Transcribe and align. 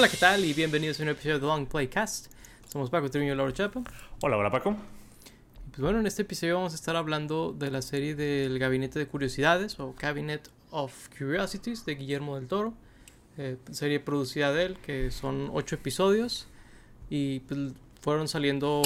Hola, 0.00 0.08
¿qué 0.08 0.16
tal? 0.16 0.46
Y 0.46 0.54
bienvenidos 0.54 0.98
a 0.98 1.02
un 1.02 1.10
episodio 1.10 1.38
de 1.38 1.46
Long 1.46 1.66
Playcast. 1.66 2.32
Somos 2.72 2.88
Paco 2.88 3.10
Triño 3.10 3.34
y 3.34 3.36
Laura 3.36 3.52
Chapa. 3.52 3.82
Hola, 4.22 4.38
hola 4.38 4.50
Paco. 4.50 4.74
Pues 5.68 5.78
bueno, 5.78 6.00
en 6.00 6.06
este 6.06 6.22
episodio 6.22 6.54
vamos 6.54 6.72
a 6.72 6.76
estar 6.76 6.96
hablando 6.96 7.52
de 7.52 7.70
la 7.70 7.82
serie 7.82 8.14
del 8.14 8.58
Gabinete 8.58 8.98
de 8.98 9.06
Curiosidades 9.06 9.78
o 9.78 9.94
Cabinet 9.94 10.48
of 10.70 11.10
Curiosities 11.10 11.84
de 11.84 11.96
Guillermo 11.96 12.36
del 12.36 12.48
Toro. 12.48 12.72
Eh, 13.36 13.58
serie 13.72 14.00
producida 14.00 14.54
de 14.54 14.64
él, 14.64 14.78
que 14.78 15.10
son 15.10 15.50
ocho 15.52 15.74
episodios 15.74 16.48
y 17.10 17.40
pues, 17.40 17.74
fueron 18.00 18.26
saliendo 18.26 18.80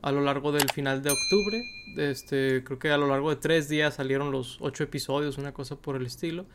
a 0.00 0.12
lo 0.12 0.22
largo 0.22 0.50
del 0.50 0.70
final 0.70 1.02
de 1.02 1.10
octubre. 1.10 1.62
Este, 1.98 2.64
creo 2.64 2.78
que 2.78 2.90
a 2.90 2.96
lo 2.96 3.06
largo 3.06 3.28
de 3.28 3.36
tres 3.36 3.68
días 3.68 3.96
salieron 3.96 4.32
los 4.32 4.56
ocho 4.62 4.82
episodios, 4.82 5.36
una 5.36 5.52
cosa 5.52 5.76
por 5.76 5.96
el 5.96 6.06
estilo. 6.06 6.46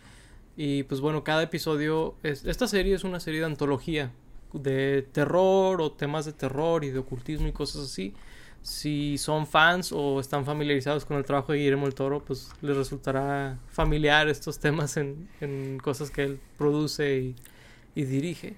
Y 0.62 0.84
pues 0.84 1.00
bueno, 1.00 1.24
cada 1.24 1.44
episodio, 1.44 2.16
es, 2.22 2.44
esta 2.44 2.68
serie 2.68 2.94
es 2.94 3.06
una 3.06 3.22
serie 3.22 3.40
de 3.40 3.46
antología 3.46 4.12
de 4.52 5.08
terror 5.14 5.80
o 5.82 5.94
temas 5.94 6.26
de 6.26 6.34
terror 6.34 6.84
y 6.84 6.90
de 6.90 7.00
ocultismo 7.00 7.48
y 7.48 7.54
cosas 7.54 7.86
así. 7.86 8.14
Si 8.62 9.18
son 9.18 9.48
fans 9.48 9.94
o 9.94 10.20
están 10.20 10.44
familiarizados 10.44 11.06
con 11.06 11.16
el 11.16 11.24
trabajo 11.24 11.54
de 11.54 11.60
Guillermo 11.60 11.88
el 11.88 11.96
Toro, 11.96 12.26
pues 12.26 12.52
les 12.62 12.76
resultará 12.76 13.58
familiar 13.70 14.28
estos 14.28 14.60
temas 14.60 14.98
en, 14.98 15.30
en 15.40 15.80
cosas 15.80 16.12
que 16.12 16.24
él 16.24 16.42
produce 16.58 17.20
y, 17.20 17.36
y 17.96 18.04
dirige. 18.04 18.58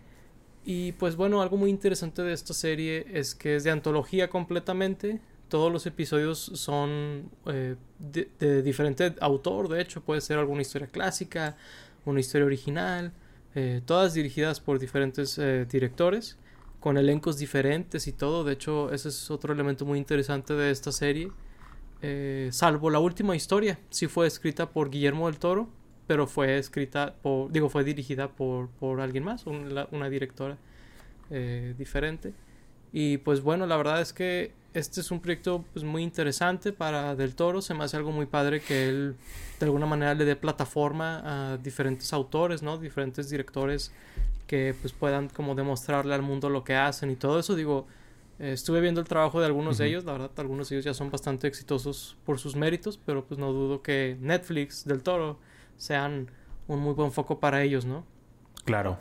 Y 0.66 0.94
pues 0.94 1.16
bueno, 1.16 1.40
algo 1.44 1.56
muy 1.58 1.70
interesante 1.70 2.24
de 2.24 2.34
esta 2.34 2.56
serie 2.56 3.06
es 3.14 3.36
que 3.36 3.58
es 3.58 3.64
de 3.64 3.70
antología 3.70 4.28
completamente. 4.28 5.22
Todos 5.50 5.72
los 5.72 5.86
episodios 5.86 6.40
son 6.40 7.30
eh, 7.46 7.76
de, 8.00 8.28
de, 8.40 8.64
diferente 8.64 9.14
autor, 9.20 9.68
de 9.68 9.82
hecho, 9.82 10.02
puede 10.02 10.22
ser 10.22 10.40
alguna 10.40 10.62
historia 10.62 10.88
clásica, 10.88 11.58
una 12.06 12.20
historia 12.20 12.46
original, 12.46 13.14
eh, 13.54 13.82
todas 13.86 14.14
dirigidas 14.14 14.60
por 14.60 14.80
diferentes 14.80 15.38
eh, 15.38 15.66
directores, 15.70 16.38
con 16.80 16.98
elencos 16.98 17.38
diferentes 17.38 18.08
y 18.08 18.14
todo. 18.14 18.44
De 18.44 18.54
hecho, 18.54 18.92
ese 18.92 19.10
es 19.10 19.30
otro 19.30 19.54
elemento 19.54 19.86
muy 19.86 19.98
interesante 19.98 20.54
de 20.54 20.72
esta 20.72 20.92
serie. 20.92 21.32
Eh, 22.02 22.50
salvo 22.52 22.90
la 22.90 23.00
última 23.00 23.36
historia, 23.36 23.80
sí 23.90 24.08
fue 24.08 24.26
escrita 24.26 24.70
por 24.72 24.90
Guillermo 24.90 25.28
del 25.28 25.38
Toro, 25.38 25.70
pero 26.08 26.28
fue 26.28 26.58
escrita 26.58 27.16
por, 27.22 27.52
digo, 27.52 27.70
fue 27.70 27.84
dirigida 27.84 28.30
por, 28.30 28.70
por 28.70 29.02
alguien 29.02 29.24
más, 29.24 29.46
una, 29.46 30.10
directora 30.10 30.58
diferente. 31.78 32.34
Y 32.94 33.18
pues 33.18 33.42
bueno, 33.42 33.66
la 33.66 33.78
verdad 33.78 34.02
es 34.02 34.14
que 34.14 34.52
este 34.74 35.02
es 35.02 35.12
un 35.12 35.20
proyecto 35.20 35.66
pues, 35.74 35.84
muy 35.84 36.04
interesante 36.04 36.72
para 36.72 37.16
Del 37.16 37.36
Toro. 37.36 37.62
Se 37.62 37.74
me 37.74 37.84
hace 37.84 37.98
algo 37.98 38.12
muy 38.12 38.26
padre 38.26 38.62
que 38.62 38.90
él 38.90 39.16
de 39.60 39.66
alguna 39.66 39.86
manera 39.86 40.14
le 40.14 40.26
dé 40.26 40.36
plataforma 40.36 41.54
a 41.54 41.58
diferentes 41.58 42.12
autores, 42.14 42.62
¿no? 42.64 42.78
Diferentes 42.78 43.30
directores 43.30 43.92
que 44.48 44.76
pues 44.82 44.94
puedan 44.94 45.30
como 45.30 45.56
demostrarle 45.56 46.14
al 46.14 46.22
mundo 46.22 46.50
lo 46.50 46.64
que 46.64 46.76
hacen 46.76 47.12
y 47.12 47.16
todo 47.16 47.40
eso. 47.40 47.56
Digo, 47.56 47.86
eh, 48.40 48.54
estuve 48.54 48.82
viendo 48.82 49.00
el 49.02 49.08
trabajo 49.08 49.40
de 49.40 49.46
algunos 49.46 49.76
uh 49.76 49.80
-huh. 49.80 49.84
de 49.84 49.90
ellos. 49.90 50.06
La 50.06 50.14
verdad, 50.14 50.32
algunos 50.38 50.70
de 50.70 50.76
ellos 50.76 50.86
ya 50.86 50.94
son 50.94 51.10
bastante 51.10 51.48
exitosos 51.48 52.18
por 52.26 52.40
sus 52.40 52.56
méritos, 52.56 53.00
pero 53.06 53.26
pues 53.26 53.40
no 53.40 53.52
dudo 53.54 53.82
que 53.82 54.18
Netflix, 54.20 54.86
Del 54.86 55.04
Toro, 55.04 55.38
sean 55.78 56.30
un 56.68 56.80
muy 56.80 56.94
buen 56.94 57.12
foco 57.12 57.40
para 57.40 57.64
ellos, 57.64 57.86
¿no? 57.86 58.06
Claro. 58.66 58.98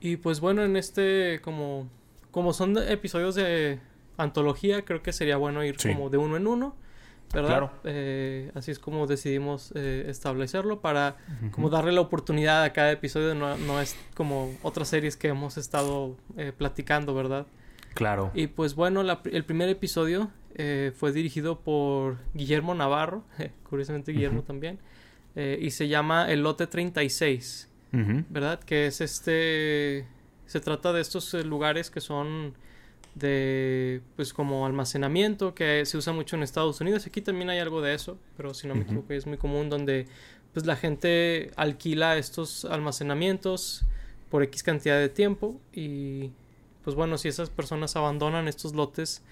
Y 0.00 0.16
pues 0.16 0.40
bueno, 0.40 0.62
en 0.62 0.76
este 0.76 1.40
como 1.42 1.88
como 2.30 2.52
son 2.52 2.76
episodios 2.78 3.34
de 3.34 3.80
antología, 4.16 4.84
creo 4.84 5.02
que 5.02 5.12
sería 5.12 5.36
bueno 5.36 5.64
ir 5.64 5.76
sí. 5.78 5.92
como 5.92 6.10
de 6.10 6.18
uno 6.18 6.36
en 6.36 6.46
uno, 6.46 6.74
¿verdad? 7.32 7.48
Claro. 7.48 7.70
Eh, 7.84 8.50
así 8.54 8.70
es 8.70 8.78
como 8.78 9.06
decidimos 9.06 9.72
eh, 9.74 10.06
establecerlo 10.08 10.80
para 10.80 11.16
uh 11.28 11.46
-huh. 11.46 11.50
como 11.50 11.70
darle 11.70 11.92
la 11.92 12.00
oportunidad 12.00 12.62
a 12.62 12.72
cada 12.72 12.90
episodio, 12.92 13.34
no, 13.34 13.56
no 13.56 13.80
es 13.80 13.96
como 14.14 14.52
otras 14.62 14.88
series 14.88 15.16
que 15.16 15.28
hemos 15.28 15.56
estado 15.56 16.16
eh, 16.36 16.52
platicando, 16.56 17.14
¿verdad? 17.14 17.46
Claro. 17.94 18.30
Y 18.34 18.48
pues 18.48 18.74
bueno, 18.74 19.02
la, 19.02 19.20
el 19.30 19.44
primer 19.44 19.68
episodio 19.68 20.30
fue 20.94 21.12
dirigido 21.12 21.60
por 21.60 22.18
Guillermo 22.34 22.74
Navarro, 22.74 23.24
curiosamente 23.70 24.12
Guillermo 24.12 24.40
uh 24.40 24.42
-huh. 24.42 24.46
también, 24.46 24.78
y 25.34 25.70
se 25.70 25.88
llama 25.88 26.30
El 26.30 26.42
Lote 26.42 26.66
36, 26.66 27.70
uh 27.94 27.96
-huh. 27.96 28.24
¿verdad? 28.28 28.60
Que 28.60 28.86
es 28.86 29.00
este 29.00 30.06
se 30.50 30.58
trata 30.58 30.92
de 30.92 31.00
estos 31.00 31.32
eh, 31.34 31.44
lugares 31.44 31.90
que 31.90 32.00
son 32.00 32.54
de 33.14 34.02
pues 34.16 34.32
como 34.32 34.66
almacenamiento 34.66 35.54
que 35.54 35.86
se 35.86 35.96
usa 35.96 36.12
mucho 36.12 36.34
en 36.34 36.42
Estados 36.42 36.80
Unidos. 36.80 37.06
Aquí 37.06 37.20
también 37.20 37.50
hay 37.50 37.60
algo 37.60 37.80
de 37.80 37.94
eso 37.94 38.18
pero 38.36 38.52
si 38.52 38.66
no 38.66 38.74
me 38.74 38.82
equivoco 38.82 39.12
es 39.12 39.28
muy 39.28 39.36
común 39.36 39.70
donde 39.70 40.08
pues 40.52 40.66
la 40.66 40.74
gente 40.74 41.52
alquila 41.54 42.16
estos 42.16 42.64
almacenamientos 42.64 43.84
por 44.28 44.42
X 44.42 44.64
cantidad 44.64 44.98
de 44.98 45.08
tiempo 45.08 45.60
y 45.72 46.32
pues 46.82 46.96
bueno 46.96 47.16
si 47.16 47.28
esas 47.28 47.48
personas 47.48 47.94
abandonan 47.94 48.48
estos 48.48 48.74
lotes 48.74 49.22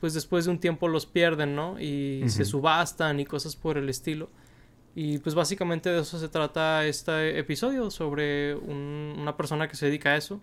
pues 0.00 0.12
después 0.12 0.46
de 0.46 0.50
un 0.50 0.58
tiempo 0.58 0.88
los 0.88 1.06
pierden 1.06 1.54
no 1.54 1.78
y 1.78 2.22
uh 2.22 2.26
-huh. 2.26 2.28
se 2.28 2.44
subastan 2.44 3.20
y 3.20 3.26
cosas 3.26 3.54
por 3.54 3.78
el 3.78 3.88
estilo. 3.88 4.28
Y 4.96 5.18
pues 5.18 5.36
básicamente 5.36 5.88
de 5.88 6.00
eso 6.00 6.18
se 6.18 6.28
trata 6.28 6.84
este 6.84 7.38
episodio 7.38 7.92
sobre 7.92 8.56
un, 8.56 9.14
una 9.18 9.36
persona 9.36 9.68
que 9.68 9.76
se 9.76 9.86
dedica 9.86 10.10
a 10.10 10.16
eso 10.16 10.40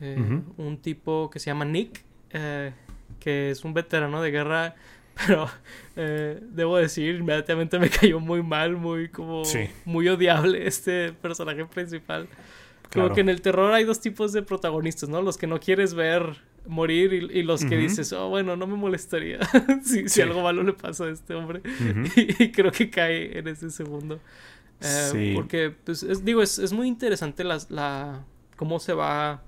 eh, 0.00 0.16
uh 0.18 0.22
-huh. 0.22 0.42
un 0.58 0.78
tipo 0.78 1.30
que 1.30 1.38
se 1.38 1.46
llama 1.46 1.64
Nick, 1.64 2.02
eh, 2.30 2.72
que 3.20 3.50
es 3.50 3.64
un 3.64 3.74
veterano 3.74 4.20
de 4.22 4.30
guerra, 4.30 4.74
pero 5.26 5.48
eh, 5.96 6.40
debo 6.50 6.76
decir, 6.76 7.16
inmediatamente 7.16 7.78
me 7.78 7.88
cayó 7.88 8.20
muy 8.20 8.42
mal, 8.42 8.76
muy 8.76 9.08
como 9.08 9.44
sí. 9.44 9.68
muy 9.84 10.08
odiable 10.08 10.66
este 10.66 11.12
personaje 11.12 11.64
principal. 11.64 12.28
Como 12.92 13.06
claro. 13.06 13.14
que 13.14 13.20
en 13.22 13.28
el 13.28 13.40
terror 13.40 13.72
hay 13.72 13.84
dos 13.84 14.00
tipos 14.00 14.32
de 14.32 14.42
protagonistas, 14.42 15.08
¿no? 15.08 15.20
Los 15.20 15.36
que 15.36 15.48
no 15.48 15.58
quieres 15.58 15.94
ver 15.94 16.36
morir 16.68 17.12
y, 17.12 17.40
y 17.40 17.42
los 17.42 17.60
que 17.64 17.76
uh 17.76 17.78
-huh. 17.78 17.82
dices, 17.82 18.12
oh, 18.12 18.28
bueno, 18.28 18.56
no 18.56 18.66
me 18.66 18.76
molestaría 18.76 19.38
si, 19.82 20.02
sí. 20.02 20.08
si, 20.08 20.20
algo 20.22 20.42
malo 20.42 20.62
le 20.62 20.72
pasa 20.72 21.04
a 21.04 21.10
este 21.10 21.34
hombre. 21.34 21.62
Uh 21.64 21.68
-huh. 21.70 22.36
y, 22.38 22.44
y, 22.44 22.52
creo 22.52 22.70
que 22.70 22.90
cae 22.90 23.38
en 23.38 23.48
ese 23.48 23.70
segundo. 23.70 24.20
Eh, 24.80 25.08
sí. 25.12 25.32
Porque, 25.34 25.74
pues, 25.84 26.02
es, 26.02 26.24
digo, 26.24 26.42
es, 26.42 26.58
es, 26.58 26.72
muy 26.72 26.86
interesante 26.86 27.44
la, 27.44 27.58
la, 27.70 28.24
cómo 28.56 28.78
se 28.78 28.92
va 28.92 29.42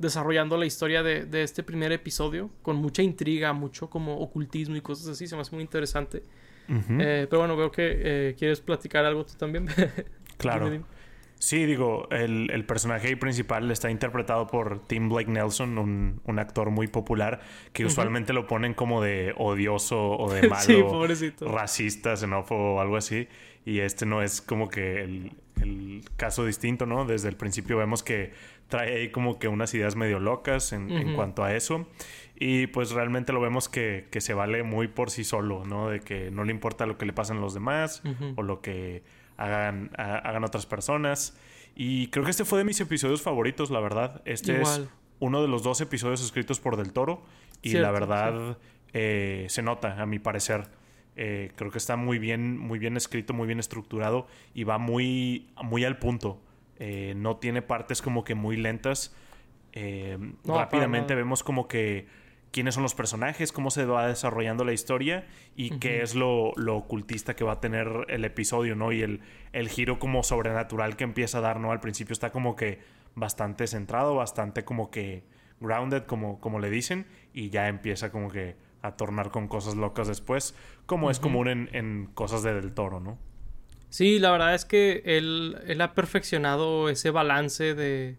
desarrollando 0.00 0.56
la 0.56 0.66
historia 0.66 1.02
de, 1.02 1.26
de, 1.26 1.42
este 1.42 1.62
primer 1.62 1.92
episodio 1.92 2.50
con 2.62 2.76
mucha 2.76 3.02
intriga, 3.02 3.52
mucho 3.52 3.90
como 3.90 4.18
ocultismo 4.18 4.76
y 4.76 4.80
cosas 4.80 5.08
así. 5.08 5.26
Se 5.26 5.36
me 5.36 5.42
hace 5.42 5.54
muy 5.54 5.62
interesante. 5.62 6.22
Uh 6.68 6.72
-huh. 6.72 7.00
eh, 7.00 7.26
pero 7.28 7.40
bueno, 7.40 7.56
veo 7.56 7.70
que 7.70 8.00
eh, 8.02 8.34
quieres 8.38 8.60
platicar 8.60 9.04
algo 9.04 9.24
tú 9.24 9.34
también. 9.34 9.66
claro. 10.38 10.64
dime, 10.66 10.78
dime. 10.78 11.00
Sí, 11.38 11.64
digo, 11.64 12.06
el, 12.10 12.50
el, 12.50 12.66
personaje 12.66 13.16
principal 13.16 13.70
está 13.70 13.90
interpretado 13.90 14.46
por 14.46 14.86
Tim 14.86 15.08
Blake 15.08 15.30
Nelson, 15.30 15.78
un, 15.78 16.20
un 16.26 16.38
actor 16.38 16.70
muy 16.70 16.86
popular 16.86 17.40
que 17.72 17.82
uh 17.82 17.86
-huh. 17.86 17.90
usualmente 17.90 18.34
lo 18.34 18.46
ponen 18.46 18.74
como 18.74 19.00
de 19.00 19.32
odioso 19.38 20.18
o 20.18 20.30
de 20.30 20.42
malo, 20.48 21.14
sí, 21.14 21.32
racista, 21.40 22.14
xenófobo 22.14 22.74
o 22.74 22.80
algo 22.80 22.96
así. 22.98 23.26
Y 23.64 23.80
este 23.80 24.06
no 24.06 24.22
es 24.22 24.40
como 24.40 24.68
que 24.68 25.02
el, 25.02 25.32
el 25.60 26.02
caso 26.16 26.44
distinto, 26.46 26.86
¿no? 26.86 27.04
Desde 27.04 27.28
el 27.28 27.36
principio 27.36 27.76
vemos 27.76 28.02
que 28.02 28.32
trae 28.68 28.96
ahí 28.96 29.10
como 29.10 29.38
que 29.38 29.48
unas 29.48 29.74
ideas 29.74 29.96
medio 29.96 30.18
locas 30.18 30.72
en, 30.72 30.84
uh 30.90 30.94
-huh. 30.94 31.00
en 31.02 31.14
cuanto 31.14 31.44
a 31.44 31.54
eso. 31.54 31.86
Y 32.36 32.68
pues 32.68 32.92
realmente 32.92 33.32
lo 33.34 33.40
vemos 33.40 33.68
que, 33.68 34.08
que, 34.10 34.22
se 34.22 34.32
vale 34.32 34.62
muy 34.62 34.88
por 34.88 35.10
sí 35.10 35.24
solo, 35.24 35.66
¿no? 35.66 35.90
De 35.90 36.00
que 36.00 36.30
no 36.30 36.44
le 36.44 36.52
importa 36.52 36.86
lo 36.86 36.96
que 36.96 37.04
le 37.04 37.12
pasan 37.12 37.36
a 37.36 37.40
los 37.40 37.52
demás 37.52 38.00
uh 38.04 38.08
-huh. 38.08 38.34
o 38.36 38.42
lo 38.42 38.62
que 38.62 39.02
hagan, 39.36 39.90
a, 39.98 40.16
hagan 40.16 40.44
otras 40.44 40.64
personas. 40.64 41.36
Y 41.76 42.08
creo 42.08 42.24
que 42.24 42.30
este 42.30 42.44
fue 42.46 42.58
de 42.58 42.64
mis 42.64 42.80
episodios 42.80 43.20
favoritos, 43.20 43.70
la 43.70 43.80
verdad. 43.80 44.22
Este 44.24 44.54
Igual. 44.54 44.82
es 44.82 44.88
uno 45.18 45.42
de 45.42 45.48
los 45.48 45.62
dos 45.62 45.80
episodios 45.82 46.22
escritos 46.22 46.60
por 46.60 46.76
Del 46.76 46.92
Toro. 46.92 47.22
Y 47.62 47.70
Cierto, 47.70 47.86
la 47.86 47.92
verdad 47.92 48.56
sí. 48.58 48.68
eh, 48.94 49.46
se 49.50 49.62
nota, 49.62 50.00
a 50.00 50.06
mi 50.06 50.18
parecer. 50.18 50.66
Eh, 51.16 51.52
creo 51.56 51.70
que 51.70 51.78
está 51.78 51.96
muy 51.96 52.18
bien, 52.18 52.58
muy 52.58 52.78
bien 52.78 52.96
escrito, 52.96 53.34
muy 53.34 53.46
bien 53.46 53.58
estructurado 53.58 54.26
y 54.54 54.64
va 54.64 54.78
muy, 54.78 55.50
muy 55.62 55.84
al 55.84 55.98
punto. 55.98 56.40
Eh, 56.78 57.14
no 57.16 57.36
tiene 57.36 57.62
partes 57.62 58.00
como 58.00 58.24
que 58.24 58.34
muy 58.34 58.56
lentas. 58.56 59.14
Eh, 59.72 60.18
no, 60.44 60.56
rápidamente 60.56 61.14
vemos 61.14 61.42
como 61.42 61.68
que 61.68 62.06
quiénes 62.50 62.74
son 62.74 62.82
los 62.82 62.94
personajes, 62.94 63.52
cómo 63.52 63.70
se 63.70 63.84
va 63.84 64.08
desarrollando 64.08 64.64
la 64.64 64.72
historia 64.72 65.26
y 65.54 65.72
uh 65.72 65.74
-huh. 65.74 65.78
qué 65.78 66.02
es 66.02 66.14
lo, 66.14 66.52
lo, 66.56 66.76
ocultista 66.76 67.36
que 67.36 67.44
va 67.44 67.52
a 67.52 67.60
tener 67.60 67.88
el 68.08 68.24
episodio, 68.24 68.74
¿no? 68.74 68.92
Y 68.92 69.02
el, 69.02 69.20
el, 69.52 69.68
giro 69.68 69.98
como 69.98 70.22
sobrenatural 70.22 70.96
que 70.96 71.04
empieza 71.04 71.38
a 71.38 71.40
dar, 71.40 71.60
¿no? 71.60 71.70
Al 71.70 71.80
principio 71.80 72.12
está 72.12 72.30
como 72.32 72.56
que 72.56 72.80
bastante 73.14 73.66
centrado, 73.66 74.16
bastante 74.16 74.64
como 74.64 74.90
que 74.90 75.22
grounded, 75.60 76.04
como, 76.04 76.40
como 76.40 76.58
le 76.58 76.70
dicen, 76.70 77.06
y 77.32 77.50
ya 77.50 77.68
empieza 77.68 78.10
como 78.10 78.30
que 78.30 78.56
a 78.82 78.92
tornar 78.96 79.30
con 79.30 79.48
cosas 79.48 79.76
locas 79.76 80.08
después, 80.08 80.54
como 80.86 81.06
uh 81.06 81.08
-huh. 81.08 81.12
es 81.12 81.20
común 81.20 81.48
en, 81.48 81.68
en 81.72 82.06
cosas 82.14 82.42
de 82.42 82.54
Del 82.54 82.72
Toro, 82.72 83.00
¿no? 83.00 83.18
Sí, 83.90 84.18
la 84.18 84.30
verdad 84.30 84.54
es 84.54 84.64
que 84.64 85.02
él, 85.04 85.58
él 85.66 85.80
ha 85.80 85.94
perfeccionado 85.94 86.88
ese 86.88 87.10
balance 87.10 87.74
de, 87.74 88.16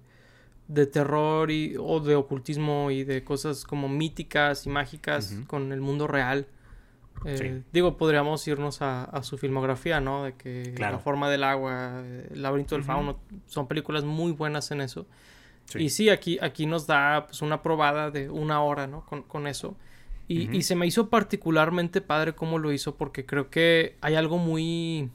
de 0.67 0.85
terror 0.85 1.49
y, 1.49 1.75
o 1.79 1.99
de 2.01 2.15
ocultismo 2.15 2.91
y 2.91 3.03
de 3.05 3.23
cosas 3.23 3.63
como 3.63 3.87
míticas 3.87 4.65
y 4.65 4.69
mágicas 4.69 5.31
uh 5.31 5.35
-huh. 5.35 5.47
con 5.47 5.71
el 5.71 5.81
mundo 5.81 6.07
real. 6.07 6.47
Eh, 7.25 7.37
sí. 7.37 7.63
Digo, 7.71 7.97
podríamos 7.97 8.47
irnos 8.47 8.81
a, 8.81 9.03
a, 9.03 9.21
su 9.23 9.37
filmografía, 9.37 9.99
¿no? 9.99 10.23
De 10.23 10.33
que 10.33 10.73
claro. 10.75 10.97
La 10.97 10.99
forma 10.99 11.29
del 11.29 11.43
agua, 11.43 12.03
El 12.31 12.41
laberinto 12.41 12.75
del 12.75 12.81
uh 12.81 12.85
-huh. 12.85 12.87
fauno, 12.87 13.19
son 13.45 13.67
películas 13.67 14.03
muy 14.03 14.31
buenas 14.31 14.71
en 14.71 14.81
eso. 14.81 15.05
Y 15.75 15.89
sí, 15.89 16.09
aquí, 16.09 16.37
aquí 16.41 16.65
nos 16.65 16.85
da 16.85 17.27
pues, 17.27 17.41
una 17.41 17.61
probada 17.61 18.11
de 18.11 18.29
una 18.29 18.61
hora, 18.61 18.87
¿no? 18.87 19.05
Con, 19.05 19.23
con 19.23 19.47
eso. 19.47 19.77
Y, 20.31 20.57
y, 20.57 20.61
se 20.63 20.75
me 20.75 20.87
hizo 20.87 21.09
particularmente 21.09 21.99
padre 22.01 22.33
cómo 22.33 22.57
lo 22.57 22.71
hizo 22.71 22.95
porque 22.95 23.25
creo 23.25 23.49
que 23.49 23.97
hay 24.01 24.15
algo 24.15 24.37
muy 24.37 25.09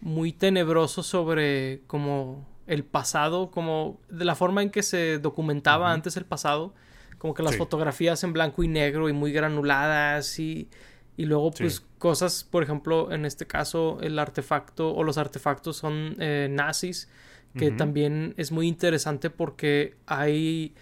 muy 0.00 0.32
tenebroso 0.32 1.02
sobre 1.02 1.82
como 1.86 2.46
el 2.66 2.84
pasado, 2.84 3.50
como 3.50 4.00
de 4.08 4.24
la 4.24 4.34
forma 4.34 4.62
en 4.62 4.70
que 4.70 4.82
se 4.82 5.18
documentaba 5.18 5.92
antes 5.92 6.16
el 6.16 6.24
pasado, 6.24 6.74
como 7.18 7.34
que 7.34 7.42
las 7.42 7.56
fotografías 7.56 8.22
en 8.24 8.32
blanco 8.32 8.62
y 8.62 8.68
negro 8.68 9.08
y 9.08 9.12
muy 9.12 9.32
granuladas 9.32 10.38
y, 10.38 10.68
y 11.16 11.26
luego 11.26 11.50
pues 11.50 11.84
cosas, 11.98 12.44
por 12.44 12.62
ejemplo, 12.62 13.12
en 13.12 13.26
este 13.26 13.46
caso 13.46 13.98
el 14.00 14.18
artefacto 14.18 14.94
o 14.94 15.02
los 15.04 15.18
artefactos 15.18 15.76
son 15.76 16.16
eh, 16.18 16.48
nazis, 16.50 17.08
que 17.56 17.72
también 17.72 18.32
es 18.36 18.52
muy 18.52 18.68
interesante 18.68 19.28
porque 19.28 19.96
hay 20.06 20.72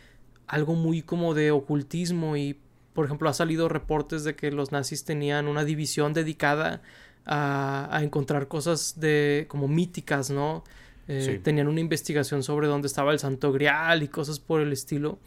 algo 0.46 0.74
muy 0.74 1.00
como 1.00 1.32
de 1.32 1.50
ocultismo 1.50 2.36
y 2.36 2.60
por 2.98 3.04
ejemplo 3.04 3.28
ha 3.28 3.32
salido 3.32 3.68
reportes 3.68 4.24
de 4.24 4.34
que 4.34 4.50
los 4.50 4.72
nazis 4.72 5.04
tenían 5.04 5.46
una 5.46 5.62
división 5.62 6.14
dedicada 6.14 6.82
a, 7.24 8.00
encontrar 8.02 8.48
cosas 8.48 8.98
de 8.98 9.46
como 9.46 9.68
míticas, 9.68 10.30
¿no? 10.30 10.64
Eh, 11.06 11.38
tenían 11.40 11.68
una 11.68 11.78
investigación 11.78 12.42
sobre 12.42 12.66
dónde 12.66 12.88
estaba 12.88 13.12
el 13.12 13.20
Santo 13.20 13.52
Grial 13.52 14.02
y 14.02 14.08
cosas 14.08 14.40
por 14.40 14.60
el 14.60 14.72
estilo. 14.72 15.20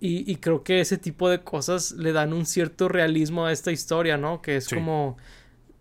y, 0.00 0.32
y, 0.32 0.36
creo 0.36 0.62
que 0.62 0.80
ese 0.80 0.96
tipo 0.96 1.28
de 1.28 1.42
cosas 1.42 1.92
le 1.92 2.12
dan 2.12 2.32
un 2.32 2.46
cierto 2.46 2.88
realismo 2.88 3.44
a 3.44 3.52
esta 3.52 3.72
historia, 3.72 4.16
¿no? 4.16 4.40
Que 4.40 4.56
es 4.56 4.66
como, 4.66 5.18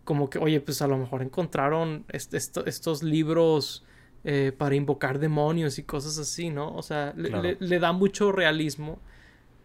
como 0.03 0.29
que, 0.29 0.38
oye, 0.38 0.59
pues 0.59 0.81
a 0.81 0.88
lo 0.88 0.97
mejor 0.97 1.21
encontraron 1.21 2.03
estos 2.09 3.03
libros 3.03 3.85
eh, 4.25 4.51
para 4.57 4.75
invocar 4.75 5.19
demonios 5.19 5.79
y 5.79 5.83
cosas 5.83 6.17
así, 6.17 6.50
¿no? 6.50 6.75
O 6.75 6.83
sea, 6.83 7.13
le, 7.15 7.79
da 7.79 7.94
mucho 7.94 8.33
realismo. 8.33 9.00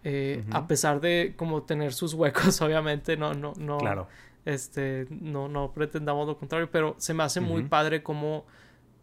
Eh, 0.02 0.44
a 0.50 0.66
pesar 0.66 1.00
de 1.00 1.34
como 1.36 1.62
tener 1.62 1.92
sus 1.92 2.14
huecos, 2.14 2.60
obviamente, 2.62 3.16
no, 3.16 3.34
no, 3.34 3.52
no. 3.58 3.78
Claro 3.78 4.08
este, 4.44 5.06
no, 5.10 5.48
no 5.48 5.72
pretendamos 5.72 6.26
lo 6.26 6.38
contrario, 6.38 6.70
pero 6.70 6.94
se 6.98 7.14
me 7.14 7.22
hace 7.22 7.40
muy 7.40 7.64
padre 7.64 8.02
cómo 8.02 8.44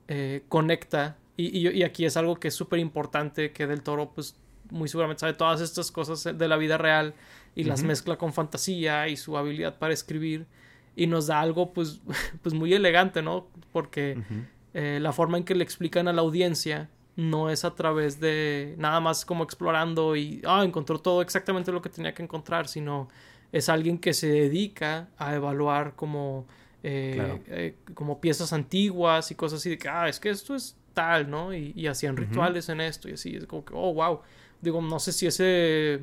eh, 0.08 0.44
conecta. 0.50 1.18
Y, 1.36 1.70
y, 1.70 1.84
aquí 1.84 2.06
es 2.06 2.18
algo 2.18 2.40
que 2.40 2.48
es 2.48 2.56
súper 2.56 2.80
importante, 2.80 3.52
que 3.52 3.68
Del 3.68 3.84
Toro, 3.84 4.12
pues, 4.14 4.36
muy 4.72 4.90
seguramente 4.90 5.20
sabe 5.20 5.34
todas 5.34 5.62
estas 5.62 5.92
cosas 5.92 6.38
de 6.38 6.48
la 6.48 6.58
vida 6.58 6.78
real 6.78 7.14
y 7.56 7.64
las 7.64 7.84
mezcla 7.84 8.18
con 8.18 8.34
fantasía 8.34 9.08
y 9.08 9.18
su 9.18 9.38
habilidad 9.38 9.78
para 9.78 9.94
escribir. 9.94 10.48
Y 10.96 11.06
nos 11.06 11.28
da 11.28 11.40
algo, 11.40 11.74
pues, 11.74 12.02
pues 12.42 12.56
muy 12.56 12.74
elegante, 12.74 13.22
¿no? 13.22 13.48
Porque 13.72 14.18
eh, 14.74 14.98
la 15.00 15.12
forma 15.12 15.38
en 15.38 15.44
que 15.44 15.54
le 15.54 15.64
explican 15.64 16.08
a 16.08 16.14
la 16.14 16.22
audiencia 16.22 16.90
no 17.18 17.50
es 17.50 17.66
a 17.66 17.74
través 17.74 18.20
de 18.20 18.76
nada 18.78 19.00
más 19.00 19.26
como 19.26 19.44
explorando 19.44 20.16
y, 20.16 20.42
ah, 20.46 20.64
encontró 20.64 21.00
todo 21.00 21.22
exactamente 21.22 21.72
lo 21.72 21.82
que 21.82 21.90
tenía 21.90 22.14
que 22.14 22.24
encontrar, 22.24 22.68
sino 22.68 23.10
es 23.52 23.70
alguien 23.70 23.98
que 23.98 24.14
se 24.14 24.28
dedica 24.28 25.10
a 25.18 25.34
evaluar 25.36 25.96
como, 25.96 26.46
eh, 26.84 27.42
eh, 27.48 27.76
como 27.96 28.22
piezas 28.22 28.54
antiguas 28.54 29.32
y 29.32 29.36
cosas 29.36 29.60
así 29.60 29.72
de 29.72 29.78
que, 29.80 29.90
ah, 29.90 30.08
es 30.08 30.20
que 30.20 30.30
esto 30.30 30.56
es 30.56 30.78
tal, 30.94 31.30
¿no? 31.30 31.54
Y, 31.54 31.88
hacían 31.88 32.16
rituales 32.16 32.70
en 32.70 32.82
esto 32.82 33.10
y 33.10 33.14
así, 33.14 33.36
es 33.36 33.46
como 33.48 33.66
que, 33.66 33.74
oh, 33.76 33.94
wow. 33.94 34.22
Digo, 34.62 34.82
no 34.82 35.00
sé 35.00 35.12
si 35.12 35.26
ese 35.28 36.00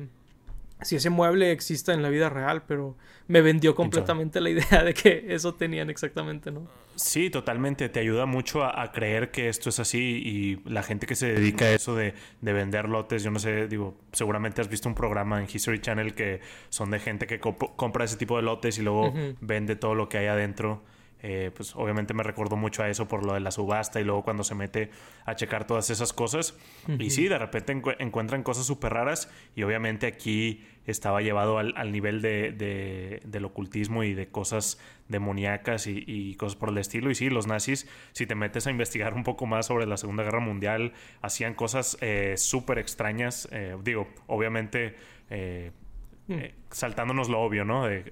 si 0.85 0.95
ese 0.95 1.09
mueble 1.09 1.51
exista 1.51 1.93
en 1.93 2.03
la 2.03 2.09
vida 2.09 2.29
real, 2.29 2.61
pero 2.67 2.95
me 3.27 3.41
vendió 3.41 3.73
completamente 3.73 4.39
la 4.39 4.51
idea 4.51 4.83
de 4.83 4.93
que 4.93 5.25
eso 5.29 5.55
tenían 5.55 5.89
exactamente, 5.89 6.51
¿no? 6.51 6.67
Sí, 6.95 7.31
totalmente. 7.31 7.89
Te 7.89 7.99
ayuda 7.99 8.27
mucho 8.27 8.63
a, 8.63 8.91
creer 8.91 9.31
que 9.31 9.49
esto 9.49 9.69
es 9.69 9.79
así 9.79 10.21
y 10.23 10.69
la 10.69 10.83
gente 10.83 11.07
que 11.07 11.15
se 11.15 11.33
dedica 11.33 11.65
a 11.65 11.73
eso 11.73 11.95
de, 11.95 12.13
vender 12.39 12.87
lotes, 12.87 13.23
yo 13.23 13.31
no 13.31 13.39
sé, 13.39 13.67
digo, 13.67 13.97
seguramente 14.11 14.61
has 14.61 14.69
visto 14.69 14.87
un 14.87 14.95
programa 14.95 15.39
en 15.39 15.47
History 15.51 15.81
Channel 15.81 16.13
que 16.13 16.39
son 16.69 16.91
de 16.91 16.99
gente 16.99 17.25
que 17.25 17.39
compra 17.39 18.05
ese 18.05 18.17
tipo 18.17 18.37
de 18.37 18.43
lotes 18.43 18.77
y 18.77 18.83
luego 18.83 19.11
vende 19.41 19.75
todo 19.75 19.95
lo 19.95 20.07
que 20.07 20.19
hay 20.19 20.27
adentro. 20.27 20.83
Eh, 21.21 21.51
pues 21.55 21.75
obviamente 21.75 22.13
me 22.13 22.23
recordó 22.23 22.55
mucho 22.55 22.83
a 22.83 22.89
eso 22.89 23.07
por 23.07 23.25
lo 23.25 23.33
de 23.33 23.39
la 23.39 23.49
subasta 23.49 23.99
y 23.99 24.03
luego 24.03 24.23
cuando 24.23 24.43
se 24.43 24.53
mete 24.53 24.91
a 25.25 25.35
checar 25.35 25.65
todas 25.65 25.89
esas 25.89 26.13
cosas. 26.13 26.57
Y 26.99 27.09
sí, 27.09 27.27
de 27.27 27.37
repente 27.37 27.81
encuentran 27.99 28.43
cosas 28.43 28.65
súper 28.65 28.93
raras 28.93 29.31
y 29.55 29.63
obviamente 29.63 30.07
aquí 30.07 30.63
estaba 30.85 31.21
llevado 31.21 31.57
al, 31.57 31.91
nivel 31.91 32.21
de, 32.21 33.21
del 33.25 33.45
ocultismo 33.45 34.03
y 34.03 34.13
de 34.13 34.27
cosas 34.27 34.79
demoníacas 35.07 35.87
y, 35.87 36.35
cosas 36.35 36.55
por 36.55 36.69
el 36.69 36.77
estilo. 36.77 37.09
Y 37.09 37.15
sí, 37.15 37.29
los 37.29 37.47
nazis, 37.47 37.89
si 38.11 38.27
te 38.27 38.35
metes 38.35 38.67
a 38.67 38.71
investigar 38.71 39.15
un 39.15 39.23
poco 39.23 39.47
más 39.47 39.65
sobre 39.65 39.87
la 39.87 39.97
Segunda 39.97 40.23
Guerra 40.23 40.41
Mundial, 40.41 40.93
hacían 41.21 41.55
cosas 41.55 41.97
eh, 42.01 42.35
súper 42.37 42.77
extrañas. 42.77 43.47
Eh, 43.51 43.75
digo, 43.83 44.07
obviamente 44.27 44.95
Mm. 45.29 45.84
Eh, 46.27 46.55
saltándonos 46.71 47.29
lo 47.29 47.39
obvio, 47.41 47.65
¿no? 47.65 47.85
De, 47.85 48.03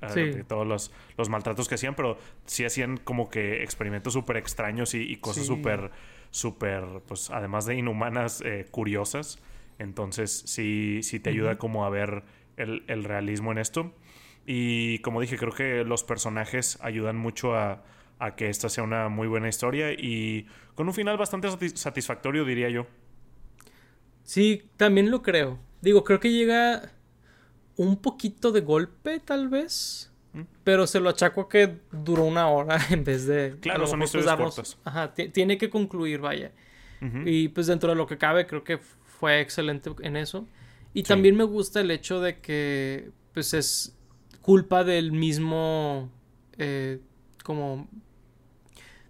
todos 0.48 0.68
los, 1.18 1.30
maltratos 1.30 1.68
que 1.68 1.76
hacían, 1.76 1.96
pero 1.96 2.18
sí 2.46 2.64
hacían 2.64 2.98
como 2.98 3.30
que 3.30 3.64
experimentos 3.64 4.14
súper 4.14 4.38
extraños 4.38 4.94
y, 4.94 5.16
cosas 5.18 5.46
súper, 5.46 5.92
súper, 6.30 6.84
pues 7.08 7.32
además 7.32 7.66
de 7.66 7.76
inhumanas, 7.76 8.42
eh, 8.42 8.68
curiosas. 8.70 9.40
Entonces 9.80 10.44
sí, 10.46 11.00
sí 11.02 11.20
te 11.20 11.32
ayuda 11.32 11.58
como 11.58 11.86
a 11.86 11.90
ver 11.90 12.24
el, 12.58 13.04
realismo 13.04 13.52
en 13.52 13.58
esto. 13.58 13.94
Y 14.46 15.00
como 15.00 15.22
dije, 15.22 15.38
creo 15.38 15.54
que 15.54 15.84
los 15.84 16.04
personajes 16.04 16.78
ayudan 16.82 17.18
mucho 17.18 17.56
a, 17.56 17.84
a 18.20 18.36
que 18.36 18.50
esta 18.50 18.70
sea 18.70 18.84
una 18.84 19.10
muy 19.10 19.28
buena 19.28 19.48
historia 19.50 19.92
y 19.94 20.46
con 20.76 20.88
un 20.88 20.94
final 20.94 21.18
bastante 21.18 21.50
satisfactorio, 21.76 22.46
diría 22.46 22.70
yo. 22.70 22.86
Sí, 24.24 24.70
también 24.78 25.10
lo 25.10 25.22
creo. 25.24 25.60
Digo, 25.82 26.04
creo 26.04 26.20
que 26.20 26.32
llega 26.32 26.94
un 27.78 27.98
poquito 27.98 28.52
de 28.52 28.62
golpe, 28.62 29.20
tal 29.20 29.50
vez. 29.50 30.12
Mm. 30.34 30.42
Pero 30.64 30.88
se 30.88 31.00
lo 31.00 31.10
achaco 31.10 31.42
a 31.42 31.50
que 31.50 31.80
duró 31.92 32.24
una 32.24 32.48
hora 32.48 32.78
en 32.90 33.04
vez 33.04 33.26
de. 33.26 33.58
Claro, 33.62 33.88
son 33.88 34.00
pues, 34.00 34.14
historias 34.14 34.36
cortas. 34.36 34.78
Ajá, 34.84 35.14
tiene 35.14 35.58
que 35.58 35.70
concluir, 35.70 36.20
vaya. 36.20 36.52
Y 37.26 37.50
pues 37.50 37.68
dentro 37.68 37.90
de 37.90 37.96
lo 37.98 38.08
que 38.08 38.18
cabe, 38.18 38.48
creo 38.48 38.64
que 38.64 38.78
fue 38.78 39.42
excelente 39.42 39.92
en 40.04 40.16
eso. 40.16 40.48
Y 40.94 41.04
también 41.04 41.36
me 41.36 41.44
gusta 41.44 41.82
el 41.82 41.92
hecho 41.92 42.22
de 42.22 42.40
que, 42.40 43.12
pues 43.34 43.54
es 43.54 43.94
culpa 44.42 44.86
del 44.86 45.12
mismo. 45.12 46.10
Eh, 46.58 47.02
como. 47.44 47.90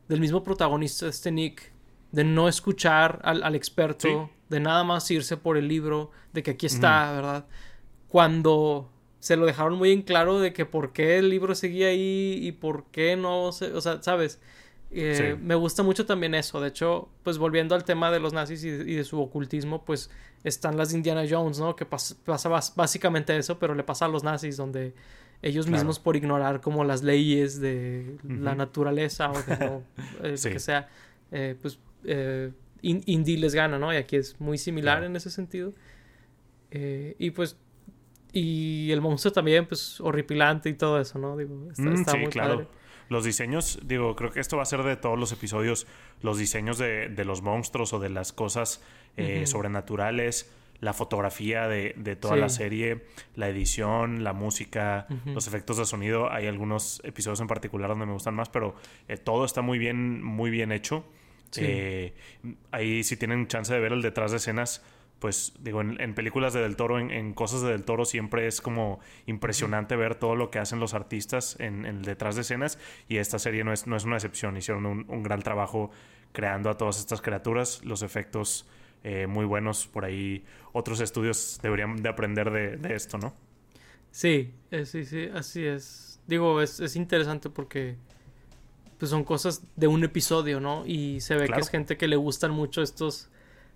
Del 0.08 0.20
mismo 0.20 0.44
protagonista, 0.44 1.08
este 1.08 1.32
Nick, 1.32 1.72
de 2.12 2.24
no 2.24 2.48
escuchar 2.48 3.20
al, 3.24 3.56
experto, 3.56 4.30
de 4.50 4.60
nada 4.60 4.84
más 4.84 5.10
irse 5.12 5.38
por 5.38 5.56
el 5.56 5.68
libro, 5.68 6.12
de 6.34 6.42
que 6.44 6.52
aquí 6.52 6.66
está, 6.66 7.12
¿verdad? 7.14 7.46
Cuando 8.14 8.92
se 9.18 9.36
lo 9.38 9.48
dejaron 9.48 9.76
muy 9.76 9.92
en 9.92 10.04
claro 10.04 10.40
de 10.40 10.54
que 10.54 10.68
por 10.68 10.94
qué 10.94 11.18
el 11.18 11.32
libro 11.32 11.56
seguía 11.56 11.88
ahí 11.88 12.38
y 12.40 12.52
por 12.52 12.84
qué 12.92 13.16
no, 13.16 13.52
se, 13.52 13.74
o 13.74 13.82
sea, 13.82 14.04
¿sabes? 14.04 14.40
Eh, 14.92 15.36
me 15.42 15.56
gusta 15.56 15.82
mucho 15.82 16.06
también 16.06 16.36
eso. 16.36 16.62
De 16.62 16.68
hecho, 16.68 17.10
pues 17.24 17.40
volviendo 17.40 17.74
al 17.74 17.86
tema 17.86 18.12
de 18.12 18.20
los 18.20 18.32
nazis 18.32 18.64
y 18.66 18.70
de, 18.70 19.04
su 19.04 19.20
ocultismo, 19.20 19.84
pues 19.84 20.12
están 20.44 20.78
las 20.78 20.94
Indiana 20.94 21.24
Jones, 21.28 21.58
¿no? 21.58 21.76
Que 21.76 21.88
pasa, 21.88 22.16
básicamente 22.76 23.36
eso, 23.36 23.58
pero 23.58 23.74
le 23.74 23.84
pasa 23.84 24.06
a 24.06 24.10
los 24.10 24.24
nazis, 24.24 24.58
donde 24.58 24.94
ellos 25.42 25.66
mismos 25.66 25.98
por 25.98 26.16
ignorar 26.16 26.62
como 26.62 26.84
las 26.84 27.02
leyes 27.02 27.60
de 27.60 28.18
la 28.24 28.54
naturaleza 28.54 29.32
o 29.32 29.42
de 29.42 29.58
lo 29.58 29.84
eh, 30.22 30.36
que 30.44 30.60
sea, 30.60 30.88
eh, 31.32 31.56
pues 31.60 31.80
Indy 32.84 33.38
les 33.38 33.56
gana, 33.56 33.80
¿no? 33.80 33.92
Y 33.92 33.96
aquí 33.96 34.18
es 34.18 34.40
muy 34.40 34.60
similar 34.60 35.04
en 35.04 35.16
ese 35.16 35.32
sentido. 35.32 35.74
y 36.72 37.32
pues 37.32 37.58
y 38.34 38.92
el 38.92 39.00
monstruo 39.00 39.32
también, 39.32 39.68
pues, 39.68 40.02
horripilante 40.02 40.68
y 40.70 40.74
todo 40.74 41.00
eso, 41.00 41.20
¿no? 41.20 41.38
Digo, 41.38 41.70
está, 41.70 41.84
mm, 41.84 42.06
sí, 42.06 42.26
claro. 42.32 42.68
Los 43.10 43.26
diseños, 43.26 43.80
digo, 43.84 44.16
creo 44.16 44.32
que 44.32 44.40
esto 44.40 44.58
va 44.58 44.64
a 44.64 44.66
ser 44.66 44.82
de 44.82 44.96
todos 44.96 45.20
los 45.20 45.32
episodios, 45.32 45.86
los 46.22 46.40
diseños 46.40 46.80
de, 46.80 47.10
los 47.26 47.44
monstruos 47.44 47.94
o 47.94 48.00
de 48.00 48.10
las 48.10 48.34
cosas 48.34 48.82
eh, 49.18 49.46
sobrenaturales, 49.46 50.52
la 50.80 50.94
fotografía 50.94 51.68
de, 51.68 52.18
toda 52.20 52.36
la 52.36 52.50
serie, 52.50 53.06
la 53.36 53.50
edición, 53.50 54.24
la 54.24 54.34
música, 54.34 55.08
los 55.26 55.48
efectos 55.48 55.78
de 55.78 55.86
sonido. 55.86 56.32
Hay 56.32 56.48
algunos 56.48 57.02
episodios 57.04 57.40
en 57.40 57.48
particular 57.48 57.90
donde 57.90 58.08
me 58.08 58.14
gustan 58.14 58.34
más, 58.34 58.50
pero 58.50 58.76
eh, 59.08 59.18
todo 59.18 59.46
está 59.46 59.62
muy 59.62 59.78
bien, 59.78 60.24
muy 60.24 60.50
bien 60.50 60.72
hecho. 60.72 61.06
Eh, 61.58 62.14
ahí 62.72 63.04
si 63.04 63.16
tienen 63.16 63.48
chance 63.48 63.72
de 63.72 63.80
ver 63.80 63.94
el 63.94 64.02
detrás 64.02 64.32
de 64.32 64.38
escenas, 64.38 64.84
pues 65.24 65.54
digo, 65.58 65.80
en, 65.80 66.16
películas 66.16 66.52
de 66.52 66.60
Del 66.60 66.76
Toro, 66.76 67.00
en, 67.00 67.34
cosas 67.34 67.62
de 67.62 67.70
Del 67.70 67.86
Toro, 67.86 68.04
siempre 68.04 68.46
es 68.46 68.60
como 68.60 69.00
impresionante 69.26 69.96
ver 69.96 70.16
todo 70.16 70.36
lo 70.36 70.52
que 70.52 70.60
hacen 70.60 70.82
los 70.82 70.94
artistas 70.94 71.56
en, 71.62 71.86
el 71.86 72.02
detrás 72.02 72.36
de 72.36 72.42
escenas 72.42 72.78
y 73.08 73.16
esta 73.16 73.40
serie 73.40 73.64
no 73.64 73.72
es, 73.72 73.88
no 73.88 73.96
es 73.96 74.04
una 74.04 74.18
excepción, 74.18 74.58
hicieron 74.58 74.86
un, 74.86 75.24
gran 75.24 75.42
trabajo 75.42 75.92
creando 76.34 76.70
a 76.70 76.76
todas 76.76 77.00
estas 77.00 77.22
criaturas, 77.22 77.86
los 77.86 78.02
efectos 78.02 78.68
eh, 79.06 79.26
muy 79.26 79.46
buenos, 79.46 79.88
por 79.88 80.04
ahí 80.04 80.44
otros 80.74 81.00
estudios 81.00 81.58
deberían 81.64 82.04
de 82.04 82.10
aprender 82.10 82.52
de, 82.52 82.94
esto, 82.94 83.18
¿no? 83.18 83.34
Sí, 84.12 84.54
eh, 84.72 84.86
sí, 84.86 85.06
sí, 85.06 85.30
así 85.34 85.64
es. 85.64 86.20
Digo, 86.28 86.62
es, 86.62 86.82
es 86.82 86.98
interesante 86.98 87.50
porque 87.50 87.96
pues 88.98 89.10
son 89.10 89.24
cosas 89.24 89.64
de 89.78 89.88
un 89.88 90.04
episodio, 90.04 90.60
¿no? 90.60 90.86
Y 90.86 91.22
se 91.22 91.36
ve 91.36 91.48
que 91.48 91.62
es 91.62 91.70
gente 91.70 91.96
que 91.96 92.10
le 92.10 92.18
gustan 92.18 92.52
mucho 92.52 92.82
estos 92.82 93.30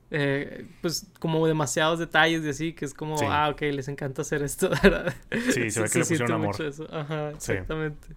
eh, 0.10 0.66
pues 0.82 1.12
como 1.20 1.46
demasiados 1.48 2.00
detalles 2.00 2.44
de 2.44 2.52
así, 2.52 2.74
que 2.74 2.86
es 2.86 2.94
como, 2.94 3.18
ah, 3.30 3.50
ok, 3.50 3.62
les 3.62 3.88
encanta 3.90 4.22
hacer 4.22 4.42
esto, 4.42 4.70
¿verdad? 4.84 5.14
Sí, 5.52 5.70
se 5.70 5.82
ve 5.82 5.90
que 5.90 6.00
le 6.00 6.06
pusieron 6.06 6.32
amor. 6.32 6.56
Ajá, 6.92 7.32
exactamente. 7.32 8.08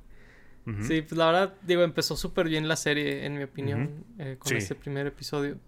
Sí. 0.82 1.02
pues 1.02 1.12
la 1.16 1.26
verdad, 1.26 1.54
digo, 1.62 1.82
empezó 1.82 2.16
súper 2.16 2.48
bien 2.48 2.68
la 2.68 2.76
serie, 2.76 3.26
en 3.26 3.36
mi 3.36 3.42
opinión, 3.42 4.04
eh, 4.18 4.36
con 4.38 4.56
ese 4.56 4.76
primer 4.76 5.06
episodio. 5.06 5.58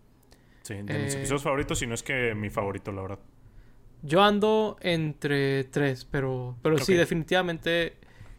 Sí, 0.62 0.74
de 0.74 0.82
mis 0.82 1.14
eh, 1.14 1.18
episodios 1.18 1.42
favoritos, 1.42 1.78
si 1.80 1.88
no 1.88 1.94
es 1.94 2.04
que 2.04 2.36
mi 2.36 2.50
favorito, 2.50 2.92
la 2.92 3.02
verdad. 3.02 3.18
Yo 4.02 4.22
ando 4.22 4.76
entre 4.80 5.64
tres, 5.64 6.04
pero, 6.04 6.56
pero 6.62 6.78
sí, 6.78 6.94
definitivamente 6.94 7.96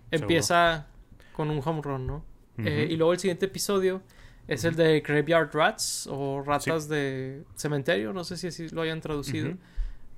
empieza 0.09 0.87
con 1.33 1.49
un 1.49 1.61
home 1.63 1.81
run, 1.81 2.07
¿no? 2.07 2.25
y 2.55 2.95
luego 2.95 3.13
el 3.13 3.19
siguiente 3.19 3.47
episodio 3.47 4.03
es 4.47 4.63
el 4.63 4.75
de 4.75 5.01
Graveyard 5.01 5.53
Rats 5.53 6.07
o 6.11 6.41
ratas 6.41 6.87
de 6.87 7.43
cementerio, 7.55 8.13
no 8.13 8.23
sé 8.23 8.37
si 8.37 8.47
así 8.47 8.69
lo 8.69 8.81
hayan 8.81 9.01
traducido. 9.01 9.53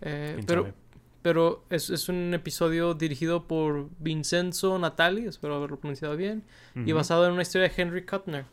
Eh, 0.02 0.42
pero 0.46 0.74
pero 1.22 1.64
es, 1.72 1.90
es, 1.90 2.08
un 2.08 2.36
episodio 2.36 2.94
dirigido 2.94 3.48
por 3.48 3.90
Vincenzo 3.98 4.78
Natali, 4.78 5.26
espero 5.26 5.56
haberlo 5.56 5.80
pronunciado 5.80 6.16
bien, 6.16 6.44
y 6.76 6.92
basado 6.92 7.26
en 7.26 7.34
una 7.34 7.42
historia 7.42 7.68
de 7.68 7.82
Henry 7.82 8.06
Kuttner. 8.06 8.46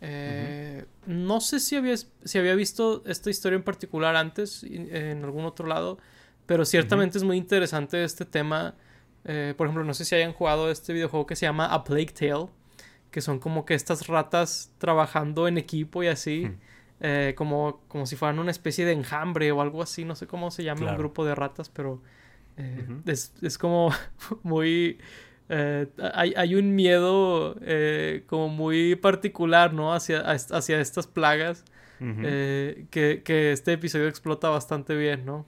Eh, 0.00 0.86
no 1.06 1.42
sé 1.42 1.60
si 1.60 1.76
había, 1.76 1.94
si 1.96 2.38
había 2.38 2.54
visto 2.54 3.02
esta 3.04 3.28
historia 3.28 3.56
en 3.56 3.62
particular 3.62 4.16
antes, 4.16 4.64
en 4.64 5.22
algún 5.22 5.44
otro 5.44 5.66
lado, 5.66 5.98
pero 6.46 6.64
ciertamente 6.64 7.18
es 7.18 7.24
muy 7.24 7.36
interesante 7.36 8.02
este 8.02 8.24
tema. 8.24 8.74
Eh, 9.26 9.52
por 9.54 9.66
ejemplo, 9.66 9.84
no 9.84 9.92
sé 9.92 10.06
si 10.06 10.14
hayan 10.14 10.32
jugado 10.32 10.70
este 10.70 10.94
videojuego 10.94 11.26
que 11.26 11.36
se 11.36 11.44
llama 11.44 11.66
A 11.66 11.84
Plague 11.84 12.06
Tale 12.06 12.48
que 13.14 13.20
son 13.20 13.38
como 13.38 13.64
que 13.64 13.74
estas 13.74 14.08
ratas 14.08 14.72
trabajando 14.78 15.46
en 15.46 15.56
equipo 15.56 16.02
y 16.02 16.08
así, 16.08 16.46
hmm. 16.46 16.58
eh, 16.98 17.34
como, 17.36 17.80
como 17.86 18.06
si 18.06 18.16
fueran 18.16 18.40
una 18.40 18.50
especie 18.50 18.84
de 18.84 18.90
enjambre 18.90 19.52
o 19.52 19.60
algo 19.60 19.84
así, 19.84 20.04
no 20.04 20.16
sé 20.16 20.26
cómo 20.26 20.50
se 20.50 20.64
llama 20.64 20.90
un 20.90 20.98
grupo 20.98 21.24
de 21.24 21.36
ratas, 21.36 21.68
pero 21.68 22.02
eh, 22.56 22.84
es, 23.06 23.56
como 23.56 23.92
muy... 24.42 24.98
Eh, 25.48 25.86
hay, 26.12 26.56
un 26.56 26.74
miedo 26.74 27.54
como 28.26 28.48
muy 28.48 28.96
particular, 28.96 29.72
¿no? 29.72 29.94
Hacia, 29.94 30.18
hacia 30.28 30.80
estas 30.80 31.06
plagas 31.06 31.64
que, 32.00 33.22
que 33.24 33.52
este 33.52 33.74
episodio 33.74 34.08
explota 34.08 34.48
bastante 34.48 34.96
bien, 34.96 35.24
¿no? 35.24 35.46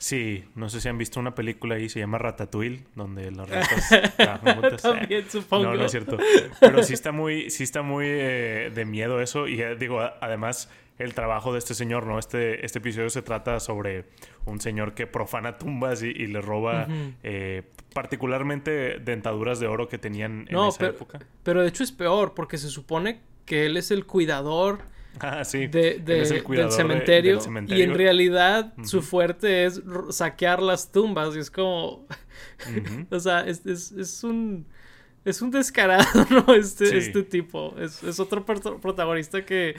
Sí, 0.00 0.46
no 0.54 0.70
sé 0.70 0.80
si 0.80 0.88
han 0.88 0.96
visto 0.96 1.20
una 1.20 1.34
película 1.34 1.74
ahí, 1.74 1.90
se 1.90 2.00
llama 2.00 2.16
Ratatouille, 2.16 2.84
donde 2.94 3.30
las 3.30 3.46
ratas 4.18 4.80
También, 4.80 5.28
supongo. 5.28 5.64
No, 5.64 5.74
no 5.74 5.84
es 5.84 5.90
cierto. 5.90 6.16
Pero 6.58 6.82
sí 6.82 6.94
está 6.94 7.12
muy, 7.12 7.50
sí 7.50 7.64
está 7.64 7.82
muy 7.82 8.06
eh, 8.08 8.72
de 8.74 8.84
miedo 8.86 9.20
eso. 9.20 9.46
Y 9.46 9.60
eh, 9.60 9.76
digo, 9.76 10.00
además, 10.00 10.70
el 10.98 11.12
trabajo 11.12 11.52
de 11.52 11.58
este 11.58 11.74
señor, 11.74 12.06
¿no? 12.06 12.18
Este, 12.18 12.64
este 12.64 12.78
episodio 12.78 13.10
se 13.10 13.20
trata 13.20 13.60
sobre 13.60 14.06
un 14.46 14.58
señor 14.62 14.94
que 14.94 15.06
profana 15.06 15.58
tumbas 15.58 16.02
y, 16.02 16.14
le 16.14 16.40
roba 16.40 16.88
eh, 17.22 17.64
particularmente 17.92 19.00
dentaduras 19.00 19.60
de 19.60 19.66
oro 19.66 19.86
que 19.86 19.98
tenían 19.98 20.46
en 20.48 20.58
esa 20.60 20.86
época. 20.86 21.18
Pero 21.42 21.60
de 21.60 21.68
hecho 21.68 21.84
es 21.84 21.92
peor, 21.92 22.32
porque 22.32 22.56
se 22.56 22.70
supone 22.70 23.20
que 23.44 23.66
él 23.66 23.76
es 23.76 23.90
el 23.90 24.06
cuidador 24.06 24.78
Ah, 25.20 25.44
sí. 25.44 25.66
De, 25.66 25.98
del, 25.98 26.26
cementerio, 26.70 27.40
Y 27.66 27.82
en 27.82 27.94
realidad 27.94 28.72
su 28.84 29.02
fuerte 29.02 29.66
es 29.66 29.82
saquear 30.10 30.62
las 30.62 30.92
tumbas. 30.92 31.36
Y 31.36 31.40
es 31.40 31.50
como. 31.50 32.06
o 33.10 33.20
sea, 33.20 33.40
es, 33.40 33.66
es, 33.66 33.92
es, 33.92 34.24
un. 34.24 34.66
Es 35.24 35.42
un 35.42 35.50
descarado, 35.50 36.26
¿no? 36.30 36.54
Este, 36.54 36.96
este 36.96 37.22
tipo. 37.22 37.74
Es, 37.78 38.02
es 38.02 38.20
otro 38.20 38.44
protagonista 38.44 39.44
que 39.44 39.76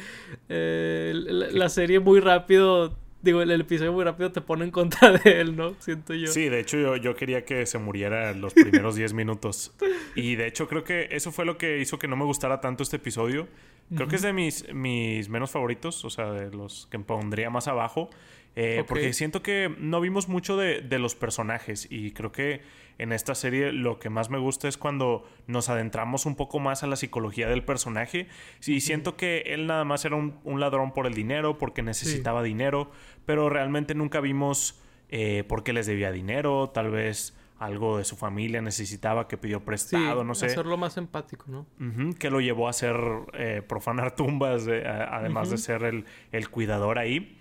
eh, 0.49 1.13
la, 1.15 1.69
serie 1.69 1.99
muy 1.99 2.19
rápido 2.19 2.95
digo, 3.23 3.41
el, 3.41 3.51
episodio 3.51 3.93
muy 3.93 4.03
rápido 4.03 4.31
te 4.31 4.41
pone 4.41 4.65
en 4.65 4.71
contra 4.71 5.11
de 5.11 5.41
él, 5.41 5.55
¿no? 5.55 5.75
Siento 5.79 6.13
yo. 6.13 6.27
Sí, 6.27 6.49
de 6.49 6.59
hecho 6.59 6.77
yo, 6.77 6.95
yo 6.97 7.15
quería 7.15 7.45
que 7.45 7.65
se 7.65 7.77
muriera 7.77 8.33
los 8.33 8.53
primeros 8.53 8.95
10 8.95 9.13
minutos. 9.13 9.73
Y 10.15 10.35
de 10.35 10.47
hecho 10.47 10.67
creo 10.67 10.83
que 10.83 11.07
eso 11.11 11.31
fue 11.31 11.45
lo 11.45 11.57
que 11.57 11.79
hizo 11.79 11.97
que 11.97 12.07
no 12.07 12.15
me 12.15 12.25
gustara 12.25 12.61
tanto 12.61 12.83
este 12.83 12.97
episodio. 12.97 13.47
Creo 13.95 14.07
que 14.07 14.15
es 14.15 14.21
de 14.21 14.33
mis, 14.33 14.73
mis 14.73 15.27
menos 15.29 15.51
favoritos, 15.51 16.05
o 16.05 16.09
sea, 16.09 16.31
de 16.31 16.51
los 16.51 16.87
que 16.89 16.99
pondría 16.99 17.49
más 17.49 17.67
abajo. 17.67 18.09
Eh, 18.55 18.83
porque 18.87 19.13
siento 19.13 19.41
que 19.41 19.73
no 19.77 20.01
vimos 20.01 20.27
mucho 20.27 20.57
de, 20.57 20.81
de, 20.81 20.99
los 20.99 21.15
personajes 21.15 21.87
y 21.89 22.11
creo 22.11 22.33
que 22.33 22.59
en 22.97 23.13
esta 23.13 23.33
serie 23.33 23.71
lo 23.71 23.97
que 23.97 24.09
más 24.09 24.29
me 24.29 24.37
gusta 24.37 24.67
es 24.67 24.77
cuando 24.77 25.25
nos 25.47 25.69
adentramos 25.69 26.25
un 26.25 26.35
poco 26.35 26.59
más 26.59 26.83
a 26.83 26.87
la 26.87 26.97
psicología 26.97 27.47
del 27.47 27.63
personaje. 27.63 28.27
Y 28.65 28.81
siento 28.81 29.15
que 29.15 29.39
él 29.47 29.67
nada 29.67 29.85
más 29.85 30.05
era 30.05 30.15
un, 30.15 30.59
ladrón 30.59 30.93
por 30.93 31.07
el 31.07 31.13
dinero, 31.13 31.57
porque 31.57 31.81
necesitaba 31.81 32.43
dinero, 32.43 32.91
pero 33.25 33.49
realmente 33.49 33.95
nunca 33.95 34.19
vimos 34.19 34.79
eh, 35.09 35.43
por 35.47 35.63
qué 35.63 35.73
les 35.73 35.87
debía 35.87 36.11
dinero, 36.11 36.69
tal 36.73 36.91
vez 36.91 37.33
algo 37.61 37.99
de 37.99 38.03
su 38.03 38.15
familia 38.15 38.59
necesitaba 38.59 39.27
que 39.27 39.37
pidió 39.37 39.63
prestado, 39.63 40.23
no 40.23 40.33
sé. 40.33 40.47
Hacerlo 40.47 40.77
más 40.77 40.97
empático, 40.97 41.45
¿no? 41.47 41.67
que 42.15 42.31
lo 42.31 42.41
llevó 42.41 42.67
a 42.67 42.73
ser 42.73 42.95
eh, 43.33 43.61
profanar 43.65 44.15
tumbas, 44.15 44.67
además 44.67 45.51
de 45.51 45.59
ser 45.59 45.83
el, 45.83 46.05
el, 46.31 46.49
cuidador 46.49 46.97
ahí. 46.97 47.37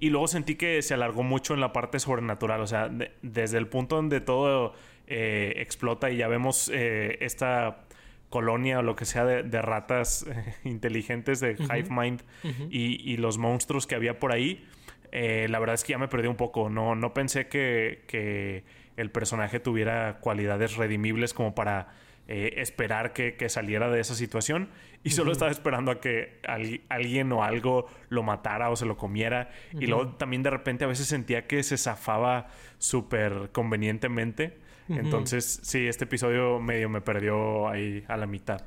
Y 0.00 0.10
luego 0.10 0.26
sentí 0.26 0.56
que 0.56 0.82
se 0.82 0.94
alargó 0.94 1.22
mucho 1.22 1.54
en 1.54 1.60
la 1.60 1.72
parte 1.72 2.00
sobrenatural, 2.00 2.60
o 2.62 2.66
sea, 2.66 2.90
desde 3.22 3.58
el 3.58 3.68
punto 3.68 3.94
donde 3.94 4.20
todo 4.20 4.74
eh, 5.06 5.52
explota 5.58 6.10
y 6.10 6.16
ya 6.16 6.26
vemos 6.26 6.68
eh, 6.74 7.18
esta 7.20 7.84
colonia 8.28 8.80
o 8.80 8.82
lo 8.82 8.96
que 8.96 9.04
sea 9.04 9.24
de, 9.24 9.62
ratas 9.62 10.26
inteligentes 10.64 11.38
de 11.38 11.52
Hive 11.52 11.90
Mind 11.90 12.22
y, 12.70 13.08
y, 13.08 13.18
los 13.18 13.38
monstruos 13.38 13.86
que 13.86 13.94
había 13.94 14.18
por 14.18 14.32
ahí. 14.32 14.66
la 15.12 15.58
verdad 15.60 15.74
es 15.74 15.84
que 15.84 15.92
ya 15.92 15.98
me 15.98 16.08
perdí 16.08 16.26
un 16.26 16.36
poco. 16.36 16.70
No, 16.70 16.96
no 16.96 17.14
pensé 17.14 17.46
que, 17.46 18.02
que 18.08 18.64
el 19.00 19.10
personaje 19.10 19.60
tuviera 19.60 20.18
cualidades 20.20 20.76
redimibles 20.76 21.34
como 21.34 21.54
para 21.54 21.88
eh, 22.32 22.60
esperar 22.60 23.12
que, 23.12 23.48
saliera 23.48 23.90
de 23.90 24.00
esa 24.00 24.14
situación. 24.14 24.68
Y 25.02 25.10
solo 25.10 25.32
estaba 25.32 25.50
esperando 25.50 25.90
a 25.90 26.00
que 26.00 26.40
alguien 26.88 27.32
o 27.32 27.42
algo 27.42 27.86
lo 28.08 28.22
matara 28.22 28.70
o 28.70 28.76
se 28.76 28.86
lo 28.86 28.96
comiera. 28.96 29.50
Y 29.72 29.86
luego 29.86 30.14
también 30.14 30.42
de 30.42 30.50
repente 30.50 30.84
a 30.84 30.86
veces 30.86 31.06
sentía 31.06 31.46
que 31.46 31.62
se 31.62 31.76
zafaba 31.76 32.46
súper 32.78 33.50
convenientemente. 33.52 34.58
Entonces 34.88 35.60
sí 35.62 35.86
este 35.86 36.04
episodio 36.04 36.60
medio 36.60 36.88
me 36.88 37.00
perdió 37.00 37.68
ahí 37.68 38.04
a 38.08 38.16
la 38.16 38.26
mitad. 38.26 38.62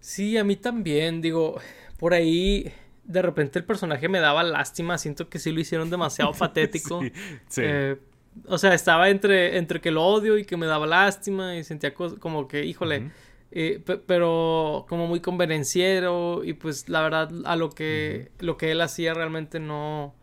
Sí 0.00 0.38
a 0.38 0.44
mí 0.44 0.56
también 0.56 1.20
digo 1.20 1.60
por 1.98 2.14
ahí 2.14 2.72
de 3.04 3.22
repente 3.22 3.58
el 3.58 3.64
personaje 3.64 4.08
me 4.08 4.20
daba 4.20 4.42
lástima. 4.42 4.98
Siento 4.98 5.28
que 5.28 5.38
sí 5.38 5.52
lo 5.52 5.60
hicieron 5.60 5.90
demasiado 5.90 6.32
patético. 6.38 7.00
Sí, 7.48 7.62
eh, 7.62 7.96
o 8.46 8.58
sea, 8.58 8.74
estaba 8.74 9.10
entre, 9.10 9.58
entre 9.58 9.80
que 9.80 9.90
lo 9.90 10.04
odio 10.04 10.38
y 10.38 10.44
que 10.44 10.56
me 10.56 10.66
daba 10.66 10.86
lástima 10.86 11.56
y 11.56 11.64
sentía 11.64 11.94
como 11.94 12.48
que, 12.48 12.64
híjole, 12.64 13.10
eh, 13.52 13.82
pero 14.06 14.86
como 14.88 15.06
muy 15.06 15.20
convenenciero 15.20 16.44
y 16.44 16.52
pues 16.52 16.88
la 16.88 17.02
verdad 17.02 17.30
a 17.44 17.56
lo 17.56 17.70
que, 17.70 18.30
lo 18.38 18.56
que 18.56 18.70
él 18.70 18.80
hacía 18.80 19.14
realmente 19.14 19.58
no, 19.58 20.14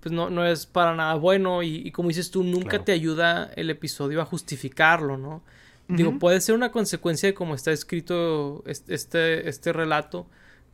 pues 0.00 0.12
no, 0.12 0.28
no 0.28 0.44
es 0.44 0.66
para 0.66 0.94
nada 0.94 1.14
bueno 1.14 1.62
y, 1.62 1.90
como 1.92 2.08
dices 2.08 2.30
tú, 2.30 2.44
nunca 2.44 2.84
te 2.84 2.92
ayuda 2.92 3.50
el 3.56 3.70
episodio 3.70 4.20
a 4.20 4.24
justificarlo, 4.24 5.16
¿no? 5.16 5.42
Digo, 5.86 6.18
puede 6.18 6.40
ser 6.40 6.54
una 6.54 6.72
consecuencia 6.72 7.28
de 7.28 7.34
cómo 7.34 7.54
está 7.54 7.70
escrito 7.70 8.64
este, 8.66 9.48
este 9.48 9.72
relato, 9.72 10.26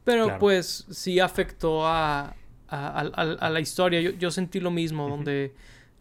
pero 0.04 0.38
pues 0.38 0.87
sí 0.90 1.19
afectó 1.19 1.85
a, 1.85 2.37
a, 2.69 3.50
la 3.50 3.61
historia. 3.61 4.00
Yo, 4.00 4.11
yo 4.12 4.30
sentí 4.30 4.61
lo 4.61 4.71
mismo, 4.71 5.09
donde 5.09 5.52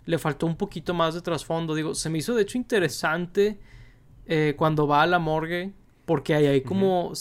le 0.10 0.18
faltó 0.18 0.48
un 0.48 0.56
poquito 0.56 0.96
más 0.96 1.14
de 1.14 1.22
trasfondo. 1.22 1.76
Digo, 1.76 1.94
se 1.94 2.10
me 2.10 2.18
hizo 2.18 2.34
de 2.34 2.42
hecho 2.42 2.58
interesante 2.58 3.60
eh, 4.26 4.56
cuando 4.58 4.88
va 4.88 5.04
a 5.04 5.06
la 5.06 5.20
morgue, 5.20 5.72
porque 6.06 6.34
ahí 6.34 6.48
hay 6.48 6.62
como... 6.62 7.14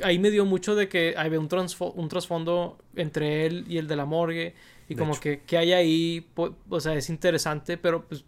Ahí 0.00 0.20
me 0.20 0.30
dio 0.30 0.44
mucho 0.44 0.76
de 0.76 0.88
que 0.88 1.14
había 1.16 1.40
un, 1.40 1.48
un 1.48 2.08
trasfondo 2.08 2.78
entre 2.94 3.46
él 3.46 3.64
y 3.68 3.78
el 3.78 3.88
de 3.88 3.96
la 3.96 4.04
morgue. 4.04 4.54
Y 4.88 4.94
como 4.94 5.18
que, 5.18 5.40
que 5.40 5.58
hay 5.58 5.72
ahí, 5.72 6.28
o 6.68 6.78
sea, 6.78 6.94
es 6.94 7.10
interesante, 7.10 7.78
pero 7.78 8.06
pues 8.06 8.24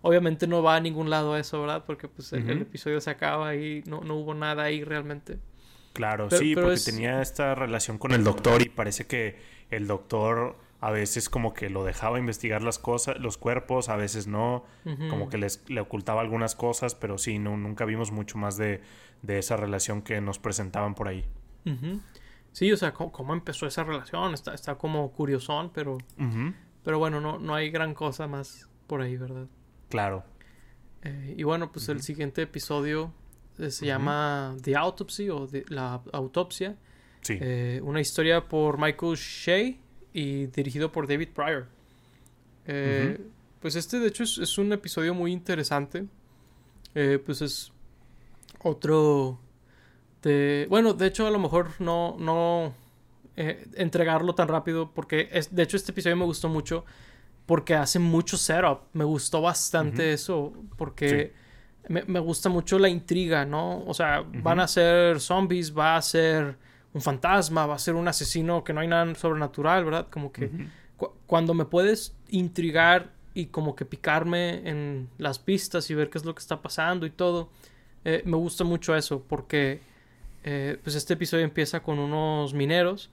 obviamente 0.00 0.46
no 0.46 0.62
va 0.62 0.76
a 0.76 0.80
ningún 0.80 1.10
lado 1.10 1.36
eso, 1.36 1.60
¿verdad? 1.60 1.84
Porque 1.84 2.08
pues 2.08 2.32
el, 2.32 2.62
episodio 2.62 3.02
se 3.02 3.10
acaba 3.10 3.54
y 3.54 3.82
no, 3.84 4.00
no 4.00 4.14
hubo 4.14 4.32
nada 4.32 4.62
ahí 4.62 4.82
realmente. 4.82 5.38
Claro, 5.92 6.30
sí, 6.30 6.54
porque 6.54 6.80
tenía 6.82 7.20
esta 7.20 7.54
relación 7.54 7.98
con 7.98 8.12
el 8.12 8.24
doctor 8.24 8.62
y 8.62 8.70
parece 8.70 9.06
que 9.06 9.36
el 9.70 9.86
doctor 9.86 10.56
a 10.80 10.90
veces 10.90 11.28
como 11.28 11.52
que 11.52 11.68
lo 11.68 11.84
dejaba 11.84 12.18
investigar 12.18 12.62
las 12.62 12.78
cosas, 12.78 13.18
los 13.18 13.36
cuerpos, 13.36 13.88
a 13.88 13.96
veces 13.96 14.26
no, 14.26 14.64
como 15.10 15.28
que 15.28 15.36
les, 15.36 15.62
le 15.68 15.80
ocultaba 15.80 16.22
algunas 16.22 16.54
cosas, 16.54 16.94
pero 16.94 17.18
sí, 17.18 17.38
no, 17.38 17.56
nunca 17.56 17.84
vimos 17.84 18.12
mucho 18.12 18.38
más 18.38 18.56
de, 18.56 18.80
esa 19.26 19.56
relación 19.56 20.00
que 20.00 20.20
nos 20.22 20.38
presentaban 20.38 20.94
por 20.94 21.08
ahí. 21.08 21.24
Sí, 22.52 22.72
o 22.72 22.76
sea, 22.76 22.92
¿cómo, 22.94 23.34
empezó 23.34 23.66
esa 23.66 23.84
relación? 23.84 24.32
Está, 24.32 24.54
está 24.54 24.76
como 24.76 25.12
curiosón, 25.12 25.70
pero, 25.74 25.98
pero 26.82 26.98
bueno, 26.98 27.20
no, 27.20 27.38
no 27.38 27.54
hay 27.54 27.70
gran 27.70 27.92
cosa 27.92 28.26
más 28.26 28.68
por 28.86 29.02
ahí, 29.02 29.16
¿verdad? 29.18 29.46
Claro. 29.90 30.24
Eh, 31.02 31.34
y 31.36 31.42
bueno, 31.42 31.70
pues 31.72 31.88
el 31.90 32.02
siguiente 32.02 32.42
episodio 32.42 33.12
eh, 33.58 33.70
se 33.70 33.86
llama 33.86 34.56
The 34.62 34.76
Autopsy 34.76 35.28
o 35.28 35.46
La 35.68 36.00
Autopsia. 36.12 36.76
Sí. 37.20 37.38
Eh, 37.38 37.80
una 37.84 38.00
historia 38.00 38.48
por 38.48 38.78
Michael 38.78 39.16
Shea 39.16 39.76
y 40.12 40.46
dirigido 40.46 40.90
por 40.92 41.06
David 41.06 41.28
Pryor. 41.34 41.66
Eh, 42.66 43.20
pues 43.60 43.76
este 43.76 43.98
de 43.98 44.08
hecho 44.08 44.22
es, 44.24 44.58
un 44.58 44.72
episodio 44.72 45.14
muy 45.14 45.32
interesante. 45.32 46.06
Eh, 46.94 47.22
pues 47.24 47.42
es 47.42 47.72
otro 48.62 49.38
de... 50.22 50.66
Bueno, 50.68 50.94
de 50.94 51.06
hecho 51.06 51.26
a 51.26 51.30
lo 51.30 51.38
mejor 51.38 51.70
no, 51.78 52.16
no 52.18 52.74
eh, 53.36 53.66
entregarlo 53.74 54.34
tan 54.34 54.48
rápido 54.48 54.90
porque 54.92 55.28
es, 55.32 55.54
de 55.54 55.62
hecho 55.62 55.76
este 55.76 55.92
episodio 55.92 56.16
me 56.16 56.24
gustó 56.24 56.48
mucho 56.48 56.84
porque 57.46 57.74
hace 57.74 57.98
mucho 57.98 58.36
setup. 58.36 58.80
Me 58.92 59.04
gustó 59.04 59.40
bastante 59.42 60.12
eso 60.12 60.52
porque 60.76 61.32
me, 61.88 62.20
gusta 62.20 62.48
mucho 62.48 62.78
la 62.78 62.88
intriga, 62.88 63.44
¿no? 63.44 63.84
O 63.84 63.94
sea, 63.94 64.24
van 64.42 64.60
a 64.60 64.68
ser 64.68 65.20
zombies, 65.20 65.76
va 65.76 65.96
a 65.96 66.02
ser 66.02 66.56
un 66.92 67.00
fantasma, 67.00 67.66
va 67.66 67.74
a 67.74 67.78
ser 67.78 67.94
un 67.94 68.08
asesino 68.08 68.64
que 68.64 68.72
no 68.72 68.80
hay 68.80 68.88
nada 68.88 69.14
sobrenatural, 69.14 69.84
¿verdad? 69.84 70.08
Como 70.10 70.32
que 70.32 70.50
cuando 71.26 71.54
me 71.54 71.64
puedes 71.64 72.14
intrigar 72.28 73.12
y 73.34 73.46
como 73.46 73.76
que 73.76 73.84
picarme 73.84 74.68
en 74.68 75.08
las 75.18 75.38
pistas 75.38 75.88
y 75.90 75.94
ver 75.94 76.10
qué 76.10 76.18
es 76.18 76.24
lo 76.24 76.34
que 76.34 76.40
está 76.40 76.60
pasando 76.62 77.06
y 77.06 77.10
todo, 77.10 77.48
eh, 78.04 78.22
me 78.24 78.36
gusta 78.36 78.64
mucho 78.64 78.96
eso 78.96 79.22
porque 79.22 79.80
eh, 80.44 80.78
pues 80.82 80.96
este 80.96 81.14
episodio 81.14 81.44
empieza 81.44 81.80
con 81.80 81.98
unos 81.98 82.54
mineros 82.54 83.10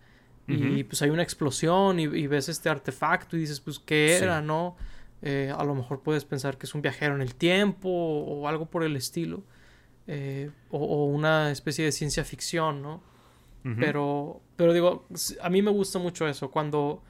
y 0.49 0.85
pues 0.85 1.01
hay 1.01 1.09
una 1.09 1.23
explosión 1.23 1.99
y, 1.99 2.07
ves 2.25 2.47
este 2.47 2.69
artefacto 2.69 3.35
y 3.35 3.41
dices 3.41 3.59
pues 3.59 3.79
qué 3.79 4.15
era, 4.15 4.41
¿no? 4.41 4.77
Eh, 5.21 5.53
a 5.53 5.61
lo 5.65 5.75
mejor 5.75 5.99
puedes 5.99 6.23
pensar 6.23 6.57
que 6.57 6.65
es 6.65 6.73
un 6.73 6.81
viajero 6.81 7.15
en 7.15 7.21
el 7.21 7.35
tiempo 7.35 7.89
o, 7.89 8.47
algo 8.47 8.65
por 8.65 8.83
el 8.83 8.95
estilo 8.95 9.43
o, 10.71 11.05
una 11.07 11.51
especie 11.51 11.83
de 11.83 11.91
ciencia 11.91 12.23
ficción, 12.23 12.81
¿no? 12.81 13.01
Pero, 13.75 14.41
pero 14.55 14.73
digo, 14.73 15.07
a 15.41 15.49
mí 15.49 15.61
me 15.61 15.71
gusta 15.71 15.99
mucho 15.99 16.27
eso, 16.27 16.51
cuando, 16.51 17.03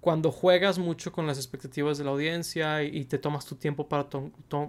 cuando 0.00 0.30
juegas 0.30 0.78
mucho 0.78 1.12
con 1.12 1.26
las 1.26 1.36
expectativas 1.36 1.98
de 1.98 2.04
la 2.04 2.10
audiencia 2.10 2.82
y, 2.82 3.04
te 3.04 3.18
tomas 3.18 3.44
tu 3.44 3.56
tiempo 3.56 3.88
para 3.88 4.08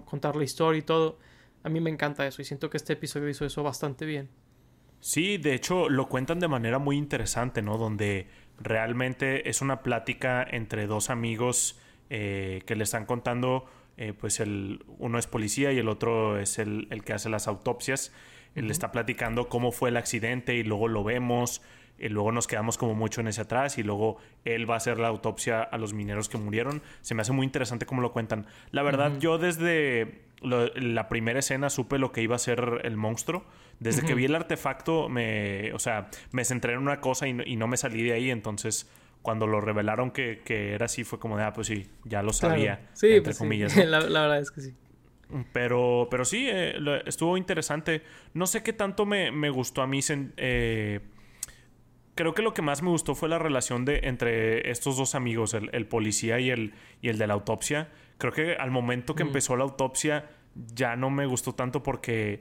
contar 0.04 0.36
la 0.36 0.44
historia 0.44 0.78
y 0.78 0.82
todo. 0.82 1.18
A 1.62 1.68
mí 1.68 1.80
me 1.80 1.90
encanta 1.90 2.26
eso 2.26 2.42
y 2.42 2.44
siento 2.44 2.68
que 2.68 2.76
este 2.76 2.94
episodio 2.94 3.28
hizo 3.28 3.46
eso 3.46 3.62
bastante 3.62 4.04
bien. 4.04 4.28
Sí, 5.00 5.38
de 5.38 5.54
hecho 5.54 5.88
lo 5.88 6.08
cuentan 6.08 6.38
de 6.38 6.48
manera 6.48 6.78
muy 6.78 6.96
interesante, 6.96 7.62
¿no? 7.62 7.78
Donde 7.78 8.26
realmente 8.60 9.48
es 9.48 9.62
una 9.62 9.82
plática 9.82 10.46
entre 10.48 10.86
dos 10.86 11.10
amigos 11.10 11.78
eh, 12.10 12.62
que 12.66 12.76
le 12.76 12.84
están 12.84 13.06
contando, 13.06 13.64
eh, 13.96 14.12
pues 14.12 14.38
el 14.38 14.84
uno 14.98 15.18
es 15.18 15.26
policía 15.26 15.72
y 15.72 15.78
el 15.78 15.88
otro 15.88 16.38
es 16.38 16.58
el, 16.58 16.88
el 16.90 17.04
que 17.04 17.14
hace 17.14 17.28
las 17.28 17.48
autopsias 17.48 18.12
él 18.54 18.70
está 18.70 18.92
platicando 18.92 19.48
cómo 19.48 19.72
fue 19.72 19.90
el 19.90 19.96
accidente 19.96 20.54
y 20.54 20.62
luego 20.62 20.88
lo 20.88 21.04
vemos, 21.04 21.62
y 22.02 22.08
luego 22.08 22.32
nos 22.32 22.48
quedamos 22.48 22.78
como 22.78 22.94
mucho 22.94 23.20
en 23.20 23.28
ese 23.28 23.42
atrás 23.42 23.78
y 23.78 23.84
luego 23.84 24.16
él 24.44 24.68
va 24.68 24.74
a 24.74 24.76
hacer 24.78 24.98
la 24.98 25.08
autopsia 25.08 25.62
a 25.62 25.78
los 25.78 25.94
mineros 25.94 26.28
que 26.28 26.36
murieron. 26.36 26.82
Se 27.00 27.14
me 27.14 27.22
hace 27.22 27.32
muy 27.32 27.44
interesante 27.46 27.86
cómo 27.86 28.02
lo 28.02 28.12
cuentan. 28.12 28.46
La 28.72 28.82
verdad, 28.82 29.12
yo 29.20 29.38
desde 29.38 30.22
la 30.42 31.08
primera 31.08 31.38
escena 31.38 31.70
supe 31.70 31.98
lo 31.98 32.10
que 32.10 32.22
iba 32.22 32.34
a 32.34 32.40
ser 32.40 32.80
el 32.82 32.96
monstruo. 32.96 33.44
Desde 33.78 34.02
que 34.02 34.14
vi 34.14 34.24
el 34.24 34.34
artefacto, 34.34 35.08
me, 35.08 35.72
o 35.72 35.78
sea, 35.78 36.08
me 36.32 36.44
centré 36.44 36.72
en 36.72 36.80
una 36.80 37.00
cosa 37.00 37.28
y 37.28 37.56
no, 37.56 37.66
me 37.68 37.76
salí 37.76 38.02
de 38.02 38.12
ahí, 38.12 38.30
entonces 38.30 38.90
cuando 39.22 39.46
lo 39.46 39.60
revelaron 39.60 40.10
que, 40.10 40.40
era 40.48 40.86
así, 40.86 41.04
fue 41.04 41.20
como 41.20 41.36
de, 41.36 41.44
ah, 41.44 41.52
pues 41.52 41.68
sí, 41.68 41.86
ya 42.04 42.22
lo 42.22 42.32
sabía. 42.32 42.88
Sí, 42.92 43.06
entre 43.08 43.22
pues 43.22 43.38
comillas. 43.38 43.76
la, 43.86 44.00
verdad 44.00 44.40
es 44.40 44.50
que 44.50 44.60
sí. 44.60 44.74
Pero, 45.52 46.08
pero 46.10 46.24
sí, 46.24 46.46
eh, 46.48 46.74
estuvo 47.06 47.36
interesante. 47.36 48.02
No 48.34 48.46
sé 48.46 48.62
qué 48.62 48.72
tanto 48.72 49.06
me, 49.06 49.50
gustó 49.50 49.82
a 49.82 49.86
mí. 49.86 50.00
Eh, 50.36 51.00
creo 52.14 52.34
que 52.34 52.42
lo 52.42 52.54
que 52.54 52.62
más 52.62 52.82
me 52.82 52.90
gustó 52.90 53.14
fue 53.14 53.28
la 53.28 53.38
relación 53.38 53.84
de, 53.84 54.00
entre 54.04 54.70
estos 54.70 54.96
dos 54.96 55.14
amigos, 55.14 55.54
el, 55.54 55.86
policía 55.86 56.40
y 56.40 56.50
el, 56.50 56.74
y 57.00 57.08
el 57.08 57.18
de 57.18 57.26
la 57.26 57.34
autopsia. 57.34 57.88
Creo 58.18 58.32
que 58.32 58.54
al 58.54 58.70
momento 58.70 59.14
que 59.14 59.22
empezó 59.22 59.56
la 59.56 59.64
autopsia 59.64 60.30
ya 60.54 60.96
no 60.96 61.10
me 61.10 61.26
gustó 61.26 61.54
tanto 61.54 61.82
porque, 61.82 62.40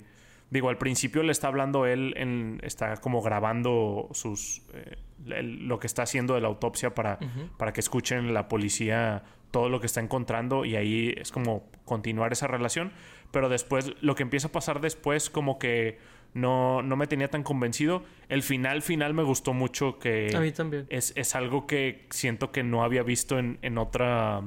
digo, 0.50 0.70
al 0.70 0.78
principio 0.78 1.24
le 1.24 1.32
está 1.32 1.48
hablando 1.48 1.86
él, 1.86 2.14
en, 2.18 2.60
está 2.64 2.98
como 2.98 3.22
grabando 3.22 4.10
sus, 4.12 4.62
eh, 4.74 4.98
lo 5.26 5.80
que 5.80 5.88
está 5.88 6.04
haciendo 6.04 6.36
de 6.36 6.42
la 6.42 6.50
autopsia 6.50 6.94
para, 6.94 7.20
para 7.58 7.74
que 7.74 7.80
escuchen 7.80 8.34
la 8.34 8.48
policía 8.48 9.24
todo 9.52 9.70
lo 9.70 9.80
que 9.80 9.86
está 9.86 10.02
encontrando 10.02 10.66
y 10.66 10.76
ahí 10.76 11.14
es 11.18 11.32
como 11.32 11.70
continuar 11.86 12.32
esa 12.32 12.48
relación. 12.48 12.92
Pero 13.32 13.50
después, 13.50 13.94
lo 14.02 14.16
que 14.16 14.24
empieza 14.24 14.48
a 14.48 14.52
pasar 14.52 14.82
después, 14.82 15.30
como 15.30 15.60
que 15.60 16.00
no, 16.34 16.82
no 16.82 16.96
me 16.96 17.08
tenía 17.08 17.30
tan 17.30 17.44
convencido. 17.44 18.04
El 18.30 18.44
final, 18.44 18.82
final 18.82 19.14
me 19.14 19.24
gustó 19.24 19.54
mucho 19.54 20.00
que... 20.00 20.32
A 20.36 20.40
mí 20.40 20.52
también. 20.52 20.86
Es, 20.90 21.14
es 21.16 21.36
algo 21.36 21.68
que 21.68 22.08
siento 22.10 22.52
que 22.52 22.64
no 22.64 22.84
había 22.84 23.04
visto 23.04 23.38
en, 23.40 23.60
en 23.62 23.78
otra 23.78 24.42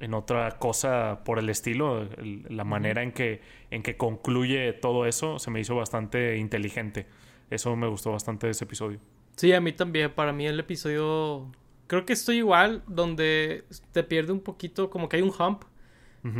en 0.00 0.14
otra 0.14 0.58
cosa 0.58 1.20
por 1.24 1.38
el 1.38 1.50
estilo, 1.50 2.08
la 2.48 2.64
manera 2.64 3.02
en 3.02 3.12
que, 3.12 3.42
en 3.70 3.82
que 3.82 3.96
concluye 3.96 4.72
todo 4.72 5.06
eso 5.06 5.38
se 5.38 5.50
me 5.50 5.60
hizo 5.60 5.76
bastante 5.76 6.38
inteligente. 6.38 7.06
Eso 7.50 7.76
me 7.76 7.86
gustó 7.86 8.12
bastante 8.12 8.46
de 8.46 8.52
ese 8.52 8.64
episodio. 8.64 8.98
Sí, 9.36 9.52
a 9.52 9.60
mí 9.60 9.72
también. 9.72 10.10
Para 10.12 10.32
mí 10.32 10.46
el 10.46 10.58
episodio 10.58 11.52
creo 11.90 12.06
que 12.06 12.12
estoy 12.12 12.36
igual, 12.36 12.84
donde 12.86 13.64
te 13.90 14.04
pierde 14.04 14.30
un 14.30 14.38
poquito, 14.38 14.90
como 14.90 15.08
que 15.08 15.16
hay 15.16 15.22
un 15.22 15.32
hump, 15.36 15.64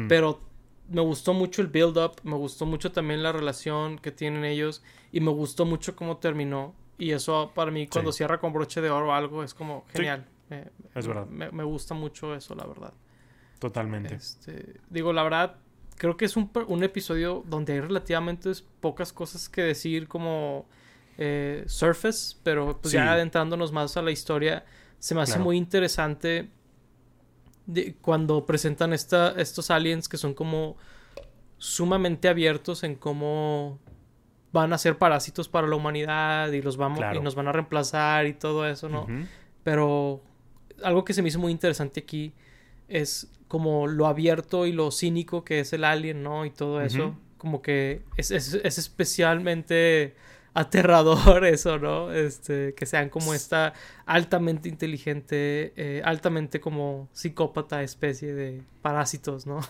pero 0.08 0.38
me 0.88 1.00
gustó 1.00 1.34
mucho 1.34 1.60
el 1.60 1.66
build-up, 1.66 2.20
me 2.22 2.36
gustó 2.36 2.66
mucho 2.66 2.92
también 2.92 3.20
la 3.24 3.32
relación 3.32 3.98
que 3.98 4.12
tienen 4.12 4.44
ellos 4.44 4.80
y 5.10 5.18
me 5.18 5.32
gustó 5.32 5.64
mucho 5.64 5.96
cómo 5.96 6.18
terminó. 6.18 6.72
Y 6.98 7.10
eso 7.10 7.50
para 7.52 7.72
mí 7.72 7.88
cuando 7.88 8.12
cierra 8.12 8.38
con 8.38 8.52
broche 8.52 8.80
de 8.80 8.90
oro 8.90 9.08
o 9.08 9.12
algo 9.12 9.42
es 9.42 9.52
como 9.52 9.84
genial. 9.92 10.24
es 10.94 11.06
verdad. 11.08 11.26
Me, 11.26 11.64
gusta 11.64 11.94
mucho 11.94 12.32
eso, 12.32 12.54
la 12.54 12.64
verdad. 12.64 12.92
Totalmente. 13.58 14.14
Este, 14.14 14.76
digo, 14.88 15.12
la 15.12 15.24
verdad, 15.24 15.56
creo 15.96 16.16
que 16.16 16.26
es 16.26 16.36
un, 16.36 16.48
un 16.68 16.84
episodio 16.84 17.42
donde 17.44 17.72
hay 17.72 17.80
relativamente 17.80 18.52
pocas 18.78 19.12
cosas 19.12 19.48
que 19.48 19.62
decir 19.62 20.06
como 20.06 20.68
eh, 21.18 21.64
surface, 21.66 22.36
pero 22.44 22.78
pues 22.80 22.92
ya 22.92 23.12
adentrándonos 23.12 23.72
más 23.72 23.96
a 23.96 24.02
la 24.02 24.12
historia, 24.12 24.64
se 25.00 25.14
me 25.14 25.22
hace 25.22 25.38
muy 25.38 25.56
interesante 25.56 26.50
cuando 28.02 28.44
presentan 28.46 28.92
esta, 28.92 29.32
estos 29.32 29.70
aliens 29.70 30.08
que 30.08 30.18
son 30.18 30.34
como 30.34 30.76
sumamente 31.56 32.28
abiertos 32.28 32.84
en 32.84 32.94
cómo 32.94 33.78
van 34.52 34.72
a 34.72 34.78
ser 34.78 34.98
parásitos 34.98 35.48
para 35.48 35.66
la 35.66 35.76
humanidad 35.76 36.52
y 36.52 36.60
los 36.60 36.76
vamos 36.76 37.00
y 37.14 37.20
nos 37.20 37.34
van 37.34 37.48
a 37.48 37.52
reemplazar 37.52 38.26
y 38.26 38.34
todo 38.34 38.68
eso, 38.68 38.88
¿no? 38.88 39.06
Pero 39.64 40.22
algo 40.82 41.04
que 41.04 41.14
se 41.14 41.22
me 41.22 41.28
hizo 41.28 41.38
muy 41.38 41.52
interesante 41.52 42.00
aquí 42.00 42.34
es 42.88 43.32
como 43.48 43.86
lo 43.86 44.06
abierto 44.06 44.66
y 44.66 44.72
lo 44.72 44.90
cínico 44.90 45.44
que 45.44 45.60
es 45.60 45.72
el 45.72 45.84
alien, 45.84 46.22
¿no? 46.22 46.44
Y 46.44 46.50
todo 46.50 46.82
eso. 46.82 47.16
Como 47.38 47.62
que 47.62 48.02
es, 48.18 48.30
es, 48.32 48.52
es 48.52 48.76
especialmente 48.76 50.14
aterrador 50.60 51.44
eso, 51.46 51.78
¿no? 51.78 52.12
Este, 52.12 52.74
que 52.74 52.86
sean 52.86 53.08
como 53.08 53.34
esta 53.34 53.72
altamente 54.06 54.68
inteligente, 54.68 55.72
eh, 55.76 56.02
altamente 56.04 56.60
como 56.60 57.08
psicópata 57.12 57.82
especie 57.82 58.34
de 58.34 58.62
parásitos, 58.82 59.46
¿no? 59.46 59.60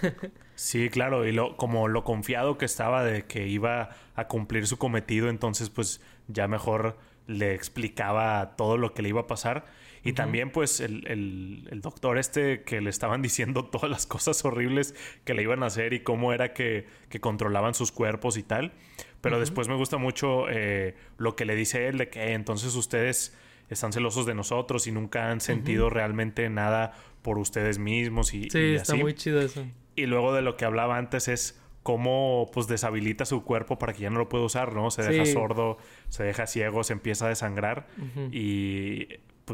sí, 0.54 0.88
claro, 0.90 1.26
y 1.26 1.32
lo, 1.32 1.56
como 1.56 1.88
lo 1.88 2.04
confiado 2.04 2.58
que 2.58 2.64
estaba 2.64 3.04
de 3.04 3.24
que 3.24 3.46
iba 3.46 3.90
a 4.14 4.28
cumplir 4.28 4.66
su 4.66 4.78
cometido, 4.78 5.28
entonces 5.28 5.70
pues 5.70 6.00
ya 6.28 6.48
mejor 6.48 6.96
le 7.26 7.54
explicaba 7.54 8.54
todo 8.56 8.76
lo 8.76 8.94
que 8.94 9.02
le 9.02 9.10
iba 9.10 9.22
a 9.22 9.26
pasar. 9.26 9.64
Y 10.04 10.12
también, 10.12 10.50
pues, 10.50 10.80
el, 10.80 11.06
el, 11.06 11.80
doctor 11.80 12.18
este 12.18 12.62
que 12.62 12.80
le 12.80 12.90
estaban 12.90 13.22
diciendo 13.22 13.64
todas 13.64 13.90
las 13.90 14.06
cosas 14.06 14.44
horribles 14.44 14.94
que 15.24 15.34
le 15.34 15.42
iban 15.42 15.62
a 15.62 15.66
hacer 15.66 15.92
y 15.92 16.00
cómo 16.00 16.32
era 16.32 16.52
que, 16.52 16.86
que 17.08 17.20
controlaban 17.20 17.74
sus 17.74 17.90
cuerpos 17.90 18.36
y 18.36 18.42
tal. 18.42 18.72
Pero 19.20 19.40
después 19.40 19.68
me 19.68 19.74
gusta 19.74 19.96
mucho 19.96 20.50
eh, 20.50 20.94
lo 21.16 21.34
que 21.34 21.46
le 21.46 21.56
dice 21.56 21.88
él 21.88 21.96
de 21.96 22.10
que 22.10 22.32
entonces 22.32 22.74
ustedes 22.74 23.34
están 23.70 23.92
celosos 23.92 24.26
de 24.26 24.34
nosotros 24.34 24.86
y 24.86 24.92
nunca 24.92 25.30
han 25.30 25.40
sentido 25.40 25.88
realmente 25.88 26.48
nada 26.50 26.92
por 27.22 27.38
ustedes 27.38 27.78
mismos 27.78 28.34
y, 28.34 28.50
sí, 28.50 28.74
está 28.74 28.94
muy 28.94 29.14
chido 29.14 29.40
eso. 29.40 29.64
Y 29.96 30.04
luego 30.06 30.34
de 30.34 30.42
lo 30.42 30.58
que 30.58 30.66
hablaba 30.66 30.98
antes 30.98 31.28
es 31.28 31.58
cómo 31.82 32.50
pues 32.52 32.66
deshabilita 32.66 33.24
su 33.24 33.44
cuerpo 33.44 33.78
para 33.78 33.92
que 33.92 34.02
ya 34.02 34.10
no 34.10 34.18
lo 34.18 34.28
pueda 34.28 34.44
usar, 34.44 34.74
¿no? 34.74 34.90
Se 34.90 35.02
deja 35.02 35.24
sordo, 35.24 35.78
se 36.08 36.24
deja 36.24 36.46
ciego, 36.46 36.84
se 36.84 36.92
empieza 36.92 37.26
a 37.26 37.28
desangrar 37.30 37.86
y 38.30 39.08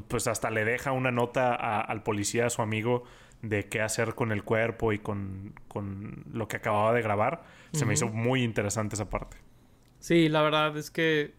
pues 0.09 0.26
hasta 0.26 0.50
le 0.50 0.64
deja 0.64 0.92
una 0.92 1.11
nota 1.11 1.55
al 1.81 2.03
policía, 2.03 2.46
a 2.46 2.50
su 2.50 2.62
amigo, 2.62 3.05
de 3.42 3.68
qué 3.68 3.81
hacer 3.81 4.14
con 4.14 4.33
el 4.33 4.44
cuerpo 4.44 4.92
y 4.92 4.98
con, 4.98 5.55
lo 6.33 6.48
que 6.48 6.57
acababa 6.57 6.92
de 6.92 7.03
grabar. 7.03 7.42
Se 7.72 7.85
me 7.85 7.94
hizo 7.94 8.09
muy 8.09 8.42
interesante 8.42 8.96
esa 8.96 9.09
parte. 9.09 9.37
Sí, 9.98 10.29
la 10.29 10.42
verdad 10.42 10.76
es 10.76 10.90
que 10.90 11.35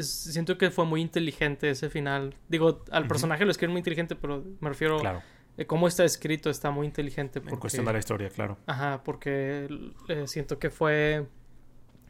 siento 0.00 0.58
que 0.58 0.70
fue 0.70 0.84
muy 0.84 1.00
inteligente 1.00 1.70
ese 1.70 1.90
final. 1.90 2.34
Digo, 2.48 2.84
al 2.90 3.06
personaje 3.06 3.44
lo 3.44 3.50
escribe 3.50 3.72
muy 3.72 3.80
inteligente, 3.80 4.16
pero 4.16 4.44
me 4.60 4.68
refiero 4.68 5.00
a 5.06 5.22
cómo 5.66 5.88
está 5.88 6.04
escrito, 6.04 6.50
está 6.50 6.70
muy 6.70 6.86
inteligente. 6.86 7.40
Por 7.40 7.58
cuestión 7.58 7.84
de 7.84 7.92
la 7.92 7.98
historia, 7.98 8.28
claro. 8.30 8.58
Ajá, 8.66 9.02
porque 9.04 9.68
eh, 10.08 10.26
siento 10.26 10.58
que 10.58 10.70
fue 10.70 11.26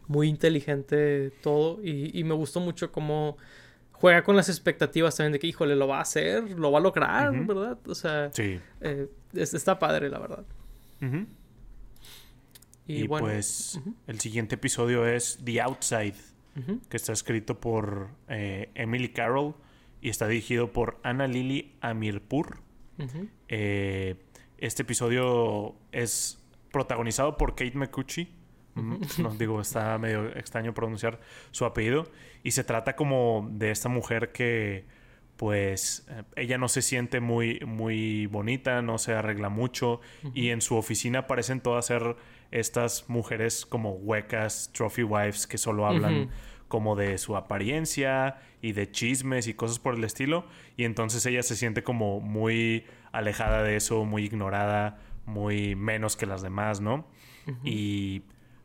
muy 0.07 0.29
inteligente 0.29 1.33
todo 1.43 1.81
y, 1.83 2.19
y, 2.19 2.25
me 2.25 2.33
gustó 2.33 2.61
mucho 2.61 2.91
cómo 2.91 3.37
juega 4.01 4.23
con 4.23 4.37
las 4.37 4.49
expectativas 4.49 5.17
también 5.17 5.33
de 5.33 5.39
que, 5.39 5.49
híjole, 5.49 5.75
lo 5.75 5.89
va 5.89 5.99
a 5.99 6.03
hacer, 6.03 6.51
lo 6.53 6.71
va 6.71 6.79
a 6.79 6.83
lograr, 6.83 7.47
¿verdad? 7.47 7.79
O 7.87 7.95
sea, 7.95 8.31
sí. 8.33 8.61
Eh, 8.81 9.09
está 9.35 9.79
padre, 9.79 10.09
la 10.09 10.19
verdad. 10.19 10.45
Y, 12.87 13.07
pues 13.07 13.81
el 14.07 14.21
siguiente 14.21 14.55
episodio 14.55 15.07
es 15.07 15.39
The 15.45 15.61
Outside, 15.63 16.15
que 16.89 16.97
está 16.97 17.13
escrito 17.13 17.61
por 17.61 18.09
eh, 18.29 18.71
Emily 18.75 19.11
Carroll 19.11 19.55
y 20.01 20.09
está 20.11 20.27
dirigido 20.29 20.73
por 20.73 20.99
Ana 21.03 21.27
Lili 21.27 21.77
Amirpur. 21.81 22.61
Eh, 23.49 24.17
este 24.59 24.83
episodio 24.83 25.75
es 25.93 26.39
protagonizado 26.73 27.37
por 27.37 27.51
Kate 27.57 27.77
McCucci. 27.77 28.29
No 29.19 29.31
digo, 29.35 29.61
está 29.61 29.99
medio 29.99 30.27
extraño 30.37 30.75
pronunciar 30.75 31.21
su 31.51 31.65
apellido. 31.65 32.11
Y 32.43 32.53
se 32.53 32.65
trata 32.65 32.97
como 32.97 33.49
de 33.53 33.71
esta 33.71 33.89
mujer 33.89 34.33
que, 34.33 34.87
pues, 35.37 36.07
eh, 36.11 36.23
ella 36.37 36.59
no 36.59 36.69
se 36.69 36.83
siente 36.83 37.21
muy, 37.21 37.61
muy 37.67 38.27
bonita, 38.27 38.83
no 38.83 38.99
se 38.99 39.13
arregla 39.13 39.49
mucho. 39.49 40.01
Y 40.35 40.51
en 40.51 40.61
su 40.61 40.77
oficina 40.77 41.27
parecen 41.27 41.61
todas 41.61 41.87
ser 41.87 42.17
estas 42.51 43.09
mujeres 43.09 43.67
como 43.67 43.93
huecas, 43.93 44.71
trophy 44.73 45.03
wives, 45.03 45.47
que 45.47 45.59
solo 45.59 45.87
hablan 45.87 46.31
como 46.69 46.97
de 46.97 47.19
su 47.19 47.37
apariencia 47.37 48.37
y 48.61 48.73
de 48.73 48.91
chismes 48.91 49.47
y 49.49 49.55
cosas 49.55 49.79
por 49.79 49.95
el 49.95 50.05
estilo. 50.05 50.47
Y 50.77 50.85
entonces 50.85 51.25
ella 51.27 51.43
se 51.43 51.57
siente 51.57 51.83
como 51.83 52.21
muy 52.21 52.85
alejada 53.11 53.63
de 53.63 53.77
eso, 53.77 54.05
muy 54.05 54.25
ignorada, 54.25 54.99
muy 55.27 55.75
menos 55.75 56.17
que 56.17 56.27
las 56.27 56.43
demás, 56.43 56.81
¿no? 56.81 57.07
Y 57.65 58.23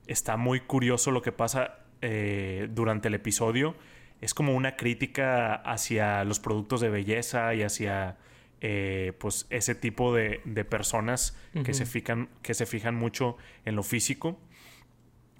está 0.08 0.38
muy 0.38 0.60
curioso 0.62 1.12
lo 1.12 1.22
que 1.22 1.32
pasa 1.32 1.80
eh, 2.02 2.68
durante 2.72 3.08
el 3.08 3.14
episodio. 3.14 3.76
Es 4.22 4.34
como 4.34 4.56
una 4.56 4.76
crítica 4.76 5.56
hacia 5.56 6.24
los 6.24 6.40
productos 6.40 6.82
de 6.82 6.90
belleza 6.90 7.54
y 7.56 7.64
hacia 7.64 8.18
eh, 8.62 9.14
pues 9.20 9.48
ese 9.50 9.76
tipo 9.76 10.14
de, 10.14 10.40
personas 10.70 11.38
que, 11.66 11.74
se 11.74 11.86
fijan, 11.86 12.30
que 12.42 12.54
se 12.54 12.66
fijan 12.66 12.96
mucho 12.96 13.38
en 13.66 13.76
lo 13.76 13.84
físico. 13.84 14.40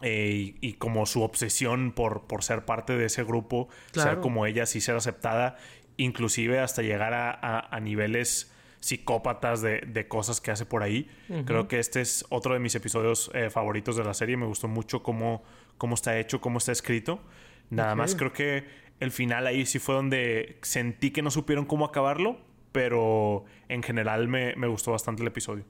Eh, 0.02 0.56
y, 0.60 0.74
como 0.74 1.06
su 1.06 1.22
obsesión 1.22 1.94
por, 1.94 2.28
por 2.28 2.44
ser 2.44 2.66
parte 2.66 2.98
de 2.98 3.06
ese 3.06 3.24
grupo, 3.24 3.70
ser 3.94 4.20
como 4.20 4.46
ella, 4.46 4.66
sí 4.66 4.82
ser 4.82 4.98
aceptada, 4.98 5.56
inclusive 5.98 6.60
hasta 6.60 6.82
llegar 6.82 7.14
a, 7.14 7.80
niveles 7.80 8.53
psicópatas 8.84 9.62
de, 9.62 10.08
cosas 10.10 10.42
que 10.42 10.52
hace 10.52 10.66
por 10.66 10.84
ahí. 10.84 11.10
Creo 11.46 11.70
que 11.70 11.80
este 11.80 12.02
es 12.02 12.26
otro 12.30 12.54
de 12.54 12.60
mis 12.60 12.76
episodios 12.76 13.32
eh, 13.34 13.50
favoritos 13.50 13.96
de 13.96 14.04
la 14.04 14.14
serie. 14.14 14.36
Me 14.36 14.46
gustó 14.46 14.68
mucho 14.68 15.02
cómo, 15.02 15.42
cómo 15.78 15.96
está 15.96 16.20
hecho, 16.20 16.42
cómo 16.42 16.58
está 16.58 16.74
escrito. 16.74 17.22
Nada 17.70 17.96
más 17.96 18.14
creo 18.14 18.34
que 18.34 18.66
el 19.00 19.12
final 19.12 19.48
ahí 19.48 19.66
sí 19.66 19.80
fue 19.80 19.96
donde 19.96 20.58
sentí 20.64 21.12
que 21.12 21.22
no 21.22 21.32
supieron 21.32 21.64
cómo 21.64 21.86
acabarlo, 21.86 22.38
pero 22.74 23.46
en 23.70 23.84
general 23.84 24.28
me, 24.28 24.68
gustó 24.68 24.92
bastante 24.92 25.22
el 25.22 25.30
episodio. 25.30 25.64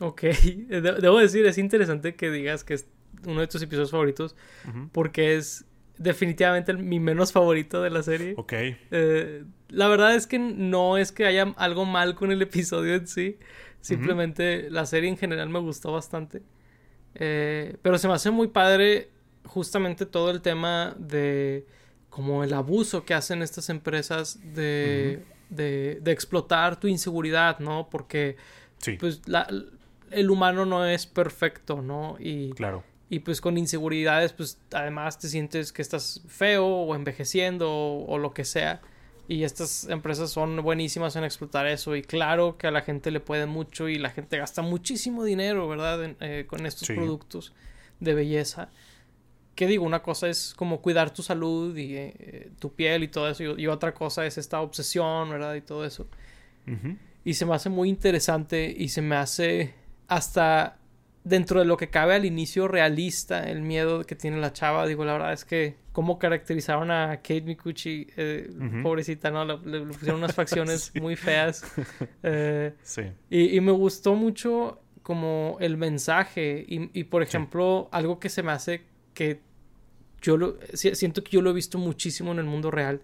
Ok, 0.00 0.22
debo 0.68 1.20
decir, 1.20 1.46
es 1.46 1.56
interesante 1.56 2.16
que 2.16 2.32
digas 2.32 2.64
que 2.64 2.74
es 2.74 2.88
uno 3.24 3.42
de 3.42 3.46
tus 3.46 3.62
episodios 3.62 3.92
favoritos, 3.92 4.34
porque 4.90 5.36
es 5.36 5.66
definitivamente 5.98 6.72
mi 6.74 7.00
menos 7.00 7.32
favorito 7.32 7.82
de 7.82 7.90
la 7.90 8.02
serie. 8.02 8.34
Ok. 8.36 8.52
Eh, 8.52 9.44
la 9.68 9.88
verdad 9.88 10.14
es 10.14 10.26
que 10.26 10.38
no 10.38 10.98
es 10.98 11.12
que 11.12 11.26
haya 11.26 11.54
algo 11.56 11.84
mal 11.84 12.14
con 12.14 12.32
el 12.32 12.42
episodio 12.42 12.94
en 12.94 13.06
sí, 13.06 13.38
simplemente 13.80 14.70
la 14.70 14.86
serie 14.86 15.08
en 15.08 15.16
general 15.16 15.48
me 15.48 15.58
gustó 15.58 15.92
bastante. 15.92 16.42
Eh, 17.14 17.76
pero 17.82 17.98
se 17.98 18.08
me 18.08 18.14
hace 18.14 18.30
muy 18.30 18.48
padre 18.48 19.10
justamente 19.44 20.06
todo 20.06 20.30
el 20.30 20.40
tema 20.40 20.96
de 20.98 21.66
como 22.10 22.44
el 22.44 22.54
abuso 22.54 23.04
que 23.04 23.14
hacen 23.14 23.42
estas 23.42 23.68
empresas 23.68 24.38
de, 24.54 25.22
de, 25.50 26.00
explotar 26.12 26.78
tu 26.78 26.86
inseguridad, 26.86 27.58
¿no? 27.58 27.88
Porque 27.90 28.36
pues 28.98 29.20
el 30.10 30.30
humano 30.30 30.64
no 30.64 30.86
es 30.86 31.06
perfecto, 31.06 31.82
¿no? 31.82 32.16
Y, 32.20 32.50
claro 32.52 32.84
y 33.10 33.20
pues 33.20 33.40
con 33.40 33.58
inseguridades, 33.58 34.32
pues 34.32 34.58
además 34.72 35.18
te 35.18 35.28
sientes 35.28 35.72
que 35.72 35.82
estás 35.82 36.22
feo 36.26 36.66
o 36.66 36.94
envejeciendo 36.94 37.70
o, 37.70 38.18
lo 38.18 38.32
que 38.32 38.44
sea. 38.44 38.80
Y 39.28 39.44
estas 39.44 39.88
empresas 39.88 40.30
son 40.30 40.62
buenísimas 40.62 41.16
en 41.16 41.24
explotar 41.24 41.66
eso. 41.66 41.96
Y 41.96 42.02
claro 42.02 42.56
que 42.58 42.66
a 42.66 42.70
la 42.70 42.82
gente 42.82 43.10
le 43.10 43.20
puede 43.20 43.46
mucho 43.46 43.88
y 43.88 43.98
la 43.98 44.10
gente 44.10 44.38
gasta 44.38 44.62
muchísimo 44.62 45.24
dinero, 45.24 45.68
¿verdad? 45.68 46.14
Eh, 46.20 46.46
con 46.46 46.66
estos 46.66 46.88
productos 46.88 47.54
de 48.00 48.14
belleza. 48.14 48.70
Que 49.54 49.66
digo, 49.66 49.84
una 49.84 50.02
cosa 50.02 50.28
es 50.28 50.54
como 50.54 50.80
cuidar 50.80 51.12
tu 51.12 51.22
salud 51.22 51.76
y 51.76 51.96
eh, 51.96 52.50
tu 52.58 52.72
piel 52.72 53.04
y 53.04 53.08
todo 53.08 53.28
eso. 53.28 53.42
Y, 53.56 53.66
otra 53.66 53.94
cosa 53.94 54.26
es 54.26 54.38
esta 54.38 54.60
obsesión, 54.60 55.30
¿verdad? 55.30 55.54
Y 55.54 55.60
todo 55.60 55.84
eso. 55.84 56.06
Y 57.24 57.34
se 57.34 57.46
me 57.46 57.54
hace 57.54 57.68
muy 57.68 57.88
interesante 57.88 58.74
y 58.76 58.88
se 58.88 59.02
me 59.02 59.16
hace 59.16 59.74
hasta 60.08 60.78
dentro 61.24 61.58
de 61.58 61.66
lo 61.66 61.76
que 61.78 61.88
cabe 61.88 62.14
al 62.14 62.26
inicio 62.26 62.68
realista, 62.68 63.42
el 63.42 63.62
miedo 63.62 64.04
que 64.04 64.14
tiene 64.14 64.38
la 64.38 64.52
chava, 64.52 64.86
digo, 64.86 65.04
la 65.04 65.14
verdad 65.14 65.32
es 65.32 65.44
que 65.44 65.76
cómo 65.92 66.18
caracterizaron 66.18 66.90
a 66.90 67.16
Kate 67.16 67.40
Mikuchi, 67.40 68.06
eh, 68.16 68.50
pobrecita, 68.82 69.30
¿no? 69.30 69.44
Le, 69.44 69.80
pusieron 69.80 70.18
unas 70.18 70.34
facciones 70.34 70.92
muy 71.00 71.16
feas. 71.16 71.64
Eh, 72.22 72.74
sí. 72.82 73.02
Y, 73.30 73.60
me 73.60 73.72
gustó 73.72 74.14
mucho 74.14 74.80
como 75.02 75.56
el 75.60 75.76
mensaje 75.76 76.64
y, 76.66 77.04
por 77.04 77.22
ejemplo, 77.22 77.88
algo 77.92 78.18
que 78.18 78.28
se 78.28 78.42
me 78.42 78.52
hace 78.52 78.82
que 79.12 79.40
yo 80.20 80.36
lo, 80.36 80.58
siento 80.72 81.22
que 81.22 81.32
yo 81.32 81.42
lo 81.42 81.50
he 81.50 81.52
visto 81.52 81.78
muchísimo 81.78 82.32
en 82.32 82.38
el 82.38 82.46
mundo 82.46 82.70
real 82.70 83.02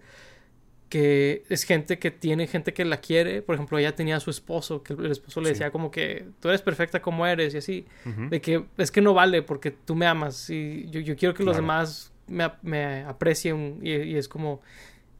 que 0.91 1.45
es 1.47 1.63
gente 1.63 1.99
que 1.99 2.11
tiene 2.11 2.47
gente 2.47 2.73
que 2.73 2.83
la 2.83 2.97
quiere. 2.97 3.41
Por 3.41 3.55
ejemplo, 3.55 3.77
ella 3.77 3.95
tenía 3.95 4.17
a 4.17 4.19
su 4.19 4.29
esposo, 4.29 4.83
que 4.83 4.91
el 4.91 5.09
esposo 5.09 5.39
le 5.39 5.47
decía 5.47 5.71
como 5.71 5.89
que 5.89 6.25
tú 6.41 6.49
eres 6.49 6.61
perfecta 6.61 7.01
como 7.01 7.25
eres 7.25 7.53
y 7.53 7.57
así. 7.57 7.85
De 8.29 8.41
que 8.41 8.65
es 8.77 8.91
que 8.91 8.99
no 8.99 9.13
vale 9.13 9.41
porque 9.41 9.71
tú 9.71 9.95
me 9.95 10.05
amas 10.05 10.49
y 10.49 10.89
yo, 10.89 10.99
yo 10.99 11.15
quiero 11.15 11.33
que 11.33 11.45
los 11.45 11.55
demás 11.55 12.11
me, 12.27 12.51
me 12.61 13.03
aprecien 13.03 13.79
y, 13.81 14.17
es 14.17 14.27
como, 14.27 14.61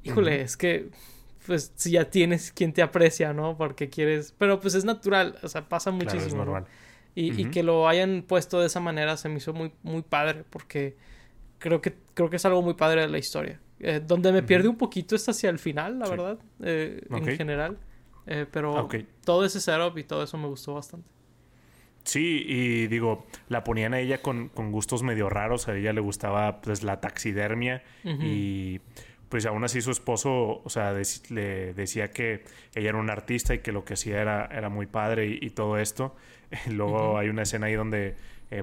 híjole, 0.04 0.42
es 0.42 0.58
que 0.58 0.90
pues 1.46 1.72
si 1.76 1.92
ya 1.92 2.10
tienes 2.10 2.52
quien 2.52 2.74
te 2.74 2.82
aprecia, 2.82 3.32
¿no? 3.32 3.56
Porque 3.56 3.90
quieres, 3.90 4.36
pero 4.38 4.60
pues 4.60 4.76
es 4.76 4.84
natural, 4.84 5.40
o 5.42 5.48
sea, 5.48 5.70
pasa 5.70 5.90
muchísimo. 5.90 6.66
Y, 7.16 7.42
y, 7.42 7.46
que 7.46 7.64
lo 7.64 7.88
hayan 7.88 8.26
puesto 8.28 8.60
de 8.60 8.68
esa 8.68 8.82
manera 8.82 9.16
se 9.16 9.30
me 9.30 9.38
hizo 9.38 9.54
muy, 9.54 9.72
muy 9.84 10.02
padre 10.02 10.44
porque 10.50 10.98
creo 11.60 11.82
que, 11.82 11.96
creo 12.14 12.30
que 12.30 12.36
es 12.36 12.46
algo 12.46 12.62
muy 12.62 12.74
padre 12.74 13.02
de 13.02 13.08
la 13.08 13.18
historia. 13.18 13.62
Eh, 13.84 14.00
donde 14.06 14.32
me 14.32 14.44
pierde 14.44 14.68
un 14.68 14.78
poquito 14.78 15.16
es 15.16 15.28
hacia 15.28 15.50
el 15.50 15.58
final, 15.58 15.98
la 15.98 16.08
verdad, 16.08 16.40
eh, 16.62 17.02
en 17.10 17.26
general. 17.36 17.80
Eh, 18.28 18.46
pero 18.50 18.88
todo 19.26 19.44
ese 19.44 19.60
setup 19.60 19.98
y 19.98 20.04
todo 20.04 20.24
eso 20.24 20.38
me 20.38 20.48
gustó 20.48 20.76
bastante. 20.76 21.10
Sí, 22.04 22.44
y 22.48 22.88
digo, 22.88 23.26
la 23.50 23.64
ponían 23.64 23.96
a 23.96 24.00
ella 24.00 24.22
con, 24.22 24.52
gustos 24.72 25.02
medio 25.02 25.30
raros. 25.30 25.68
A 25.68 25.76
ella 25.76 25.94
le 25.94 26.02
gustaba 26.02 26.62
pues 26.62 26.84
la 26.84 27.02
taxidermia 27.02 27.84
y 28.04 28.80
pues 29.30 29.46
aún 29.46 29.64
así 29.64 29.82
su 29.82 29.92
esposo, 29.92 30.62
o 30.64 30.70
sea, 30.70 30.94
le 31.30 31.74
decía 31.74 32.12
que 32.12 32.44
ella 32.76 32.90
era 32.90 32.98
una 32.98 33.14
artista 33.14 33.56
y 33.56 33.60
que 33.60 33.72
lo 33.72 33.84
que 33.84 33.94
hacía 33.94 34.22
era, 34.22 34.46
era 34.46 34.70
muy 34.70 34.86
padre 34.86 35.26
y, 35.28 35.50
todo 35.50 35.78
esto. 35.80 36.16
Luego 36.70 37.18
hay 37.18 37.30
una 37.30 37.44
escena 37.44 37.68
ahí 37.68 37.74
donde 37.74 38.16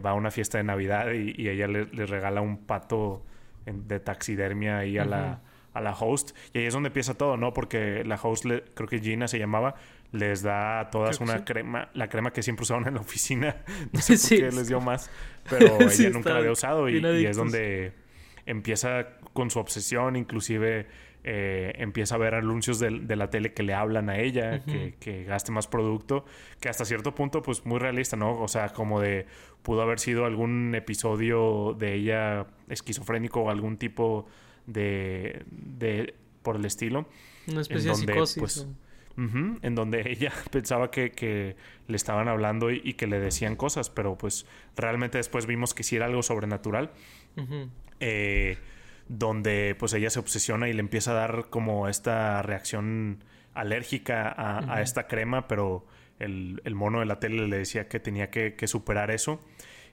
va 0.04 0.10
a 0.10 0.14
una 0.14 0.30
fiesta 0.30 0.58
de 0.58 0.64
Navidad 0.64 1.10
y, 1.12 1.48
ella 1.48 1.66
le, 1.66 1.86
le 1.86 2.06
regala 2.06 2.40
un 2.40 2.58
pato 2.58 3.24
de 3.72 4.00
taxidermia 4.00 4.78
ahí 4.78 4.98
a, 4.98 5.04
la, 5.04 5.40
a 5.72 5.80
la 5.80 5.92
host. 5.92 6.36
Y 6.52 6.58
ahí 6.58 6.66
es 6.66 6.74
donde 6.74 6.88
empieza 6.88 7.14
todo, 7.14 7.36
¿no? 7.36 7.52
Porque 7.52 8.04
la 8.04 8.16
host, 8.16 8.44
creo 8.74 8.88
que 8.88 8.98
Gina 9.00 9.28
se 9.28 9.38
llamaba, 9.38 9.74
les 10.12 10.42
da 10.42 10.80
a 10.80 10.90
todas 10.90 11.20
una 11.20 11.44
crema, 11.44 11.88
la 11.94 12.08
crema 12.08 12.32
que 12.32 12.42
siempre 12.42 12.62
usaban 12.62 12.86
en 12.86 12.94
la 12.94 13.00
oficina. 13.00 13.56
No 13.92 14.00
sé 14.00 14.16
por 14.16 14.50
qué 14.50 14.56
les 14.56 14.68
dio 14.68 14.80
más, 14.80 15.10
pero 15.48 15.80
ella 15.80 16.10
nunca 16.10 16.30
la 16.30 16.38
había 16.38 16.52
usado 16.52 16.88
y, 16.88 16.98
y, 16.98 17.26
es 17.26 17.36
donde 17.36 17.92
empieza 18.46 19.18
con 19.32 19.50
su 19.50 19.58
obsesión, 19.58 20.16
inclusive 20.16 20.86
eh, 21.24 21.72
empieza 21.76 22.14
a 22.14 22.18
ver 22.18 22.34
anuncios 22.34 22.78
de, 22.78 22.90
la 22.90 23.30
tele 23.30 23.52
que 23.52 23.62
le 23.62 23.74
hablan 23.74 24.08
a 24.08 24.18
ella, 24.18 24.62
que, 24.64 25.24
gaste 25.24 25.52
más 25.52 25.66
producto, 25.66 26.24
que 26.60 26.68
hasta 26.68 26.84
cierto 26.84 27.14
punto, 27.14 27.42
pues 27.42 27.66
muy 27.66 27.78
realista, 27.78 28.16
¿no? 28.16 28.40
O 28.40 28.48
sea, 28.48 28.68
como 28.70 29.00
de, 29.00 29.26
pudo 29.62 29.82
haber 29.82 29.98
sido 29.98 30.24
algún 30.24 30.74
episodio 30.74 31.74
de 31.78 31.94
ella 31.94 32.46
esquizofrénico 32.68 33.40
o 33.40 33.50
algún 33.50 33.76
tipo 33.76 34.26
de, 34.66 35.44
de 35.50 36.14
por 36.42 36.56
el 36.56 36.64
estilo. 36.64 37.08
Una 37.48 37.62
especie 37.62 37.90
de 37.90 37.96
psicosis. 37.96 38.38
Pues, 38.38 38.68
en 39.62 39.74
donde 39.74 40.08
ella 40.10 40.32
pensaba 40.52 40.90
que, 40.90 41.56
le 41.88 41.96
estaban 41.96 42.28
hablando 42.28 42.70
y, 42.70 42.94
que 42.94 43.06
le 43.06 43.18
decían 43.18 43.56
cosas, 43.56 43.90
pero 43.90 44.16
pues 44.16 44.46
realmente 44.76 45.18
después 45.18 45.46
vimos 45.46 45.74
que 45.74 45.82
sí 45.82 45.96
era 45.96 46.06
algo 46.06 46.22
sobrenatural. 46.22 46.92
eh, 48.00 48.56
donde 49.08 49.74
pues 49.78 49.92
ella 49.94 50.10
se 50.10 50.18
obsesiona 50.18 50.68
y 50.68 50.72
le 50.72 50.80
empieza 50.80 51.12
a 51.12 51.14
dar 51.14 51.46
como 51.50 51.88
esta 51.88 52.42
reacción 52.42 53.24
alérgica 53.54 54.34
a, 54.36 54.82
esta 54.82 55.08
crema, 55.08 55.48
pero 55.48 55.84
el, 56.18 56.60
mono 56.74 57.00
de 57.00 57.06
la 57.06 57.18
tele 57.18 57.48
le 57.48 57.58
decía 57.58 57.88
que 57.88 57.98
tenía 57.98 58.30
que, 58.30 58.66
superar 58.66 59.10
eso. 59.10 59.40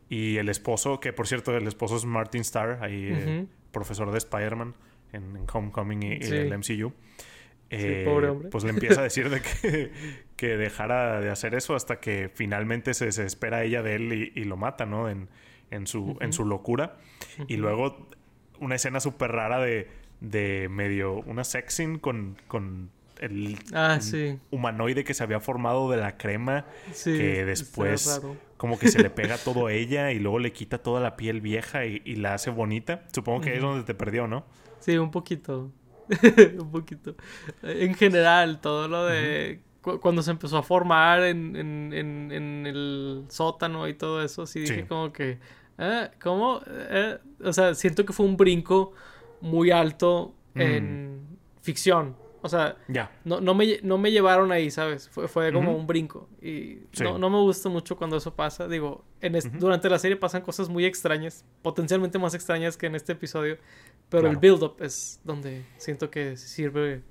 Y 0.07 0.37
el 0.37 0.49
esposo, 0.49 0.99
que 0.99 1.13
por 1.13 1.27
cierto 1.27 1.55
el 1.57 1.67
esposo 1.67 1.97
es 1.97 2.05
Martin 2.05 2.41
Starr, 2.41 2.83
ahí 2.83 3.09
eh, 3.11 3.45
profesor 3.71 4.11
de 4.11 4.19
Spider-Man, 4.19 4.75
en, 5.13 5.45
Homecoming 5.51 6.03
y, 6.03 6.13
el 6.21 6.55
MCU. 6.55 6.93
Eh, 7.71 8.03
pobre 8.05 8.29
hombre. 8.29 8.49
Pues 8.49 8.63
le 8.63 8.69
empieza 8.69 8.99
a 8.99 9.03
decir 9.05 9.31
de 9.31 9.41
que, 9.41 9.91
que 10.35 10.57
dejara 10.57 11.19
de 11.21 11.31
hacer 11.31 11.55
eso 11.55 11.73
hasta 11.73 11.99
que 11.99 12.29
finalmente 12.31 12.93
se 12.93 13.05
desespera 13.05 13.63
ella 13.63 13.81
de 13.81 13.95
él 13.95 14.31
y, 14.35 14.43
lo 14.43 14.57
mata, 14.57 14.85
¿no? 14.85 15.09
En, 15.09 15.29
en, 15.71 15.87
su, 15.87 16.17
en 16.21 16.33
su 16.33 16.45
locura. 16.45 16.97
Y 17.47 17.57
luego 17.57 18.07
una 18.59 18.75
escena 18.75 18.99
súper 18.99 19.31
rara 19.31 19.59
de, 19.59 19.87
de 20.21 20.67
medio 20.69 21.15
una 21.21 21.43
sexing 21.43 21.99
con, 21.99 22.37
con 22.47 22.89
el 23.19 23.57
ah, 23.73 23.99
humanoide 24.51 25.03
que 25.03 25.13
se 25.13 25.23
había 25.23 25.39
formado 25.39 25.89
de 25.89 25.97
la 25.97 26.17
crema 26.17 26.65
que 27.03 27.45
después 27.45 28.21
como 28.57 28.79
que 28.79 28.87
se 28.89 29.01
le 29.01 29.09
pega 29.11 29.37
todo 29.37 29.67
a 29.67 29.73
ella 29.73 30.11
y 30.11 30.19
luego 30.19 30.39
le 30.39 30.51
quita 30.51 30.79
toda 30.79 31.01
la 31.01 31.15
piel 31.15 31.41
vieja 31.41 31.85
y, 31.85 32.15
la 32.15 32.33
hace 32.33 32.49
bonita. 32.49 33.03
Supongo 33.13 33.41
que 33.41 33.49
ahí 33.49 33.55
es 33.57 33.61
donde 33.61 33.83
te 33.83 33.93
perdió, 33.93 34.27
¿no? 34.27 34.45
Sí, 34.79 34.97
un 34.97 35.11
poquito. 35.11 35.71
un 36.59 36.71
poquito. 36.71 37.15
En 37.63 37.93
general, 37.95 38.61
todo 38.61 38.87
lo 38.87 39.05
de... 39.05 39.61
Cuando 39.81 40.23
se 40.23 40.31
empezó 40.31 40.57
a 40.57 40.63
formar 40.63 41.23
en, 41.23 41.55
en, 41.55 41.93
en, 42.31 42.65
el 42.65 43.25
sótano 43.27 43.87
y 43.87 43.93
todo 43.93 44.23
eso, 44.23 44.47
sí 44.47 44.61
dije 44.61 44.87
como 44.87 45.13
que... 45.13 45.37
¿Eh? 45.77 46.09
¿Cómo? 46.21 46.61
Eh, 46.67 47.17
o 47.43 47.53
sea, 47.53 47.73
siento 47.75 48.05
que 48.05 48.13
fue 48.13 48.25
un 48.25 48.37
brinco 48.37 48.93
muy 49.41 49.71
alto 49.71 50.33
en 50.55 51.17
mm. 51.17 51.37
ficción. 51.61 52.15
O 52.41 52.47
sea, 52.47 52.77
no, 53.23 53.41
no, 53.41 53.55
me, 53.55 53.79
no 53.81 53.97
me 53.97 54.11
llevaron 54.11 54.51
ahí, 54.51 54.69
¿sabes? 54.69 55.09
Fue, 55.09 55.27
fue 55.27 55.51
como 55.51 55.75
un 55.75 55.87
brinco. 55.87 56.29
Y 56.43 56.77
no, 57.01 57.17
no, 57.17 57.31
me 57.31 57.39
gusta 57.39 57.69
mucho 57.69 57.97
cuando 57.97 58.17
eso 58.17 58.35
pasa. 58.35 58.67
Digo, 58.67 59.03
en 59.19 59.35
durante 59.57 59.89
la 59.89 59.97
serie 59.97 60.15
pasan 60.15 60.43
cosas 60.43 60.69
muy 60.69 60.85
extrañas, 60.85 61.43
potencialmente 61.63 62.19
más 62.19 62.35
extrañas 62.35 62.77
que 62.77 62.85
en 62.85 62.93
este 62.93 63.13
episodio. 63.13 63.57
Pero 64.09 64.29
el 64.29 64.37
build-up 64.37 64.75
es 64.79 65.19
donde 65.23 65.65
siento 65.77 66.11
que 66.11 66.37
sirve 66.37 67.01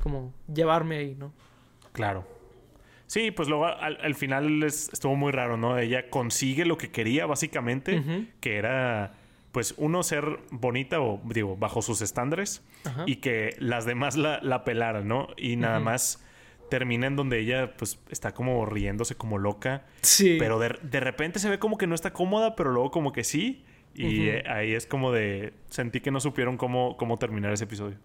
como 0.00 0.32
llevarme 0.46 0.98
ahí, 0.98 1.16
¿no? 1.16 1.32
Claro. 1.92 2.24
Sí, 3.12 3.30
pues 3.30 3.46
luego 3.46 3.66
al, 3.66 4.14
final 4.14 4.62
estuvo 4.62 5.16
muy 5.16 5.32
raro, 5.32 5.58
¿no? 5.58 5.78
Ella 5.78 6.08
consigue 6.08 6.64
lo 6.64 6.78
que 6.78 6.90
quería, 6.90 7.26
básicamente, 7.26 8.02
que 8.40 8.56
era 8.56 9.12
pues 9.50 9.74
uno 9.76 10.02
ser 10.02 10.38
bonita 10.50 10.98
o 11.02 11.20
digo 11.26 11.58
bajo 11.58 11.82
sus 11.82 12.00
estándares 12.00 12.62
y 13.04 13.16
que 13.16 13.54
las 13.58 13.84
demás 13.84 14.16
la, 14.16 14.40
la 14.40 14.64
pelaran, 14.64 15.08
¿no? 15.08 15.28
Y 15.36 15.56
nada 15.56 15.78
más 15.78 16.24
termina 16.70 17.06
en 17.06 17.16
donde 17.16 17.40
ella 17.40 17.76
pues 17.76 18.00
está 18.08 18.32
como 18.32 18.64
riéndose 18.64 19.14
como 19.14 19.36
loca. 19.36 19.84
Sí. 20.00 20.36
Pero 20.38 20.58
de, 20.58 21.00
repente 21.00 21.38
se 21.38 21.50
ve 21.50 21.58
como 21.58 21.76
que 21.76 21.86
no 21.86 21.94
está 21.94 22.14
cómoda, 22.14 22.56
pero 22.56 22.72
luego 22.72 22.90
como 22.90 23.12
que 23.12 23.24
sí. 23.24 23.62
Y 23.94 24.28
eh, 24.28 24.44
ahí 24.48 24.72
es 24.72 24.86
como 24.86 25.12
de... 25.12 25.52
Sentí 25.68 26.00
que 26.00 26.10
no 26.10 26.18
supieron 26.18 26.56
cómo, 26.56 26.96
cómo 26.96 27.18
terminar 27.18 27.52
ese 27.52 27.64
episodio. 27.64 27.98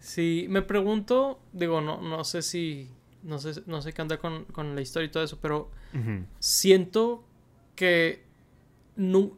Sí, 0.00 0.46
me 0.48 0.62
pregunto, 0.62 1.40
digo, 1.52 1.80
no, 1.80 2.00
no 2.00 2.24
sé 2.24 2.42
si... 2.42 2.90
No 3.22 3.38
sé, 3.38 3.62
no 3.66 3.82
sé 3.82 3.92
qué 3.92 4.02
anda 4.02 4.18
con, 4.18 4.44
con 4.46 4.74
la 4.74 4.80
historia 4.80 5.06
y 5.06 5.10
todo 5.10 5.22
eso, 5.22 5.38
pero 5.40 5.70
siento 6.38 7.24
que 7.74 8.24
no, 8.96 9.32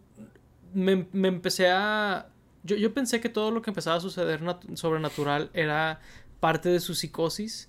me, 0.75 1.07
empecé 1.13 1.69
a... 1.69 2.29
Yo, 2.65 2.77
yo, 2.77 2.95
pensé 2.95 3.21
que 3.21 3.29
todo 3.29 3.51
lo 3.51 3.63
que 3.63 3.71
empezaba 3.71 3.97
a 3.97 4.01
suceder 4.01 4.41
sobrenatural 4.75 5.51
era 5.53 6.01
parte 6.41 6.69
de 6.69 6.81
su 6.81 6.95
psicosis, 6.95 7.69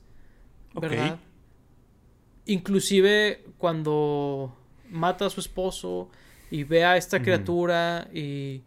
¿verdad? 0.74 1.20
Inclusive 2.46 3.46
cuando 3.58 4.56
mata 4.90 5.26
a 5.26 5.30
su 5.30 5.40
esposo 5.40 6.10
y 6.52 6.64
ve 6.64 6.84
a 6.84 6.98
esta 6.98 7.22
criatura 7.22 8.08
y, 8.14 8.62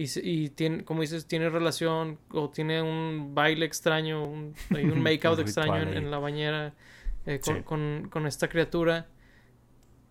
y, 0.00 0.50
tiene, 0.50 0.84
como 0.84 1.00
dices, 1.00 1.26
tiene 1.26 1.50
relación 1.50 2.18
o 2.30 2.50
tiene 2.50 2.80
un 2.80 3.34
baile 3.34 3.66
extraño, 3.66 4.22
un, 4.22 4.54
un 4.70 5.02
make-out 5.02 5.40
extraño 5.40 5.90
en, 5.92 6.08
la 6.08 6.18
bañera 6.18 6.72
eh, 7.26 7.40
con, 7.64 8.08
con, 8.08 8.26
esta 8.28 8.48
criatura. 8.48 9.08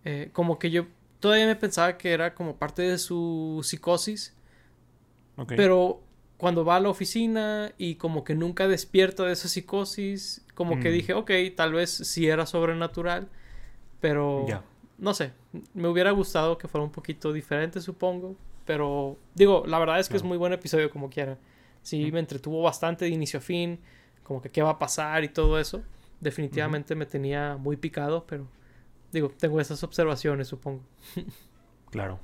Eh, 0.04 0.28
como 0.34 0.58
que 0.58 0.70
yo 0.70 0.86
todavía 1.20 1.46
me 1.46 1.56
pensaba 1.56 1.96
que 1.96 2.12
era 2.12 2.34
como 2.34 2.56
parte 2.56 2.82
de 2.82 2.98
su 2.98 3.60
psicosis. 3.64 4.34
Pero 5.46 6.02
cuando 6.36 6.64
va 6.64 6.76
a 6.76 6.80
la 6.80 6.90
oficina 6.90 7.72
y 7.78 7.94
como 7.94 8.24
que 8.24 8.34
nunca 8.34 8.68
despierta 8.68 9.24
de 9.24 9.32
esa 9.32 9.48
psicosis, 9.48 10.44
como 10.54 10.80
que 10.80 10.90
mm. 10.90 10.92
dije, 10.92 11.14
ok, 11.14 11.30
tal 11.56 11.72
vez 11.72 11.90
sí 11.90 12.28
era 12.28 12.44
sobrenatural, 12.44 13.28
pero 14.00 14.44
no 14.98 15.14
sé, 15.14 15.32
me 15.72 15.88
hubiera 15.88 16.10
gustado 16.10 16.58
que 16.58 16.68
fuera 16.68 16.84
un 16.84 16.90
poquito 16.92 17.32
diferente, 17.32 17.80
supongo. 17.80 18.36
Pero 18.68 19.16
digo, 19.34 19.64
la 19.66 19.80
verdad 19.80 19.98
es 19.98 20.08
que 20.08 20.16
es 20.16 20.22
muy 20.22 20.36
buen 20.36 20.52
episodio 20.52 20.90
como 20.90 21.10
quiera. 21.10 21.38
Sí, 21.82 22.12
me 22.12 22.20
entretuvo 22.20 22.62
bastante 22.62 23.06
de 23.06 23.10
inicio 23.10 23.38
a 23.38 23.40
fin, 23.40 23.80
como 24.22 24.40
que 24.40 24.50
qué 24.50 24.62
va 24.62 24.70
a 24.70 24.78
pasar 24.78 25.24
y 25.24 25.28
todo 25.28 25.58
eso. 25.58 25.82
Definitivamente 26.20 26.94
me 26.94 27.06
tenía 27.06 27.56
muy 27.56 27.76
picado, 27.76 28.26
pero 28.26 28.46
Digo, 29.12 29.30
tengo 29.30 29.60
esas 29.60 29.82
observaciones, 29.82 30.48
supongo. 30.48 30.82
claro. 31.90 32.20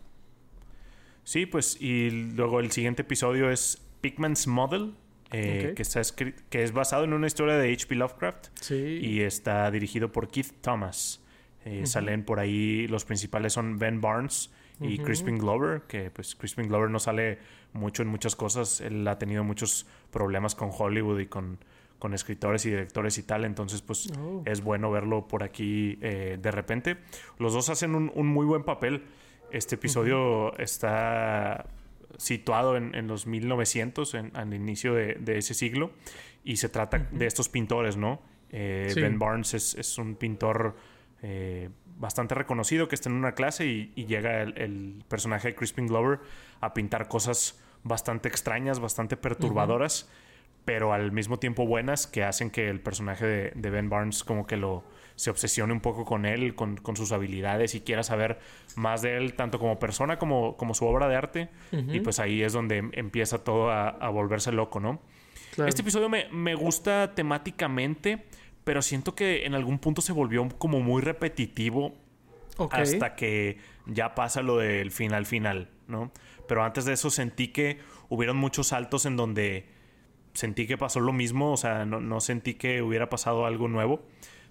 Sí, 1.22 1.46
pues, 1.46 1.80
y 1.80 2.10
luego 2.10 2.60
el 2.60 2.70
siguiente 2.72 3.02
episodio 3.02 3.50
es 3.50 3.80
Pigman's 4.02 4.46
Model, 4.46 4.94
eh, 5.32 5.72
que, 5.74 5.82
está 5.82 6.02
que 6.14 6.62
es 6.62 6.72
basado 6.72 7.04
en 7.04 7.14
una 7.14 7.26
historia 7.26 7.56
de 7.56 7.72
H.P. 7.72 7.94
Lovecraft. 7.94 8.48
Sí. 8.60 8.98
Y 9.00 9.20
está 9.20 9.70
dirigido 9.70 10.12
por 10.12 10.28
Keith 10.28 10.52
Thomas. 10.60 11.22
Eh, 11.64 11.86
salen 11.86 12.24
por 12.24 12.40
ahí, 12.40 12.86
los 12.88 13.06
principales 13.06 13.54
son 13.54 13.78
Ben 13.78 14.02
Barnes 14.02 14.52
y 14.80 14.98
Crispin 14.98 15.38
Glover, 15.38 15.82
que 15.82 16.10
pues 16.10 16.34
Crispin 16.34 16.68
Glover 16.68 16.90
no 16.90 16.98
sale 16.98 17.38
mucho 17.72 18.02
en 18.02 18.08
muchas 18.08 18.36
cosas. 18.36 18.80
Él 18.80 19.06
ha 19.06 19.18
tenido 19.18 19.44
muchos 19.44 19.86
problemas 20.10 20.54
con 20.54 20.70
Hollywood 20.72 21.20
y 21.20 21.26
con 21.26 21.58
con 22.04 22.12
escritores 22.12 22.66
y 22.66 22.68
directores 22.68 23.16
y 23.16 23.22
tal, 23.22 23.46
entonces 23.46 23.80
pues 23.80 24.12
oh. 24.18 24.42
es 24.44 24.62
bueno 24.62 24.90
verlo 24.90 25.26
por 25.26 25.42
aquí 25.42 25.98
eh, 26.02 26.38
de 26.38 26.50
repente. 26.50 26.98
Los 27.38 27.54
dos 27.54 27.70
hacen 27.70 27.94
un, 27.94 28.26
muy 28.26 28.44
buen 28.44 28.62
papel. 28.62 29.04
Este 29.50 29.76
episodio 29.76 30.54
está 30.58 31.64
situado 32.18 32.76
en, 32.76 33.06
los 33.06 33.26
1900, 33.26 34.14
en, 34.16 34.36
al 34.36 34.52
inicio 34.52 34.92
de, 34.92 35.38
ese 35.38 35.54
siglo, 35.54 35.92
y 36.44 36.58
se 36.58 36.68
trata 36.68 37.08
de 37.10 37.24
estos 37.24 37.48
pintores, 37.48 37.96
¿no? 37.96 38.20
Eh, 38.50 38.92
ben 38.94 39.18
Barnes 39.18 39.54
es, 39.54 39.96
un 39.96 40.16
pintor 40.16 40.76
eh, 41.22 41.70
bastante 41.96 42.34
reconocido 42.34 42.88
que 42.88 42.94
está 42.94 43.08
en 43.08 43.16
una 43.16 43.32
clase 43.32 43.66
y, 43.66 44.06
llega 44.06 44.42
el, 44.42 45.04
personaje 45.08 45.48
de 45.48 45.54
Crispin 45.54 45.86
Glover 45.86 46.20
a 46.60 46.74
pintar 46.74 47.08
cosas 47.08 47.60
bastante 47.82 48.28
extrañas, 48.28 48.80
bastante 48.80 49.16
perturbadoras 49.16 50.08
pero 50.64 50.92
al 50.92 51.12
mismo 51.12 51.38
tiempo 51.38 51.66
buenas 51.66 52.06
que 52.06 52.24
hacen 52.24 52.50
que 52.50 52.68
el 52.68 52.80
personaje 52.80 53.52
de, 53.54 53.70
Ben 53.70 53.88
Barnes 53.88 54.24
como 54.24 54.46
que 54.46 54.56
lo 54.56 54.84
se 55.14 55.30
obsesione 55.30 55.72
un 55.72 55.80
poco 55.80 56.04
con 56.04 56.26
él, 56.26 56.56
con, 56.56 56.96
sus 56.96 57.12
habilidades 57.12 57.74
y 57.76 57.82
quiera 57.82 58.02
saber 58.02 58.40
más 58.74 59.00
de 59.00 59.16
él, 59.16 59.34
tanto 59.34 59.60
como 59.60 59.78
persona 59.78 60.18
como, 60.18 60.56
como 60.56 60.74
su 60.74 60.86
obra 60.86 61.06
de 61.06 61.14
arte. 61.14 61.48
Y 61.70 62.00
pues 62.00 62.18
ahí 62.18 62.42
es 62.42 62.52
donde 62.52 62.90
empieza 62.92 63.44
todo 63.44 63.70
a, 63.70 64.08
volverse 64.08 64.50
loco, 64.50 64.80
¿no? 64.80 65.00
Este 65.64 65.82
episodio 65.82 66.08
me, 66.08 66.54
gusta 66.56 67.14
temáticamente, 67.14 68.24
pero 68.64 68.82
siento 68.82 69.14
que 69.14 69.44
en 69.44 69.54
algún 69.54 69.78
punto 69.78 70.02
se 70.02 70.12
volvió 70.12 70.48
como 70.58 70.80
muy 70.80 71.02
repetitivo 71.02 71.94
hasta 72.70 73.14
que 73.14 73.58
ya 73.86 74.14
pasa 74.14 74.42
lo 74.42 74.58
del 74.58 74.90
final 74.90 75.26
final, 75.26 75.68
¿no? 75.86 76.10
Pero 76.48 76.64
antes 76.64 76.84
de 76.84 76.92
eso 76.92 77.10
sentí 77.10 77.48
que 77.48 77.78
hubieron 78.08 78.36
muchos 78.36 78.68
saltos 78.68 79.06
en 79.06 79.16
donde 79.16 79.66
sentí 80.34 80.66
que 80.66 80.76
pasó 80.76 81.00
lo 81.00 81.12
mismo, 81.12 81.52
o 81.52 81.56
sea, 81.56 81.84
no, 81.84 82.20
sentí 82.20 82.54
que 82.54 82.82
hubiera 82.82 83.08
pasado 83.08 83.46
algo 83.46 83.68
nuevo. 83.68 84.02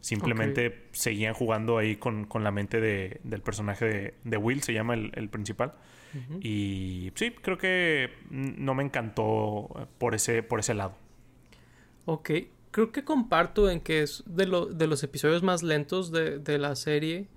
Simplemente 0.01 0.87
seguían 0.91 1.33
jugando 1.33 1.77
ahí 1.77 1.95
con, 1.95 2.27
la 2.41 2.51
mente 2.51 2.81
del 2.81 3.41
personaje 3.41 4.15
de, 4.23 4.37
Will, 4.37 4.61
se 4.61 4.73
llama 4.73 4.95
el, 4.95 5.29
principal. 5.29 5.75
Y 6.41 7.11
sí, 7.15 7.31
creo 7.31 7.57
que 7.57 8.11
no 8.29 8.75
me 8.75 8.83
encantó 8.83 9.87
por 9.97 10.13
ese, 10.13 10.43
por 10.43 10.59
ese 10.59 10.73
lado. 10.73 10.95
Ok, 12.05 12.31
creo 12.73 12.91
que 12.91 13.05
comparto 13.05 13.69
en 13.69 13.79
que 13.79 14.01
es 14.01 14.23
de, 14.25 14.45
de 14.71 14.87
los 14.87 15.03
episodios 15.03 15.43
más 15.43 15.63
lentos 15.63 16.11
de, 16.11 16.57
la 16.57 16.75
serie, 16.75 17.29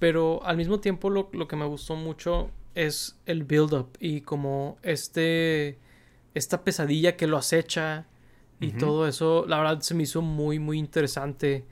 pero 0.00 0.44
al 0.44 0.56
mismo 0.56 0.80
tiempo 0.80 1.10
lo, 1.10 1.28
lo 1.32 1.46
que 1.46 1.54
me 1.54 1.66
gustó 1.66 1.94
mucho 1.94 2.50
es 2.74 3.20
el 3.26 3.44
build-up 3.44 3.96
y 4.00 4.22
como 4.22 4.78
este 4.82 5.78
esta 6.34 6.64
pesadilla 6.64 7.16
que 7.16 7.28
lo 7.28 7.36
acecha 7.36 8.06
y 8.60 8.72
todo 8.72 9.06
eso, 9.06 9.44
la 9.46 9.58
verdad 9.58 9.80
se 9.80 9.94
me 9.94 10.04
hizo 10.04 10.22
muy, 10.22 10.58
muy 10.58 10.78
interesante. 10.78 11.66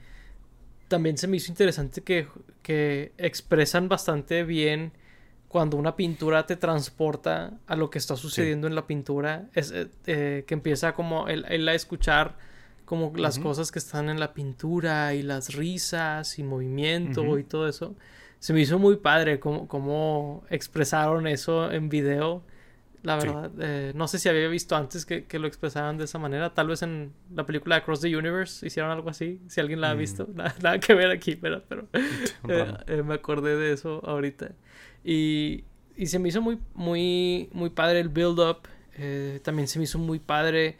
También 0.87 1.17
se 1.17 1.27
me 1.27 1.37
hizo 1.37 1.51
interesante 1.51 2.01
que, 2.01 2.27
que 2.61 3.13
expresan 3.17 3.89
bastante 3.89 4.43
bien 4.43 4.91
cuando 5.47 5.77
una 5.77 5.95
pintura 5.95 6.45
te 6.45 6.55
transporta 6.55 7.57
a 7.65 7.75
lo 7.75 7.89
que 7.89 7.97
está 7.97 8.15
sucediendo 8.15 8.67
en 8.67 8.75
la 8.75 8.85
pintura. 8.85 9.49
Es, 9.53 9.71
eh, 9.71 9.87
eh, 10.05 10.43
que 10.45 10.53
empieza 10.53 10.93
como 10.93 11.27
él, 11.27 11.67
a 11.67 11.73
escuchar 11.73 12.37
como 12.85 13.13
las 13.15 13.39
cosas 13.39 13.71
que 13.71 13.79
están 13.79 14.09
en 14.09 14.19
la 14.19 14.33
pintura 14.33 15.13
y 15.13 15.21
las 15.21 15.55
risas 15.55 16.39
y 16.39 16.43
movimiento 16.43 17.37
y 17.37 17.43
todo 17.43 17.67
eso. 17.67 17.95
Se 18.39 18.53
me 18.53 18.61
hizo 18.61 18.77
muy 18.77 18.97
padre 18.97 19.39
cómo, 19.39 19.67
cómo 19.67 20.43
expresaron 20.49 21.27
eso 21.27 21.71
en 21.71 21.89
video 21.89 22.43
la 23.03 23.17
verdad. 23.17 23.51
Eh, 23.59 23.91
no 23.95 24.07
sé 24.07 24.17
si 24.17 24.29
había 24.29 24.47
visto 24.47 24.77
antes 24.77 25.05
que, 25.05 25.27
lo 25.37 25.45
expresaran 25.45 25.97
de 25.97 26.05
esa 26.05 26.17
manera. 26.19 26.53
Tal 26.53 26.67
vez 26.67 26.81
en 26.83 27.11
la 27.35 27.45
película 27.45 27.75
Across 27.75 28.01
the 28.01 28.15
Universe 28.15 28.65
hicieron 28.65 28.91
algo 28.91 29.09
así. 29.09 29.41
Si 29.47 29.59
alguien 29.59 29.81
la 29.81 29.91
ha 29.91 29.95
mm. 29.95 29.97
visto. 29.97 30.27
Nada, 30.33 30.79
que 30.79 30.93
ver 30.93 31.11
aquí, 31.11 31.35
pero, 31.35 31.61
pero 31.67 31.87
eh, 32.47 32.73
eh, 32.87 33.03
me 33.03 33.15
acordé 33.15 33.57
de 33.57 33.73
eso 33.73 34.01
ahorita. 34.05 34.51
Y, 35.03 35.65
y 35.97 36.07
se 36.07 36.17
me 36.17 36.29
hizo 36.29 36.41
muy, 36.41 36.57
muy, 36.73 37.49
muy 37.51 37.69
padre 37.69 37.99
el 37.99 38.07
build-up. 38.07 38.69
también 39.43 39.67
se 39.67 39.79
me 39.79 39.83
hizo 39.83 39.99
muy 39.99 40.19
padre 40.19 40.77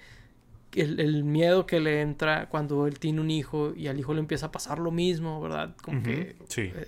el, 0.75 0.99
el, 0.99 1.23
miedo 1.23 1.65
que 1.65 1.79
le 1.79 2.01
entra 2.01 2.49
cuando 2.49 2.88
él 2.88 2.99
tiene 2.99 3.21
un 3.21 3.31
hijo 3.31 3.73
y 3.75 3.88
al 3.88 3.99
hijo 3.99 4.13
le 4.13 4.19
empieza 4.19 4.47
a 4.47 4.51
pasar 4.51 4.79
lo 4.79 4.91
mismo, 4.91 5.41
¿verdad? 5.41 5.75
Como 5.81 6.03
que 6.03 6.36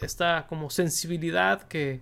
esta 0.02 0.48
como 0.48 0.69
sensibilidad 0.69 1.63
que 1.63 2.02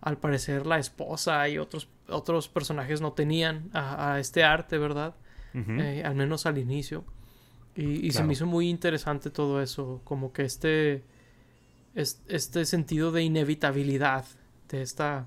al 0.00 0.18
parecer 0.18 0.66
la 0.66 0.78
esposa 0.78 1.48
y 1.48 1.56
otros, 1.56 1.88
otros 2.08 2.48
personajes 2.48 3.00
no 3.00 3.12
tenían 3.12 3.70
a, 3.72 4.18
este 4.20 4.44
arte, 4.44 4.76
¿verdad? 4.76 5.14
Eh, 5.54 6.02
al 6.04 6.14
menos 6.14 6.46
al 6.46 6.58
inicio. 6.58 7.04
Y, 7.76 8.12
se 8.12 8.22
me 8.22 8.34
hizo 8.34 8.46
muy 8.46 8.68
interesante 8.68 9.30
todo 9.30 9.62
eso, 9.62 10.00
como 10.04 10.32
que 10.32 10.42
este, 10.42 11.02
este 11.94 12.64
sentido 12.66 13.10
de 13.12 13.22
inevitabilidad, 13.22 14.26
de 14.68 14.82
esta, 14.82 15.26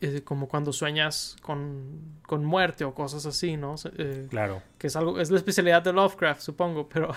eh, 0.00 0.22
como 0.22 0.48
cuando 0.48 0.72
sueñas 0.72 1.36
con, 1.42 2.18
con, 2.26 2.44
muerte 2.44 2.84
o 2.84 2.94
cosas 2.94 3.26
así, 3.26 3.56
¿no? 3.56 3.74
Eh, 3.96 4.26
claro. 4.28 4.62
Que 4.78 4.88
es 4.88 4.96
algo, 4.96 5.20
es 5.20 5.30
la 5.30 5.36
especialidad 5.36 5.82
de 5.82 5.92
Lovecraft, 5.92 6.40
supongo, 6.40 6.88
pero 6.92 7.14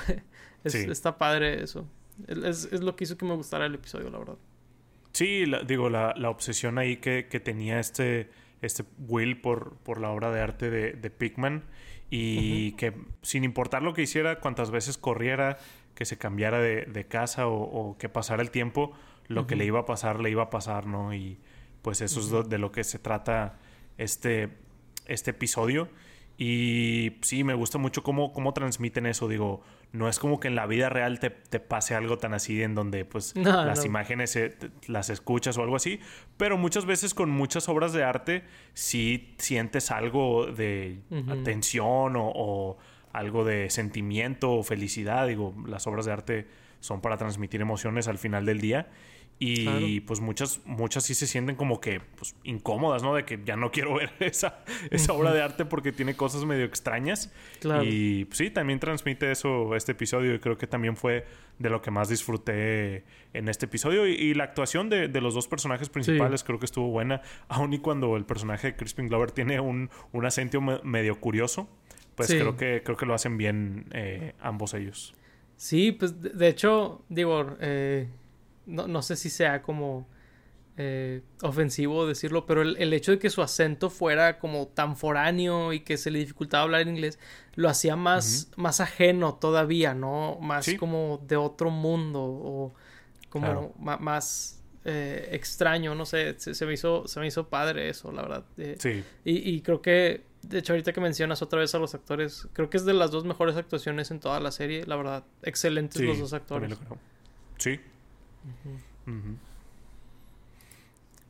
está 0.64 1.18
padre 1.18 1.64
eso. 1.64 1.88
Es, 2.28 2.70
es 2.72 2.82
lo 2.82 2.96
que 2.96 3.06
hizo 3.06 3.18
que 3.18 3.26
me 3.26 3.36
gustara 3.36 3.66
el 3.66 3.76
episodio, 3.76 4.10
la 4.10 4.20
verdad. 4.20 4.38
Sí, 5.14 5.46
digo, 5.66 5.90
la, 5.90 6.14
la, 6.16 6.30
obsesión 6.30 6.78
ahí 6.78 6.98
que, 6.98 7.28
que, 7.30 7.40
tenía 7.40 7.80
este, 7.80 8.30
este 8.62 8.84
Will 9.00 9.42
por, 9.42 9.78
por 9.78 10.00
la 10.00 10.12
obra 10.12 10.32
de 10.32 10.42
arte 10.42 10.70
de, 10.70 10.94
de 10.94 11.10
Pigman 11.10 11.64
y 12.12 12.72
que 12.74 12.94
sin 13.22 13.44
importar 13.44 13.84
lo 13.84 13.94
que 13.94 14.02
hiciera, 14.02 14.40
cuantas 14.40 14.72
veces 14.72 14.98
corriera, 14.98 15.58
que 15.94 16.06
se 16.06 16.18
cambiara 16.18 16.60
de, 16.60 16.86
de 16.86 17.06
casa 17.06 17.48
o, 17.48 17.98
que 17.98 18.10
pasara 18.10 18.42
el 18.42 18.52
tiempo, 18.52 18.94
lo 19.28 19.46
que 19.46 19.56
le 19.56 19.66
iba 19.66 19.82
a 19.82 19.86
pasar, 19.86 20.20
le 20.20 20.30
iba 20.32 20.44
a 20.44 20.50
pasar, 20.50 20.88
¿no? 20.88 21.14
Y 21.14 21.40
pues 21.82 22.02
eso 22.02 22.20
es 22.20 22.50
de 22.50 22.58
lo 22.58 22.72
que 22.72 22.84
se 22.84 23.00
trata 23.00 23.58
este, 23.98 24.50
este 25.06 25.32
episodio. 25.32 25.90
Y 26.38 27.18
sí, 27.22 27.44
me 27.44 27.54
gusta 27.54 27.78
mucho 27.78 28.02
cómo, 28.02 28.32
cómo 28.32 28.54
transmiten 28.54 29.06
eso. 29.06 29.28
Digo, 29.28 29.62
no 29.92 30.08
es 30.08 30.20
como 30.20 30.40
que 30.40 30.48
en 30.48 30.56
la 30.56 30.68
vida 30.68 30.88
real 30.88 31.20
te, 31.20 31.30
pase 31.60 31.96
algo 31.96 32.18
tan 32.18 32.34
así 32.34 32.64
en 32.64 32.76
donde 32.76 33.04
pues 33.04 33.36
las 33.36 33.84
imágenes 33.84 34.40
las 34.88 35.10
escuchas 35.10 35.58
o 35.58 35.64
algo 35.64 35.76
así. 35.76 36.00
Pero 36.38 36.58
muchas 36.58 36.86
veces 36.86 37.14
con 37.14 37.30
muchas 37.30 37.68
obras 37.68 37.92
de 37.92 38.06
arte 38.06 38.44
sí 38.74 39.36
sientes 39.38 39.92
algo 39.92 40.46
de 40.46 41.02
atención 41.30 42.16
o, 42.16 42.32
o, 42.34 42.78
algo 43.12 43.44
de 43.44 43.70
sentimiento 43.70 44.54
o 44.54 44.64
felicidad. 44.64 45.28
Digo, 45.28 45.54
las 45.68 45.88
obras 45.88 46.06
de 46.06 46.12
arte 46.14 46.48
son 46.80 47.02
para 47.02 47.18
transmitir 47.18 47.60
emociones 47.60 48.08
al 48.08 48.18
final 48.18 48.46
del 48.46 48.62
día. 48.62 48.88
Y 49.42 50.02
pues 50.02 50.20
muchas, 50.20 50.60
muchas 50.66 51.06
sí 51.06 51.16
se 51.16 51.26
sienten 51.26 51.56
como 51.56 51.80
que 51.80 52.02
pues, 52.02 52.36
incómodas, 52.44 53.04
¿no? 53.04 53.16
De 53.16 53.24
que 53.24 53.40
ya 53.46 53.56
no 53.56 53.72
quiero 53.72 53.94
ver 53.96 54.12
esa, 54.20 54.66
esa 54.92 55.14
obra 55.14 55.34
de 55.34 55.42
arte 55.42 55.64
porque 55.64 55.94
tiene 55.94 56.16
cosas 56.16 56.44
medio 56.44 56.66
extrañas. 56.66 57.32
Y 57.84 58.26
pues, 58.26 58.38
sí, 58.38 58.50
también 58.50 58.80
transmite 58.80 59.32
eso 59.32 59.76
este 59.76 59.94
episodio 59.94 60.36
y 60.36 60.40
creo 60.40 60.58
que 60.58 60.68
también 60.68 60.98
fue 60.98 61.26
de 61.58 61.70
lo 61.70 61.82
que 61.82 61.90
más 61.90 62.10
disfruté 62.10 63.06
en 63.34 63.48
este 63.48 63.66
episodio. 63.66 64.06
Y, 64.08 64.34
la 64.34 64.44
actuación 64.44 64.90
de, 64.90 65.08
los 65.22 65.34
dos 65.34 65.48
personajes 65.48 65.90
principales 65.90 66.44
creo 66.44 66.60
que 66.60 66.66
estuvo 66.66 66.90
buena, 66.90 67.22
aun 67.48 67.74
y 67.74 67.80
cuando 67.80 68.18
el 68.18 68.26
personaje 68.26 68.68
de 68.68 68.76
Crispin 68.76 69.08
Glover 69.08 69.32
tiene 69.32 69.60
un, 69.60 69.90
un 70.12 70.26
acento 70.26 70.60
medio 70.62 71.20
curioso, 71.20 71.70
pues 72.16 72.30
creo, 72.30 72.58
que, 72.58 72.82
creo 72.84 72.98
que 72.98 73.06
lo 73.06 73.14
hacen 73.14 73.38
bien 73.38 73.86
eh, 73.92 74.34
ambos 74.42 74.74
ellos. 74.74 75.14
Sí, 75.56 75.94
pues 75.94 76.22
de 76.22 76.48
hecho, 76.48 77.04
digo, 77.10 77.56
eh, 77.60 78.08
no, 78.70 78.88
no 78.88 79.02
sé 79.02 79.16
si 79.16 79.30
sea 79.30 79.62
como 79.62 80.08
eh, 80.82 81.24
ofensivo 81.42 82.08
decirlo, 82.08 82.46
pero 82.46 82.62
el, 82.62 82.94
hecho 82.94 83.12
de 83.12 83.20
que 83.20 83.30
su 83.30 83.42
acento 83.42 83.90
fuera 83.90 84.40
como 84.40 84.68
tan 84.70 84.96
foráneo 84.96 85.74
y 85.74 85.82
que 85.82 85.98
se 85.98 86.10
le 86.10 86.20
dificultaba 86.20 86.64
hablar 86.64 86.88
inglés, 86.88 87.20
lo 87.56 87.68
hacía 87.68 87.98
más, 87.98 88.50
más 88.56 88.80
ajeno 88.80 89.34
todavía, 89.36 89.94
¿no? 89.94 90.38
Más 90.40 90.74
como 90.80 91.22
de 91.28 91.36
otro 91.36 91.70
mundo 91.70 92.22
o 92.22 92.74
como 93.28 93.74
más 93.78 94.64
eh, 94.86 95.28
extraño, 95.34 95.96
no 95.96 96.06
sé, 96.06 96.36
se, 96.40 96.66
me 96.66 96.72
hizo, 96.72 97.06
se 97.10 97.20
me 97.20 97.28
hizo 97.28 97.50
padre 97.50 97.90
eso, 97.90 98.14
la 98.14 98.22
verdad. 98.22 98.46
Eh, 98.58 98.78
sí. 98.80 99.04
Y, 99.26 99.50
y, 99.56 99.60
creo 99.60 99.82
que, 99.82 100.24
de 100.44 100.60
hecho, 100.60 100.72
ahorita 100.72 100.94
que 100.94 101.02
mencionas 101.02 101.42
otra 101.42 101.60
vez 101.60 101.76
a 101.76 101.80
los 101.80 101.94
actores, 101.94 102.48
creo 102.54 102.70
que 102.70 102.78
es 102.78 102.86
de 102.86 102.94
las 102.94 103.12
dos 103.12 103.26
mejores 103.26 103.58
actuaciones 103.58 104.12
en 104.12 104.22
toda 104.22 104.40
la 104.40 104.52
serie, 104.52 104.86
la 104.86 104.96
verdad. 104.96 105.26
Excelentes 105.44 106.02
los 106.02 106.20
dos 106.20 106.32
actores. 106.32 106.78
Sí, 107.58 107.82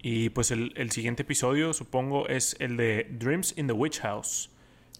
y 0.01 0.29
pues 0.29 0.51
el, 0.51 0.91
siguiente 0.91 1.23
episodio, 1.23 1.73
supongo, 1.73 2.27
es 2.27 2.55
el 2.59 2.77
de 2.77 3.07
Dreams 3.09 3.57
in 3.57 3.67
the 3.67 3.73
Witch 3.73 3.99
House. 3.99 4.49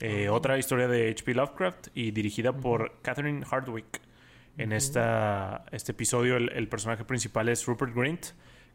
Eh, 0.01 0.29
otra 0.29 0.57
historia 0.57 0.87
de 0.87 1.09
H.P. 1.09 1.33
Lovecraft 1.33 1.87
y 1.93 2.11
dirigida 2.11 2.53
por 2.53 2.99
Catherine 3.01 3.45
Hardwick. 3.45 4.01
En 4.57 4.73
esta, 4.73 5.65
este 5.71 5.93
episodio 5.93 6.35
el, 6.35 6.67
personaje 6.67 7.05
principal 7.05 7.47
es 7.47 7.65
Rupert 7.65 7.95
Grint, 7.95 8.25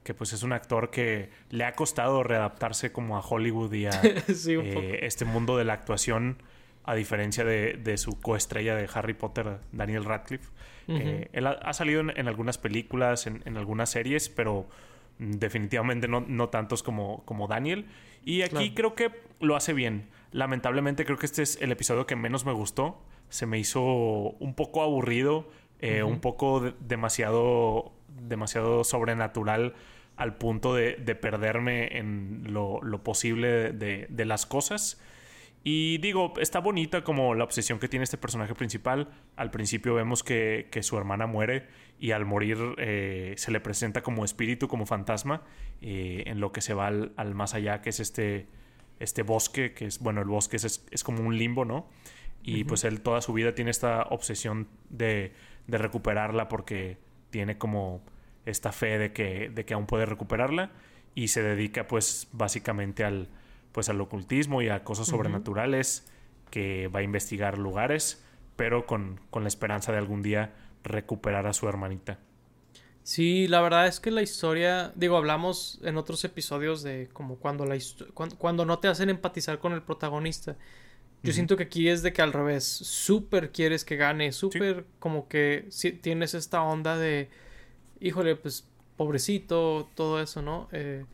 que 0.02 0.14
pues 0.14 0.32
es 0.32 0.42
un 0.42 0.54
actor 0.54 0.90
que 0.90 1.28
le 1.50 1.64
ha 1.64 1.72
costado 1.72 2.22
readaptarse 2.22 2.90
como 2.90 3.18
a 3.18 3.20
Hollywood 3.20 3.72
y 3.74 3.86
a 3.86 4.00
eh, 4.02 4.98
este 5.02 5.26
mundo 5.26 5.58
de 5.58 5.64
la 5.64 5.74
actuación, 5.74 6.42
a 6.84 6.94
diferencia 6.94 7.44
de, 7.44 7.74
de 7.74 7.98
su 7.98 8.18
coestrella 8.18 8.74
de 8.76 8.88
Harry 8.94 9.12
Potter, 9.12 9.58
Daniel 9.72 10.06
Radcliffe. 10.06 10.48
Eh, 10.88 11.28
él 11.32 11.46
ha, 11.46 11.72
salido 11.72 12.00
en, 12.00 12.28
algunas 12.28 12.58
películas, 12.58 13.26
en, 13.26 13.56
algunas 13.56 13.90
series, 13.90 14.28
pero 14.28 14.66
definitivamente 15.18 16.08
no, 16.08 16.20
no 16.20 16.48
tantos 16.48 16.82
como, 16.82 17.24
como 17.24 17.48
Daniel. 17.48 17.86
Y 18.24 18.42
aquí 18.42 18.72
creo 18.74 18.94
que 18.94 19.10
lo 19.40 19.56
hace 19.56 19.72
bien. 19.72 20.08
Lamentablemente 20.32 21.04
creo 21.04 21.18
que 21.18 21.26
este 21.26 21.42
es 21.42 21.60
el 21.60 21.72
episodio 21.72 22.06
que 22.06 22.16
menos 22.16 22.44
me 22.44 22.52
gustó. 22.52 23.00
Se 23.28 23.46
me 23.46 23.58
hizo 23.58 23.82
un 23.82 24.54
poco 24.54 24.82
aburrido, 24.82 25.48
eh, 25.80 26.02
un 26.02 26.20
poco 26.20 26.72
demasiado, 26.80 27.92
demasiado 28.08 28.84
sobrenatural 28.84 29.74
al 30.16 30.36
punto 30.36 30.74
de, 30.74 30.94
perderme 31.14 31.98
en 31.98 32.52
lo, 32.52 32.80
posible 33.02 33.72
de, 33.72 34.06
de 34.08 34.24
las 34.24 34.46
cosas. 34.46 35.00
Y 35.66 35.96
digo, 35.96 36.34
está 36.38 36.60
bonita 36.60 37.02
como 37.04 37.34
la 37.34 37.42
obsesión 37.42 37.78
que 37.78 37.88
tiene 37.88 38.04
este 38.04 38.18
personaje 38.18 38.54
principal. 38.54 39.08
Al 39.34 39.50
principio 39.50 39.94
vemos 39.94 40.22
que, 40.22 40.68
su 40.82 40.98
hermana 40.98 41.26
muere 41.26 41.66
y 41.98 42.10
al 42.10 42.26
morir 42.26 42.58
eh, 42.76 43.32
se 43.38 43.50
le 43.50 43.60
presenta 43.60 44.02
como 44.02 44.26
espíritu, 44.26 44.68
como 44.68 44.84
fantasma, 44.84 45.42
eh, 45.80 46.24
en 46.26 46.38
lo 46.38 46.52
que 46.52 46.60
se 46.60 46.74
va 46.74 46.88
al, 46.88 47.34
más 47.34 47.54
allá, 47.54 47.80
que 47.80 47.88
es 47.88 47.98
este, 47.98 48.46
este 49.00 49.22
bosque, 49.22 49.72
que 49.72 49.86
es, 49.86 50.00
bueno, 50.00 50.20
el 50.20 50.28
bosque 50.28 50.56
es, 50.58 50.86
es 50.90 51.02
como 51.02 51.26
un 51.26 51.38
limbo, 51.38 51.64
¿no? 51.64 51.88
Y 52.42 52.64
pues 52.64 52.84
él 52.84 53.00
toda 53.00 53.22
su 53.22 53.32
vida 53.32 53.54
tiene 53.54 53.70
esta 53.70 54.02
obsesión 54.02 54.68
de, 54.90 55.32
de, 55.66 55.78
recuperarla 55.78 56.46
porque 56.50 56.98
tiene 57.30 57.56
como 57.56 58.02
esta 58.44 58.70
fe 58.70 58.98
de 58.98 59.14
que, 59.14 59.48
de 59.48 59.64
que 59.64 59.72
aún 59.72 59.86
puede 59.86 60.04
recuperarla 60.04 60.70
y 61.14 61.28
se 61.28 61.42
dedica 61.42 61.86
pues 61.86 62.28
básicamente 62.32 63.02
al 63.02 63.30
pues 63.74 63.88
al 63.88 64.00
ocultismo 64.00 64.62
y 64.62 64.68
a 64.68 64.84
cosas 64.84 65.08
sobrenaturales, 65.08 66.06
que 66.52 66.86
va 66.86 67.00
a 67.00 67.02
investigar 67.02 67.58
lugares, 67.58 68.24
pero 68.54 68.86
con, 68.86 69.18
la 69.32 69.48
esperanza 69.48 69.90
de 69.90 69.98
algún 69.98 70.22
día 70.22 70.54
recuperar 70.84 71.48
a 71.48 71.52
su 71.52 71.68
hermanita. 71.68 72.20
Sí, 73.02 73.48
la 73.48 73.60
verdad 73.60 73.88
es 73.88 73.98
que 73.98 74.12
la 74.12 74.22
historia, 74.22 74.92
digo, 74.94 75.16
hablamos 75.16 75.80
en 75.82 75.96
otros 75.96 76.24
episodios 76.24 76.84
de 76.84 77.08
como 77.12 77.36
cuando 77.36 77.66
la 77.66 77.76
cuando, 78.38 78.64
no 78.64 78.78
te 78.78 78.86
hacen 78.86 79.10
empatizar 79.10 79.58
con 79.58 79.72
el 79.72 79.82
protagonista. 79.82 80.56
Yo 81.24 81.32
siento 81.32 81.56
que 81.56 81.64
aquí 81.64 81.88
es 81.88 82.02
de 82.02 82.12
que 82.12 82.22
al 82.22 82.32
revés, 82.32 82.64
súper 82.64 83.50
quieres 83.50 83.84
que 83.84 83.96
gane, 83.96 84.30
súper 84.30 84.86
como 85.00 85.26
que 85.26 85.66
si, 85.70 85.90
tienes 85.90 86.34
esta 86.34 86.62
onda 86.62 86.96
de, 86.96 87.28
híjole, 87.98 88.36
pues 88.36 88.68
pobrecito, 88.96 89.88
todo 89.94 90.20
eso, 90.20 90.42
¿no? 90.42 90.68
Eh, 90.72 91.04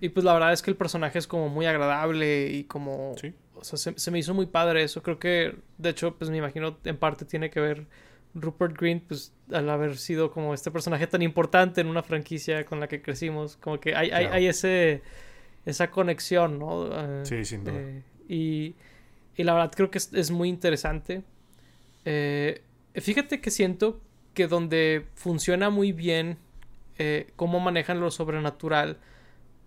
y 0.00 0.08
pues 0.08 0.24
la 0.24 0.32
verdad 0.32 0.52
es 0.52 0.62
que 0.62 0.70
el 0.70 0.76
personaje 0.76 1.18
es 1.18 1.26
como 1.26 1.48
muy 1.48 1.66
agradable 1.66 2.50
y 2.50 2.64
como... 2.64 3.14
Sí. 3.20 3.32
O 3.54 3.64
sea, 3.64 3.78
se, 3.78 4.10
me 4.10 4.18
hizo 4.18 4.34
muy 4.34 4.46
padre 4.46 4.82
eso. 4.82 5.02
Creo 5.02 5.18
que, 5.18 5.56
de 5.78 5.90
hecho, 5.90 6.14
pues 6.16 6.30
me 6.30 6.36
imagino 6.36 6.76
en 6.84 6.96
parte 6.98 7.24
tiene 7.24 7.48
que 7.48 7.58
ver 7.58 7.86
Rupert 8.34 8.78
Green, 8.78 9.00
pues 9.00 9.32
al 9.50 9.70
haber 9.70 9.96
sido 9.96 10.30
como 10.30 10.52
este 10.52 10.70
personaje 10.70 11.06
tan 11.06 11.22
importante 11.22 11.80
en 11.80 11.86
una 11.86 12.02
franquicia 12.02 12.64
con 12.66 12.80
la 12.80 12.86
que 12.86 13.00
crecimos, 13.00 13.56
como 13.56 13.80
que 13.80 13.94
hay, 13.94 14.10
hay, 14.10 14.46
ese, 14.46 15.00
esa 15.64 15.90
conexión, 15.90 16.58
¿no? 16.58 16.86
Eh, 16.92 17.20
sí, 17.24 17.44
sin 17.46 17.64
duda. 17.64 17.78
Eh, 17.78 18.02
y, 18.28 18.74
y, 19.36 19.44
la 19.44 19.54
verdad 19.54 19.72
creo 19.74 19.90
que 19.90 19.98
es, 19.98 20.30
muy 20.30 20.50
interesante. 20.50 21.22
fíjate 22.04 23.40
que 23.40 23.50
siento 23.50 24.02
que 24.34 24.48
donde 24.48 25.06
funciona 25.14 25.70
muy 25.70 25.92
bien 25.92 26.36
eh, 26.98 27.32
cómo 27.36 27.60
manejan 27.60 28.00
lo 28.00 28.10
sobrenatural 28.10 28.98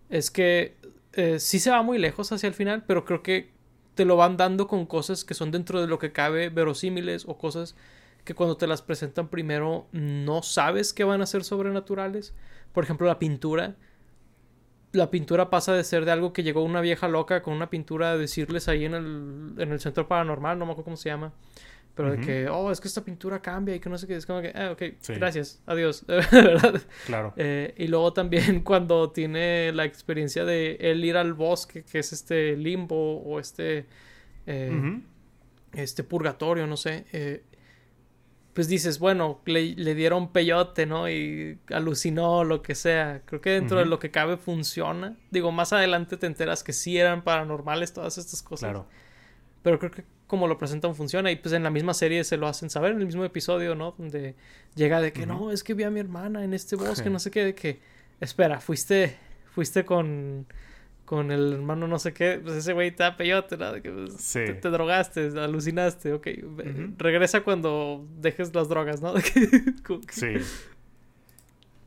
es 0.10 0.32
que 0.32 0.76
eh, 1.14 1.40
sí 1.40 1.60
se 1.60 1.70
va 1.70 1.82
muy 1.82 1.98
lejos 1.98 2.32
hacia 2.32 2.48
el 2.48 2.54
final, 2.54 2.84
pero 2.86 3.06
creo 3.06 3.24
que 3.24 3.52
te 3.96 4.06
lo 4.06 4.16
van 4.16 4.38
dando 4.38 4.68
con 4.68 4.86
cosas 4.86 5.24
que 5.24 5.34
son 5.34 5.52
dentro 5.52 5.82
de 5.82 5.88
lo 5.88 6.00
que 6.00 6.12
cabe 6.12 6.50
verosímiles 6.50 7.26
o 7.28 7.38
cosas 7.38 7.76
que 8.24 8.34
cuando 8.34 8.58
te 8.58 8.68
las 8.68 8.82
presentan 8.82 9.28
primero 9.28 9.88
no 9.92 10.42
sabes 10.42 10.94
que 10.94 11.04
van 11.04 11.22
a 11.22 11.26
ser 11.26 11.44
sobrenaturales. 11.44 12.34
Por 12.74 12.84
ejemplo, 12.84 13.08
la 13.08 13.20
pintura. 13.20 13.76
La 14.92 15.12
pintura 15.12 15.50
pasa 15.50 15.74
de 15.74 15.84
ser 15.84 16.06
de 16.06 16.12
algo 16.12 16.34
que 16.34 16.44
llegó 16.44 16.64
una 16.64 16.82
vieja 16.82 17.08
loca 17.08 17.42
con 17.44 17.54
una 17.54 17.70
pintura 17.70 18.12
a 18.12 18.18
decirles 18.18 18.68
ahí 18.68 18.86
en 18.86 18.94
el, 18.96 19.54
en 19.58 19.72
el 19.72 19.80
centro 19.80 20.08
paranormal, 20.08 20.58
no 20.58 20.66
me 20.66 20.72
acuerdo 20.72 20.86
cómo 20.86 20.98
se 20.98 21.10
llama. 21.10 21.34
Pero 21.96 22.12
de 22.12 22.22
que, 22.22 22.48
oh, 22.48 22.72
es 22.72 22.80
que 22.80 22.88
esta 22.88 23.04
pintura 23.04 23.42
cambia 23.42 23.76
y 23.76 23.80
que 23.82 23.90
no 23.90 23.98
sé 23.98 24.08
qué. 24.08 24.16
Es 24.16 24.26
como 24.26 24.42
que, 24.42 24.54
ah, 24.56 24.72
ok, 24.72 24.84
gracias, 25.18 25.62
adiós. 25.66 26.06
¿verdad? 26.08 26.82
Claro. 27.06 27.34
Eh, 27.36 27.74
y 27.78 27.88
luego 27.88 28.14
también 28.14 28.62
cuando 28.64 29.12
tiene 29.12 29.74
la 29.74 29.84
experiencia 29.84 30.46
de 30.46 30.78
él 30.80 31.04
ir 31.04 31.18
al 31.18 31.34
bosque, 31.34 31.84
que 31.84 32.00
es 32.00 32.14
este 32.14 32.56
limbo 32.56 33.18
o 33.22 33.40
este. 33.40 33.86
Eh, 34.48 35.02
este 35.74 36.04
purgatorio, 36.04 36.68
no 36.68 36.78
sé. 36.78 37.06
Eh, 37.12 37.44
pues 38.54 38.68
dices, 38.68 39.00
bueno, 39.00 39.42
le, 39.46 39.76
le, 39.76 39.94
dieron 39.94 40.32
peyote, 40.32 40.86
¿no? 40.86 41.10
Y 41.10 41.60
alucinó, 41.70 42.44
lo 42.44 42.62
que 42.62 42.76
sea. 42.76 43.22
Creo 43.26 43.42
que 43.42 43.52
dentro 43.52 43.78
de 43.78 43.86
lo 43.86 44.00
que 44.00 44.10
cabe 44.10 44.38
funciona. 44.38 45.18
Digo, 45.32 45.52
más 45.52 45.72
adelante 45.72 46.18
te 46.18 46.28
enteras 46.28 46.64
que 46.64 46.74
sí 46.74 46.98
eran 46.98 47.24
paranormales 47.24 47.94
todas 47.94 48.18
estas 48.18 48.42
cosas. 48.42 48.72
Claro. 48.72 48.88
Pero 49.62 49.80
creo 49.80 49.92
que 49.92 50.04
como 50.30 50.48
lo 50.48 50.60
presentan 50.60 50.94
funciona 50.94 51.32
y 51.32 51.38
pues 51.38 51.56
en 51.56 51.64
la 51.64 51.72
misma 51.72 51.96
serie 51.96 52.24
se 52.24 52.38
lo 52.38 52.48
hacen 52.48 52.70
saber 52.70 52.92
en 52.92 53.00
el 53.00 53.08
mismo 53.08 53.26
episodio, 53.26 53.74
¿no? 53.74 53.96
Donde 53.98 54.36
llega 54.76 55.02
de 55.02 55.12
que 55.12 55.26
no, 55.26 55.52
es 55.52 55.64
que 55.64 55.74
vi 55.74 55.82
a 55.82 55.90
mi 55.90 56.00
hermana 56.00 56.44
en 56.44 56.54
este 56.54 56.76
bosque, 56.76 57.10
no 57.10 57.18
sé 57.18 57.32
qué, 57.32 57.46
de 57.46 57.56
que 57.56 57.80
espera, 58.22 58.60
fuiste 58.62 59.18
fuiste 59.52 59.86
con 59.86 60.46
con 61.04 61.32
el 61.32 61.54
hermano 61.54 61.88
no 61.88 61.98
sé 61.98 62.14
qué, 62.14 62.40
pues 62.44 62.58
ese 62.58 62.74
güey 62.74 62.90
está 62.90 63.18
peyote, 63.18 63.58
¿no? 63.58 63.74
De 63.74 63.82
que 63.82 63.90
pues, 63.90 64.32
te, 64.32 64.70
drogaste, 64.70 65.32
alucinaste, 65.40 66.14
ok. 66.14 66.28
Regresa 67.00 67.42
cuando 67.42 68.06
dejes 68.20 68.54
las 68.54 68.70
drogas, 68.70 69.02
¿no? 69.02 69.16
sí. 70.12 70.36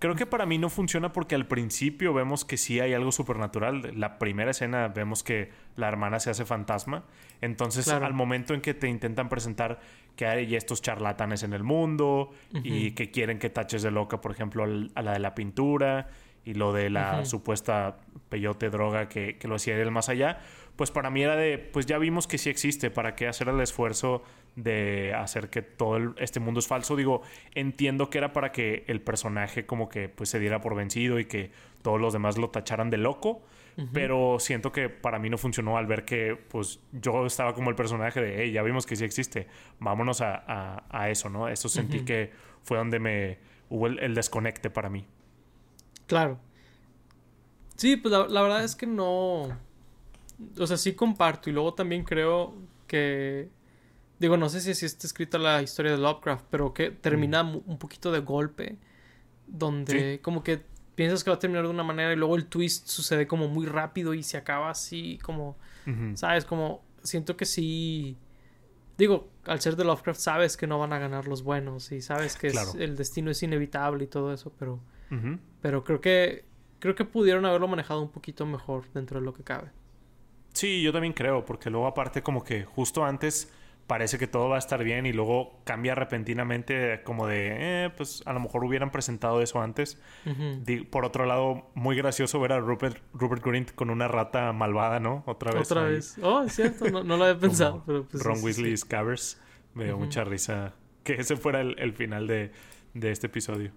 Creo 0.02 0.16
que 0.16 0.26
para 0.26 0.46
mí 0.46 0.58
no 0.58 0.68
funciona 0.68 1.12
porque 1.12 1.36
al 1.36 1.46
principio 1.46 2.12
vemos 2.12 2.44
que 2.44 2.56
sí 2.56 2.80
hay 2.80 2.92
algo 2.92 3.12
supernatural. 3.12 3.92
La 3.94 4.18
primera 4.18 4.50
escena 4.50 4.88
vemos 4.88 5.22
que 5.22 5.52
la 5.76 5.86
hermana 5.86 6.18
se 6.18 6.28
hace 6.28 6.44
fantasma. 6.44 7.04
Entonces, 7.40 7.86
al 7.86 8.12
momento 8.12 8.52
en 8.52 8.62
que 8.62 8.74
te 8.74 8.88
intentan 8.88 9.28
presentar 9.28 9.78
que 10.16 10.26
hay 10.26 10.56
estos 10.56 10.82
charlatanes 10.82 11.44
en 11.44 11.52
el 11.52 11.62
mundo 11.62 12.32
y 12.64 12.90
que 12.90 13.12
quieren 13.12 13.38
que 13.38 13.48
taches 13.48 13.82
de 13.82 13.92
loca, 13.92 14.20
por 14.20 14.32
ejemplo, 14.32 14.64
a 14.64 15.02
la 15.02 15.12
de 15.12 15.20
la 15.20 15.36
pintura 15.36 16.08
y 16.44 16.54
lo 16.54 16.72
de 16.72 16.90
la 16.90 17.24
supuesta 17.24 17.98
peyote 18.28 18.70
droga 18.70 19.08
que, 19.08 19.38
que 19.38 19.46
lo 19.46 19.54
hacía 19.54 19.76
del 19.76 19.92
más 19.92 20.08
allá, 20.08 20.40
pues 20.74 20.90
para 20.90 21.10
mí 21.10 21.22
era 21.22 21.36
de, 21.36 21.58
pues 21.58 21.86
ya 21.86 21.98
vimos 21.98 22.26
que 22.26 22.38
sí 22.38 22.50
existe, 22.50 22.90
¿para 22.90 23.14
qué 23.14 23.28
hacer 23.28 23.48
el 23.48 23.60
esfuerzo 23.60 24.24
de 24.56 25.14
hacer 25.14 25.50
que 25.50 25.62
todo 25.62 26.14
este 26.18 26.40
mundo 26.40 26.60
es 26.60 26.66
falso? 26.66 26.96
Digo, 26.96 27.22
entiendo 27.54 28.10
que 28.10 28.18
era 28.18 28.32
para 28.32 28.52
que 28.52 28.84
el 28.86 29.00
personaje 29.00 29.66
como 29.66 29.88
que 29.88 30.08
pues 30.08 30.30
se 30.30 30.38
diera 30.38 30.60
por 30.60 30.74
vencido 30.74 31.18
y 31.18 31.24
que 31.24 31.50
todos 31.82 32.00
los 32.00 32.12
demás 32.12 32.38
lo 32.38 32.50
tacharan 32.50 32.90
de 32.90 32.98
loco, 32.98 33.42
pero 33.94 34.38
siento 34.38 34.70
que 34.70 34.90
para 34.90 35.18
mí 35.18 35.30
no 35.30 35.38
funcionó 35.38 35.78
al 35.78 35.86
ver 35.86 36.04
que 36.04 36.36
pues 36.36 36.78
yo 36.92 37.24
estaba 37.24 37.54
como 37.54 37.70
el 37.70 37.76
personaje 37.76 38.20
de, 38.20 38.42
hey, 38.42 38.52
ya 38.52 38.62
vimos 38.62 38.84
que 38.84 38.96
sí 38.96 39.04
existe, 39.04 39.48
vámonos 39.80 40.20
a, 40.20 40.84
a, 40.90 41.08
eso, 41.08 41.30
¿no? 41.30 41.48
Eso 41.48 41.70
sentí 41.70 42.04
que 42.04 42.30
fue 42.62 42.76
donde 42.76 42.98
me 42.98 43.38
hubo 43.70 43.86
el, 43.86 44.14
desconecte 44.14 44.68
para 44.68 44.90
mí. 44.90 45.06
Claro. 46.06 46.38
Sí, 47.76 47.96
pues 47.96 48.12
la 48.12 48.42
verdad 48.42 48.62
es 48.62 48.76
que 48.76 48.86
no 48.86 49.48
o 50.58 50.66
sea, 50.66 50.76
sí 50.76 50.94
comparto 50.94 51.50
y 51.50 51.52
luego 51.52 51.74
también 51.74 52.04
creo 52.04 52.54
que 52.86 53.48
digo, 54.22 54.36
no 54.36 54.48
sé 54.48 54.60
si 54.60 54.70
así 54.70 54.86
está 54.86 55.06
escrita 55.06 55.36
la 55.36 55.60
historia 55.62 55.90
de 55.92 55.98
Lovecraft, 55.98 56.46
pero 56.48 56.72
que 56.72 56.90
termina 56.90 57.42
mm. 57.42 57.62
un 57.66 57.78
poquito 57.78 58.12
de 58.12 58.20
golpe 58.20 58.78
donde 59.48 60.20
como 60.22 60.44
que 60.44 60.62
piensas 60.94 61.24
que 61.24 61.30
va 61.30 61.36
a 61.36 61.38
terminar 61.38 61.64
de 61.64 61.70
una 61.70 61.82
manera 61.82 62.12
y 62.12 62.16
luego 62.16 62.36
el 62.36 62.46
twist 62.46 62.86
sucede 62.86 63.26
como 63.26 63.48
muy 63.48 63.66
rápido 63.66 64.14
y 64.14 64.22
se 64.22 64.36
acaba 64.36 64.70
así 64.70 65.18
como 65.22 65.58
sabes, 66.14 66.44
como 66.44 66.84
siento 67.02 67.36
que 67.36 67.44
sí 67.44 68.16
digo, 68.96 69.28
al 69.44 69.60
ser 69.60 69.74
de 69.74 69.84
Lovecraft 69.84 70.20
sabes 70.20 70.56
que 70.56 70.68
no 70.68 70.78
van 70.78 70.92
a 70.92 70.98
ganar 70.98 71.26
los 71.26 71.42
buenos 71.42 71.90
y 71.90 72.00
sabes 72.00 72.36
que 72.36 72.52
el 72.78 72.96
destino 72.96 73.30
es 73.32 73.42
inevitable 73.42 74.04
y 74.04 74.06
todo 74.06 74.32
eso, 74.32 74.52
pero 74.58 74.80
pero 75.60 75.84
creo 75.84 76.00
que 76.00 76.44
creo 76.78 76.94
que 76.94 77.04
pudieron 77.04 77.44
haberlo 77.44 77.68
manejado 77.68 78.00
un 78.00 78.10
poquito 78.10 78.46
mejor 78.46 78.84
dentro 78.94 79.18
de 79.18 79.26
lo 79.26 79.34
que 79.34 79.42
cabe. 79.42 79.70
Sí, 80.52 80.82
yo 80.82 80.92
también 80.92 81.14
creo, 81.14 81.44
porque 81.44 81.70
luego 81.70 81.86
aparte 81.86 82.22
como 82.22 82.44
que 82.44 82.64
justo 82.64 83.04
antes 83.04 83.50
parece 83.86 84.18
que 84.18 84.26
todo 84.26 84.48
va 84.48 84.56
a 84.56 84.58
estar 84.58 84.82
bien 84.84 85.06
y 85.06 85.12
luego 85.12 85.60
cambia 85.64 85.94
repentinamente 85.94 87.02
como 87.04 87.26
de, 87.26 87.84
eh, 87.84 87.90
pues 87.96 88.22
a 88.26 88.32
lo 88.32 88.40
mejor 88.40 88.64
hubieran 88.64 88.90
presentado 88.90 89.42
eso 89.42 89.60
antes. 89.60 90.00
por 90.90 91.04
otro 91.04 91.26
lado, 91.26 91.70
muy 91.74 91.96
gracioso 91.96 92.40
ver 92.40 92.52
a 92.52 92.60
Rupert, 92.60 92.98
Rupert 93.12 93.44
Grint 93.44 93.72
con 93.72 93.90
una 93.90 94.08
rata 94.08 94.52
malvada, 94.52 95.00
¿no? 95.00 95.22
Otra 95.26 95.52
vez. 95.52 95.70
Otra 95.70 95.84
vez. 95.84 96.16
Oh, 96.22 96.42
es 96.42 96.54
cierto, 96.54 96.88
no, 96.90 97.16
lo 97.16 97.24
había 97.24 97.38
pensado. 97.40 97.82
Pero 97.86 98.04
pues, 98.04 98.22
Ron 98.22 98.42
Weasley 98.42 98.76
Scabbers. 98.76 99.40
Me 99.74 99.84
dio 99.84 99.96
mucha 99.96 100.22
risa 100.22 100.74
que 101.02 101.14
ese 101.14 101.36
fuera 101.36 101.62
el, 101.62 101.92
final 101.94 102.26
de, 102.26 102.52
de 102.92 103.10
este 103.10 103.28
episodio. 103.28 103.72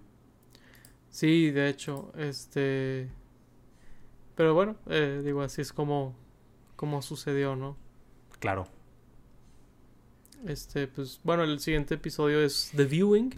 Sí, 1.08 1.50
de 1.50 1.70
hecho, 1.70 2.12
este... 2.18 3.08
Pero 4.34 4.52
bueno, 4.52 4.76
eh, 4.90 5.22
digo, 5.24 5.40
así 5.40 5.62
es 5.62 5.72
como 5.72 6.14
como 6.76 7.02
sucedió, 7.02 7.56
¿no? 7.56 7.76
Claro. 8.38 8.68
Este, 10.44 10.86
pues, 10.86 11.20
bueno, 11.24 11.44
el 11.44 11.58
siguiente 11.60 11.94
episodio 11.94 12.40
es 12.40 12.72
The 12.76 12.84
Viewing, 12.84 13.34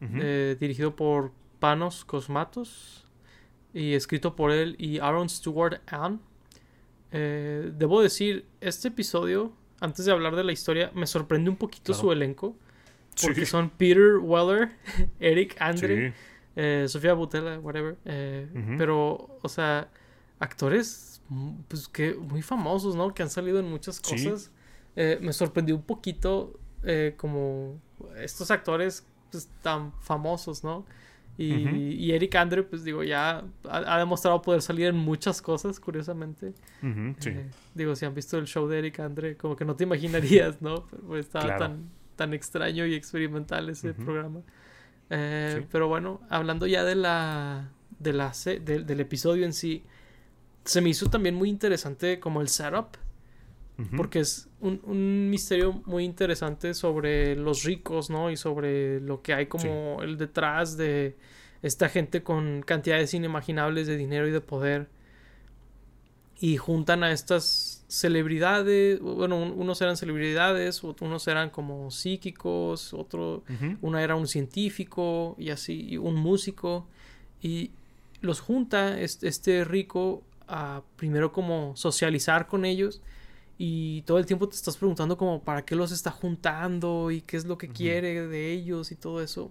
eh, 0.00 0.56
dirigido 0.60 0.94
por 0.94 1.32
Panos 1.58 2.04
Cosmatos 2.04 3.06
y 3.72 3.94
escrito 3.94 4.36
por 4.36 4.50
él 4.50 4.76
y 4.78 4.98
Aaron 4.98 5.28
Stewart 5.28 5.80
Ann. 5.86 6.20
Eh, 7.12 7.72
debo 7.74 8.02
decir, 8.02 8.46
este 8.60 8.88
episodio, 8.88 9.52
antes 9.80 10.04
de 10.04 10.12
hablar 10.12 10.36
de 10.36 10.44
la 10.44 10.52
historia, 10.52 10.90
me 10.94 11.06
sorprende 11.06 11.50
un 11.50 11.56
poquito 11.56 11.94
su 11.94 12.12
elenco. 12.12 12.56
Porque 13.22 13.46
son 13.46 13.70
Peter 13.70 14.18
Weller, 14.18 14.72
Eric 15.20 15.56
Andre, 15.58 16.12
eh, 16.54 16.84
Sofía 16.86 17.14
Butela, 17.14 17.58
whatever. 17.60 17.96
Pero, 18.04 19.38
o 19.42 19.48
sea, 19.48 19.88
actores 20.38 21.16
pues 21.68 21.88
que 21.88 22.14
muy 22.14 22.42
famosos, 22.42 22.94
¿no? 22.94 23.12
Que 23.14 23.22
han 23.22 23.30
salido 23.30 23.58
en 23.58 23.68
muchas 23.68 24.00
cosas. 24.00 24.50
Eh, 24.96 25.18
me 25.20 25.32
sorprendió 25.34 25.76
un 25.76 25.82
poquito 25.82 26.58
eh, 26.82 27.14
como 27.18 27.78
estos 28.16 28.50
actores 28.50 29.06
pues, 29.30 29.48
tan 29.62 29.92
famosos, 30.00 30.64
¿no? 30.64 30.86
Y, 31.38 32.12
Eric 32.12 32.34
Andre, 32.36 32.62
pues 32.62 32.82
digo, 32.82 33.04
ya 33.04 33.44
ha, 33.68 33.98
demostrado 33.98 34.40
poder 34.40 34.62
salir 34.62 34.86
en 34.86 34.96
muchas 34.96 35.42
cosas, 35.42 35.78
curiosamente. 35.78 36.54
Eh, 36.82 37.50
digo, 37.74 37.94
si 37.94 38.06
han 38.06 38.14
visto 38.14 38.38
el 38.38 38.46
show 38.46 38.66
de 38.66 38.78
Eric 38.78 39.00
Andre, 39.00 39.36
como 39.36 39.54
que 39.54 39.66
no 39.66 39.76
te 39.76 39.84
imaginarías, 39.84 40.62
¿no? 40.62 40.86
Pues, 41.06 41.26
estaba 41.26 41.58
tan, 41.58 41.90
tan 42.16 42.32
extraño 42.32 42.86
y 42.86 42.94
experimental 42.94 43.68
ese 43.68 43.92
programa. 43.92 44.40
Pero 45.10 45.88
bueno, 45.88 46.22
hablando 46.30 46.66
ya 46.66 46.84
de 46.84 46.94
la, 46.94 47.70
de 47.98 48.14
la 48.14 48.32
del 48.64 49.00
episodio 49.00 49.44
en 49.44 49.52
sí, 49.52 49.84
se 50.64 50.80
me 50.80 50.88
hizo 50.88 51.10
también 51.10 51.34
muy 51.34 51.50
interesante 51.50 52.18
como 52.18 52.40
el 52.40 52.48
setup. 52.48 52.96
Porque 53.94 54.20
es 54.20 54.48
un, 54.66 55.30
misterio 55.30 55.82
muy 55.86 56.04
interesante 56.04 56.74
sobre 56.74 57.36
los 57.36 57.64
ricos, 57.64 58.10
¿no? 58.10 58.30
Y 58.30 58.36
sobre 58.36 59.00
lo 59.00 59.22
que 59.22 59.34
hay 59.34 59.46
como 59.46 60.02
el 60.02 60.16
detrás 60.16 60.76
de 60.76 61.16
esta 61.62 61.88
gente 61.88 62.22
con 62.22 62.62
cantidades 62.62 63.14
inimaginables 63.14 63.86
de 63.86 63.96
dinero 63.96 64.28
y 64.28 64.30
de 64.30 64.40
poder. 64.40 64.88
Y 66.38 66.58
juntan 66.58 67.02
a 67.02 67.12
estas 67.12 67.84
celebridades, 67.88 69.00
bueno, 69.00 69.38
unos 69.38 69.80
eran 69.80 69.96
celebridades, 69.96 70.82
unos 70.82 71.26
eran 71.28 71.48
como 71.48 71.90
psíquicos, 71.90 72.92
otro, 72.92 73.42
uno 73.80 73.98
era 73.98 74.16
un 74.16 74.28
científico 74.28 75.34
y 75.38 75.48
así, 75.50 75.86
y 75.88 75.96
un 75.96 76.14
músico. 76.16 76.86
Y 77.40 77.70
los 78.20 78.40
junta 78.40 79.00
este 79.00 79.64
rico 79.64 80.22
a 80.46 80.82
primero 80.96 81.32
como 81.32 81.74
socializar 81.74 82.46
con 82.46 82.64
ellos 82.64 83.00
y 83.58 84.02
todo 84.02 84.18
el 84.18 84.26
tiempo 84.26 84.48
te 84.48 84.56
estás 84.56 84.76
preguntando 84.76 85.16
como 85.16 85.42
para 85.42 85.64
qué 85.64 85.74
los 85.74 85.90
está 85.90 86.10
juntando 86.10 87.10
y 87.10 87.22
qué 87.22 87.36
es 87.36 87.46
lo 87.46 87.56
que 87.56 87.68
quiere 87.68 88.26
de 88.26 88.52
ellos 88.52 88.92
y 88.92 88.96
todo 88.96 89.22
eso. 89.22 89.50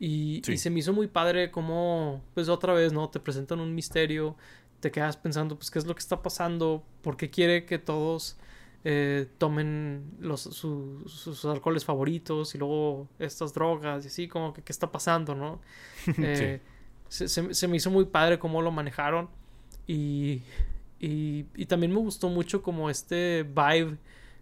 Y, 0.00 0.42
se 0.56 0.70
me 0.70 0.80
hizo 0.80 0.92
muy 0.92 1.06
padre 1.06 1.50
como, 1.50 2.22
pues 2.34 2.48
otra 2.48 2.72
vez, 2.72 2.92
¿no? 2.92 3.08
Te 3.10 3.20
presentan 3.20 3.60
un 3.60 3.74
misterio, 3.74 4.36
te 4.80 4.90
quedas 4.90 5.16
pensando, 5.16 5.56
pues, 5.56 5.70
qué 5.70 5.78
es 5.78 5.86
lo 5.86 5.94
que 5.94 6.00
está 6.00 6.22
pasando, 6.22 6.84
por 7.02 7.16
qué 7.16 7.30
quiere 7.30 7.64
que 7.64 7.78
todos 7.78 8.36
eh, 8.84 9.28
tomen 9.38 10.04
los, 10.20 10.42
sus 10.42 11.44
alcoholes 11.44 11.84
favoritos 11.84 12.54
y 12.54 12.58
luego 12.58 13.08
estas 13.18 13.54
drogas 13.54 14.04
y 14.04 14.08
así, 14.08 14.26
como 14.26 14.52
que 14.52 14.62
qué 14.62 14.72
está 14.72 14.90
pasando, 14.90 15.34
¿no? 15.34 15.60
Eh, 16.18 16.60
se, 17.08 17.28
se, 17.28 17.68
me 17.68 17.76
hizo 17.76 17.90
muy 17.90 18.06
padre 18.06 18.38
cómo 18.38 18.60
lo 18.60 18.72
manejaron. 18.72 19.28
Y, 19.86 20.42
Y, 21.04 21.44
y, 21.54 21.66
también 21.66 21.92
me 21.92 21.98
gustó 21.98 22.30
mucho 22.30 22.62
como 22.62 22.88
este 22.88 23.42
vibe 23.42 23.98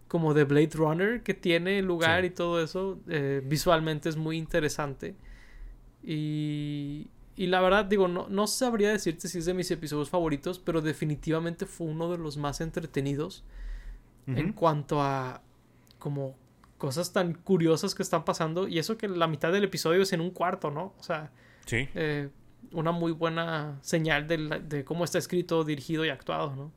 como 0.07 0.33
de 0.33 0.45
Blade 0.45 0.71
Runner 0.75 1.23
que 1.23 1.35
tiene 1.35 1.81
el 1.81 1.87
lugar 1.87 2.25
y 2.25 2.31
todo 2.31 2.63
eso. 2.63 3.01
Eh, 3.09 3.43
visualmente 3.45 4.09
es 4.09 4.17
muy 4.17 4.39
interesante. 4.39 5.17
Y, 6.05 7.09
y 7.35 7.47
la 7.49 7.61
verdad, 7.61 7.87
digo, 7.87 8.07
no, 8.07 8.29
no 8.29 8.47
sabría 8.47 8.91
decirte 8.91 9.27
si 9.27 9.39
es 9.39 9.47
de 9.47 9.55
mis 9.55 9.71
episodios 9.73 10.09
favoritos, 10.09 10.61
pero 10.61 10.81
definitivamente 10.81 11.67
fue 11.67 11.89
uno 11.89 12.13
de 12.13 12.19
los 12.19 12.37
más 12.37 12.61
entretenidos 12.61 13.43
en 14.29 14.53
cuanto 14.53 15.03
a 15.03 15.43
como 15.99 16.37
cosas 16.79 17.13
tan 17.13 17.35
curiosas 17.35 17.95
que 17.97 18.05
están 18.05 18.25
pasando. 18.25 18.69
Y 18.69 18.79
eso 18.79 18.97
que 18.97 19.09
la 19.09 19.27
mitad 19.27 19.51
del 19.51 19.65
episodio 19.65 20.03
es 20.03 20.13
en 20.13 20.21
un 20.21 20.31
cuarto, 20.31 20.71
¿no? 20.71 20.95
O 20.97 21.03
sea, 21.03 21.33
sí. 21.67 21.89
Eh, 21.95 22.29
una 22.73 22.93
muy 22.93 23.13
buena 23.13 23.79
señal 23.83 24.27
de, 24.27 24.61
de, 24.61 24.85
cómo 24.85 25.05
está 25.05 25.19
escrito, 25.19 25.65
dirigido 25.65 26.05
y 26.05 26.09
actuado, 26.09 26.55
¿no? 26.55 26.73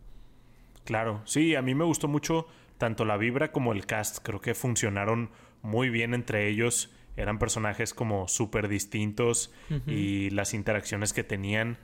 Claro, 0.83 1.21
sí, 1.25 1.55
a 1.55 1.61
mí 1.61 1.73
me 1.73 1.83
gustó 1.83 2.07
mucho 2.07 2.47
tanto 2.77 3.05
la 3.05 3.17
vibra 3.17 3.51
como 3.51 3.73
el 3.73 3.85
cast. 3.85 4.19
Creo 4.21 4.39
que 4.39 4.53
funcionaron 4.53 5.31
muy 5.61 5.89
bien 5.89 6.13
entre 6.13 6.47
ellos. 6.47 6.91
Eran 7.17 7.39
personajes 7.39 7.93
como 7.93 8.27
súper 8.27 8.67
distintos 8.67 9.53
y 9.87 10.29
las 10.31 10.53
interacciones 10.53 11.13
que 11.13 11.23
tenían 11.23 11.77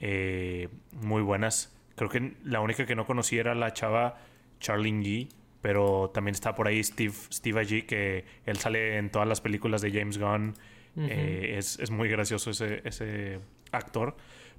eh, 0.00 0.68
muy 0.92 1.22
buenas. 1.22 1.76
Creo 1.96 2.08
que 2.08 2.34
la 2.44 2.60
única 2.60 2.86
que 2.86 2.94
no 2.94 3.04
conocí 3.04 3.38
era 3.38 3.56
la 3.56 3.72
chava 3.72 4.18
Charlene 4.60 5.02
Yee, 5.02 5.28
pero 5.60 6.10
también 6.14 6.34
está 6.34 6.54
por 6.54 6.68
ahí 6.68 6.82
Steve, 6.82 7.14
Steve 7.32 7.86
que 7.86 8.24
él 8.46 8.56
sale 8.58 8.98
en 8.98 9.10
todas 9.10 9.26
las 9.26 9.40
películas 9.40 9.82
de 9.82 9.90
James 9.90 10.16
Gunn. 10.18 10.54
Eh, 10.98 11.54
es, 11.58 11.78
es, 11.78 11.90
muy 11.90 12.08
gracioso 12.08 12.50
ese, 12.50 12.82
ese 12.84 13.40
actor. 13.70 14.16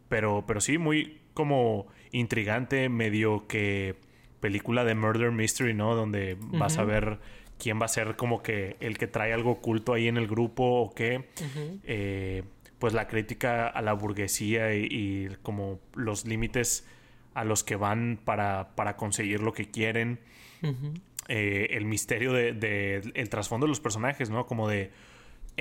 Pero, 0.07 0.43
pero 0.47 0.61
sí, 0.61 0.77
muy 0.77 1.19
como 1.33 1.87
intrigante, 2.11 2.89
medio 2.89 3.47
que 3.47 3.95
película 4.39 4.83
de 4.83 4.95
Murder 4.95 5.31
Mystery, 5.31 5.73
¿no? 5.73 5.95
Donde 5.95 6.37
vas 6.39 6.77
a 6.77 6.83
ver 6.83 7.19
quién 7.57 7.79
va 7.79 7.85
a 7.85 7.89
ser 7.89 8.15
como 8.15 8.41
que 8.41 8.77
el 8.79 8.97
que 8.97 9.07
trae 9.07 9.33
algo 9.33 9.51
oculto 9.51 9.93
ahí 9.93 10.07
en 10.07 10.17
el 10.17 10.27
grupo 10.27 10.63
o 10.63 10.93
qué. 10.93 11.29
Eh, 11.83 12.43
pues 12.79 12.93
la 12.93 13.07
crítica 13.07 13.67
a 13.67 13.81
la 13.81 13.93
burguesía 13.93 14.73
y, 14.73 15.29
como 15.43 15.79
los 15.93 16.25
límites 16.25 16.87
a 17.33 17.43
los 17.43 17.63
que 17.63 17.75
van 17.75 18.19
para, 18.23 18.75
para 18.75 18.95
conseguir 18.95 19.41
lo 19.41 19.53
que 19.53 19.69
quieren. 19.69 20.19
Eh, 21.27 21.67
el 21.71 21.85
misterio 21.85 22.33
de, 22.33 23.11
el 23.13 23.29
trasfondo 23.29 23.67
de 23.67 23.69
los 23.69 23.79
personajes, 23.79 24.29
¿no? 24.29 24.47
Como 24.47 24.67
de 24.67 24.91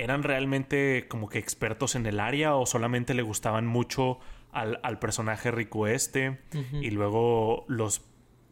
eran 0.03 0.23
realmente 0.23 1.05
como 1.07 1.29
que 1.29 1.39
expertos 1.39 1.95
en 1.95 2.05
el 2.05 2.19
área 2.19 2.55
o 2.55 2.65
solamente 2.65 3.13
le 3.13 3.21
gustaban 3.21 3.65
mucho 3.65 4.19
al, 4.51 4.99
personaje 4.99 5.51
rico 5.51 5.87
este 5.87 6.39
y 6.81 6.89
luego 6.89 7.65
los 7.67 8.01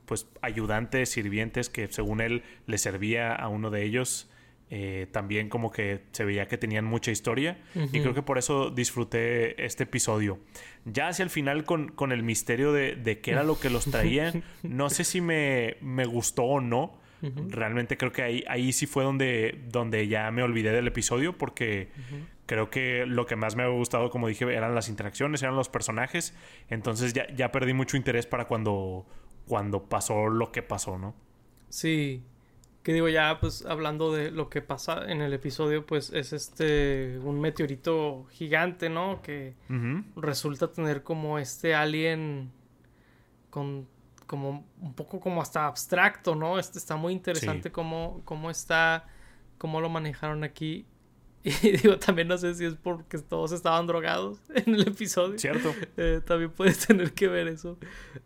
pues 0.05 0.27
ayudantes, 0.41 1.09
sirvientes 1.09 1.69
que 1.69 1.87
según 1.91 2.21
él 2.21 2.43
le 2.65 2.77
servía 2.77 3.35
a 3.35 3.47
uno 3.49 3.69
de 3.69 3.83
ellos. 3.83 4.29
Eh, 4.69 5.07
también 5.13 5.47
como 5.47 5.71
que 5.71 6.01
se 6.11 6.25
veía 6.25 6.49
que 6.49 6.57
tenían 6.57 6.83
mucha 6.83 7.09
historia 7.09 7.57
y 7.73 8.01
creo 8.01 8.13
que 8.13 8.21
por 8.21 8.37
eso 8.37 8.69
disfruté 8.69 9.65
este 9.65 9.83
episodio. 9.83 10.39
Ya 10.83 11.07
hacia 11.07 11.23
el 11.23 11.29
final 11.29 11.63
con, 11.63 11.87
con 11.87 12.11
el 12.11 12.21
misterio 12.21 12.73
de, 12.73 12.97
de, 12.97 13.21
qué 13.21 13.31
era 13.31 13.43
lo 13.43 13.57
que 13.57 13.69
los 13.69 13.85
traía, 13.85 14.33
no 14.63 14.89
sé 14.89 15.05
si 15.05 15.21
me, 15.21 15.77
me 15.79 16.05
gustó 16.05 16.43
o 16.43 16.59
no. 16.59 16.99
Realmente 17.21 17.97
creo 17.97 18.11
que 18.11 18.21
ahí, 18.21 18.43
ahí 18.47 18.71
sí 18.73 18.85
fue 18.85 19.03
donde, 19.03 19.63
donde 19.69 20.07
ya 20.07 20.29
me 20.31 20.43
olvidé 20.43 20.71
del 20.71 20.87
episodio 20.87 21.37
porque 21.37 21.89
creo 22.45 22.69
que 22.69 23.05
lo 23.05 23.25
que 23.25 23.35
más 23.35 23.55
me 23.55 23.63
había 23.63 23.75
gustado, 23.75 24.09
como 24.09 24.27
dije, 24.27 24.45
eran 24.53 24.75
las 24.75 24.89
interacciones, 24.89 25.41
eran 25.41 25.55
los 25.55 25.69
personajes. 25.69 26.35
Entonces 26.69 27.13
ya, 27.13 27.27
ya 27.33 27.51
perdí 27.51 27.73
mucho 27.73 27.97
interés 27.97 28.25
para 28.25 28.45
cuando 28.45 29.05
cuando 29.47 29.83
pasó 29.83 30.27
lo 30.27 30.51
que 30.51 30.61
pasó, 30.61 30.97
¿no? 30.97 31.15
Sí. 31.69 32.23
Que 32.83 32.93
digo, 32.93 33.09
ya 33.09 33.39
pues 33.39 33.65
hablando 33.65 34.13
de 34.13 34.31
lo 34.31 34.49
que 34.49 34.61
pasa 34.61 35.11
en 35.11 35.21
el 35.21 35.33
episodio, 35.33 35.85
pues 35.85 36.11
es 36.13 36.31
este 36.31 37.19
un 37.21 37.41
meteorito 37.41 38.25
gigante, 38.31 38.89
¿no? 38.89 39.21
Que 39.21 39.55
resulta 40.15 40.71
tener 40.71 41.03
como 41.03 41.37
este 41.39 41.75
alien 41.75 42.51
con 43.49 43.87
como 44.27 44.67
un 44.79 44.93
poco 44.93 45.19
como 45.19 45.41
hasta 45.41 45.65
abstracto, 45.65 46.35
¿no? 46.35 46.59
Este 46.59 46.77
está 46.77 46.95
muy 46.95 47.13
interesante 47.13 47.71
cómo, 47.71 48.21
cómo 48.25 48.51
está, 48.51 49.07
cómo 49.57 49.81
lo 49.81 49.89
manejaron 49.89 50.43
aquí. 50.43 50.85
Y 51.43 51.77
digo, 51.77 51.97
también 51.97 52.27
no 52.27 52.37
sé 52.37 52.53
si 52.55 52.65
es 52.65 52.73
porque 52.75 53.19
todos 53.19 53.53
estaban 53.53 53.87
drogados 53.87 54.39
en 54.53 54.75
el 54.75 54.87
episodio. 54.87 55.39
Cierto. 55.39 55.73
Eh, 55.95 56.19
también 56.25 56.51
puedes 56.51 56.79
tener 56.87 57.13
que 57.13 57.29
ver 57.29 57.47
eso. 57.47 57.77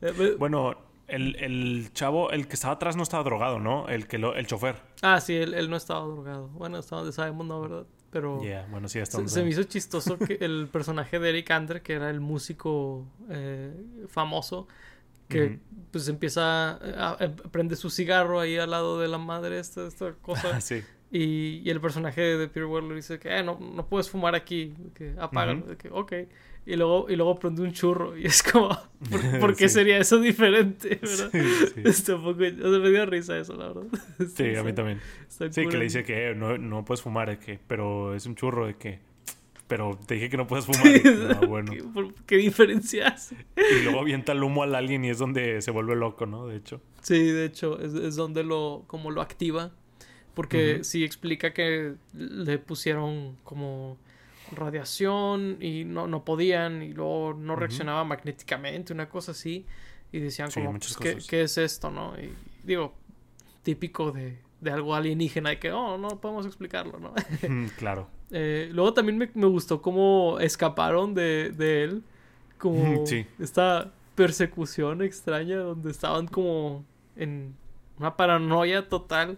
Eh, 0.01 0.35
bueno, 0.39 0.75
el, 1.07 1.35
el, 1.35 1.93
chavo, 1.93 2.31
el 2.31 2.47
que 2.47 2.55
estaba 2.55 2.73
atrás 2.73 2.95
no 2.95 3.03
estaba 3.03 3.23
drogado, 3.23 3.59
¿no? 3.59 3.87
El 3.89 4.07
que 4.07 4.17
lo, 4.17 4.33
el 4.33 4.47
chofer. 4.47 4.81
Ah, 5.03 5.21
sí, 5.21 5.35
él, 5.35 5.53
él 5.53 5.69
no 5.69 5.75
estaba 5.75 6.01
drogado. 6.01 6.47
Bueno, 6.47 6.77
hasta 6.77 6.95
donde 6.95 7.11
sabemos, 7.11 7.45
no, 7.45 7.61
¿verdad? 7.61 7.85
Pero 8.11 8.41
yeah, 8.41 8.67
bueno, 8.69 8.89
sí, 8.89 8.99
se, 9.05 9.27
se, 9.27 9.43
me 9.43 9.49
hizo 9.49 9.63
chistoso 9.63 10.19
que 10.19 10.37
el 10.41 10.67
personaje 10.67 11.17
de 11.17 11.29
Eric 11.29 11.49
Andre, 11.51 11.81
que 11.81 11.93
era 11.93 12.09
el 12.09 12.19
músico 12.19 13.07
eh, 13.29 13.73
famoso, 14.09 14.67
que 15.31 15.59
pues 15.91 16.07
empieza 16.07 16.71
a, 16.71 17.17
prende 17.51 17.75
su 17.75 17.89
cigarro 17.89 18.39
ahí 18.39 18.57
al 18.57 18.71
lado 18.71 18.99
de 18.99 19.07
la 19.07 19.17
madre, 19.17 19.59
esta, 19.59 19.87
esta 19.87 20.13
cosa. 20.13 20.59
Sí. 20.61 20.83
Y, 21.13 21.61
y, 21.65 21.69
el 21.69 21.81
personaje 21.81 22.21
de 22.21 22.47
Peter 22.47 22.63
Weller 22.63 22.95
dice 22.95 23.19
que 23.19 23.37
eh, 23.37 23.43
no, 23.43 23.59
no 23.59 23.85
puedes 23.85 24.09
fumar 24.09 24.33
aquí, 24.33 24.73
que 24.95 25.13
apágalo, 25.19 25.77
que 25.77 25.89
ok 25.89 26.13
y 26.65 26.75
luego, 26.75 27.07
y 27.09 27.15
luego 27.15 27.39
prende 27.39 27.63
un 27.63 27.71
churro. 27.71 28.15
Y 28.17 28.25
es 28.25 28.43
como, 28.43 28.69
¿por, 29.39 29.55
qué 29.55 29.67
sería 29.67 29.97
eso 29.97 30.19
diferente? 30.19 30.89
¿verdad? 31.01 31.29
Sí, 31.91 32.11
poco, 32.11 32.29
o 32.29 32.71
sea, 32.71 32.79
me 32.79 32.89
dio 32.89 33.05
risa 33.05 33.37
eso, 33.37 33.55
la 33.55 33.67
verdad. 33.67 33.87
Sí, 34.35 34.55
a 34.55 34.63
mí 34.63 34.73
también. 34.73 34.99
Sí, 35.27 35.67
que 35.67 35.77
le 35.77 35.85
dice 35.85 36.03
que 36.03 36.31
eh, 36.31 36.35
no, 36.35 36.57
no 36.57 36.85
puedes 36.85 37.01
fumar, 37.01 37.37
que, 37.39 37.59
pero 37.67 38.15
es 38.15 38.25
un 38.25 38.35
churro 38.35 38.67
de 38.67 38.75
que. 38.75 38.99
Pero 39.71 39.97
te 40.05 40.15
dije 40.15 40.29
que 40.29 40.35
no 40.35 40.47
puedes 40.47 40.65
fumar. 40.65 40.81
Ah, 41.41 41.45
bueno. 41.47 41.71
¿Qué, 41.71 41.81
¿Qué, 42.25 42.35
diferencia 42.35 43.07
hace? 43.07 43.37
Y 43.55 43.83
luego 43.83 44.01
avienta 44.01 44.33
el 44.33 44.43
humo 44.43 44.63
al 44.63 44.75
alien 44.75 45.05
y 45.05 45.09
es 45.09 45.17
donde 45.17 45.61
se 45.61 45.71
vuelve 45.71 45.95
loco, 45.95 46.25
¿no? 46.25 46.45
De 46.45 46.57
hecho. 46.57 46.81
Sí, 47.01 47.17
de 47.17 47.45
hecho, 47.45 47.79
es, 47.79 47.93
es 47.93 48.17
donde 48.17 48.43
lo, 48.43 48.83
como 48.87 49.11
lo 49.11 49.21
activa. 49.21 49.71
Porque 50.33 50.83
sí 50.83 51.05
explica 51.05 51.53
que 51.53 51.93
le 52.13 52.57
pusieron 52.57 53.37
como 53.45 53.97
radiación 54.51 55.55
y 55.61 55.85
no, 55.85 56.05
no 56.05 56.25
podían 56.25 56.83
y 56.83 56.91
luego 56.91 57.33
no 57.33 57.55
reaccionaba 57.55 58.03
magnéticamente, 58.03 58.91
una 58.91 59.07
cosa 59.07 59.31
así. 59.31 59.65
Y 60.11 60.19
decían 60.19 60.51
como, 60.51 60.71
pues, 60.71 60.97
¿qué, 60.97 61.17
¿qué, 61.29 61.43
es 61.43 61.57
esto, 61.57 61.89
no? 61.91 62.13
Y 62.19 62.33
digo, 62.65 62.93
típico 63.63 64.11
de, 64.11 64.37
de 64.61 64.71
algo 64.71 64.95
alienígena, 64.95 65.49
de 65.49 65.59
que, 65.59 65.71
oh, 65.71 65.97
no 65.97 66.21
podemos 66.21 66.45
explicarlo, 66.45 66.99
¿no? 66.99 67.13
claro. 67.77 68.07
Eh, 68.29 68.69
luego 68.71 68.93
también 68.93 69.17
me, 69.17 69.29
me, 69.33 69.47
gustó 69.47 69.81
cómo 69.81 70.37
escaparon 70.39 71.13
de, 71.13 71.51
de 71.51 71.83
él, 71.83 72.03
como 72.57 73.03
esta 73.39 73.91
persecución 74.15 75.01
extraña 75.01 75.57
donde 75.57 75.91
estaban 75.91 76.27
como 76.27 76.85
en 77.15 77.55
una 77.97 78.15
paranoia 78.15 78.87
total. 78.87 79.37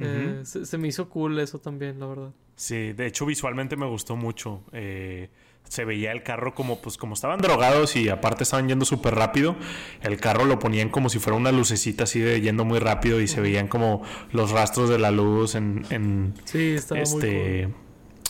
Eh, 0.00 0.40
se, 0.44 0.66
se 0.66 0.78
me 0.78 0.88
hizo 0.88 1.08
cool 1.08 1.38
eso 1.38 1.58
también, 1.58 2.00
la 2.00 2.06
verdad. 2.06 2.32
Sí, 2.56 2.92
de 2.92 3.06
hecho 3.06 3.26
visualmente 3.26 3.76
me 3.76 3.86
gustó 3.86 4.16
mucho. 4.16 4.62
Eh, 4.72 5.28
se 5.68 5.84
veía 5.84 6.12
el 6.12 6.22
carro 6.22 6.54
como, 6.54 6.80
pues, 6.80 6.96
como 6.96 7.14
estaban 7.14 7.40
drogados 7.40 7.96
y 7.96 8.08
aparte 8.08 8.44
estaban 8.44 8.68
yendo 8.68 8.84
súper 8.84 9.14
rápido, 9.14 9.56
el 10.02 10.18
carro 10.18 10.44
lo 10.44 10.58
ponían 10.58 10.88
como 10.88 11.08
si 11.08 11.18
fuera 11.18 11.36
una 11.36 11.52
lucecita 11.52 12.04
así 12.04 12.20
de 12.20 12.40
yendo 12.40 12.64
muy 12.64 12.78
rápido 12.78 13.20
y 13.20 13.28
se 13.28 13.40
veían 13.40 13.68
como 13.68 14.02
los 14.30 14.50
rastros 14.50 14.88
de 14.88 14.98
la 14.98 15.10
luz 15.10 15.54
en, 15.54 15.84
en 15.90 16.34
sí, 16.44 16.74
estaba 16.74 17.00
este, 17.00 17.66
muy 17.66 17.74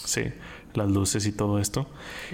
sí, 0.05 0.25
las 0.75 0.89
luces 0.89 1.27
y 1.27 1.33
todo 1.33 1.59
esto. 1.59 1.89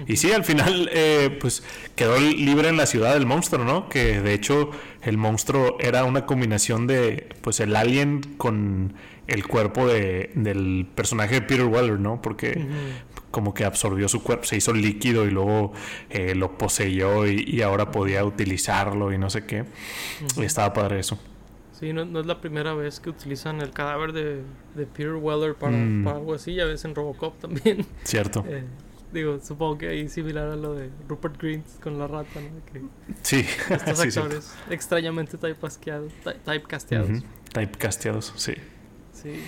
Y 0.07 0.17
sí, 0.17 0.31
al 0.31 0.43
final, 0.43 0.89
eh, 0.93 1.37
pues 1.39 1.63
quedó 1.95 2.19
libre 2.19 2.69
en 2.69 2.77
la 2.77 2.85
ciudad 2.85 3.13
del 3.13 3.25
monstruo, 3.25 3.65
¿no? 3.65 3.89
Que 3.89 4.21
de 4.21 4.33
hecho 4.33 4.71
el 5.01 5.17
monstruo 5.17 5.77
era 5.79 6.03
una 6.03 6.25
combinación 6.25 6.87
de, 6.87 7.29
pues, 7.41 7.59
el 7.59 7.75
alien 7.75 8.21
con 8.37 8.93
el 9.27 9.47
cuerpo 9.47 9.87
de, 9.87 10.31
del 10.35 10.87
personaje 10.93 11.35
de 11.35 11.41
Peter 11.41 11.65
Weller, 11.65 11.99
¿no? 11.99 12.21
Porque 12.21 12.67
como 13.31 13.53
que 13.53 13.65
absorbió 13.65 14.07
su 14.07 14.21
cuerpo, 14.21 14.45
se 14.45 14.57
hizo 14.57 14.73
líquido 14.73 15.25
y 15.25 15.31
luego 15.31 15.73
eh, 16.09 16.35
lo 16.35 16.57
poseyó 16.57 17.27
y, 17.27 17.61
ahora 17.61 17.91
podía 17.91 18.23
utilizarlo 18.25 19.13
y 19.13 19.17
no 19.17 19.29
sé 19.29 19.45
qué. 19.45 19.65
y 20.37 20.43
estaba 20.43 20.73
padre 20.73 20.99
eso. 20.99 21.17
Sí, 21.81 21.93
no, 21.93 22.19
es 22.19 22.25
la 22.27 22.39
primera 22.39 22.75
vez 22.75 22.99
que 22.99 23.09
utilizan 23.09 23.59
el 23.59 23.71
cadáver 23.71 24.13
de, 24.13 24.43
de 24.75 24.85
Peter 24.85 25.15
Weller 25.15 25.55
para, 25.55 25.75
mm. 25.75 26.03
para, 26.03 26.17
algo 26.17 26.35
así, 26.35 26.53
ya 26.53 26.65
ves 26.65 26.85
en 26.85 26.93
Robocop 26.93 27.39
también. 27.39 27.87
Cierto. 28.03 28.45
Eh, 28.47 28.63
digo, 29.11 29.39
supongo 29.39 29.79
que 29.79 29.87
ahí 29.87 30.07
similar 30.07 30.49
a 30.49 30.55
lo 30.55 30.75
de 30.75 30.91
Rupert 31.07 31.41
Green 31.41 31.63
con 31.81 31.97
la 31.97 32.05
rata, 32.05 32.39
¿no? 32.39 32.63
Que 32.71 32.81
sí. 33.23 33.43
Estos 33.69 33.99
actores 34.17 34.53
extrañamente 34.69 35.37
typecasteados. 35.37 36.13
Typecasteados. 36.45 37.23
Typecasteados, 37.51 38.33
sí. 38.35 38.53
Sí. 39.13 39.41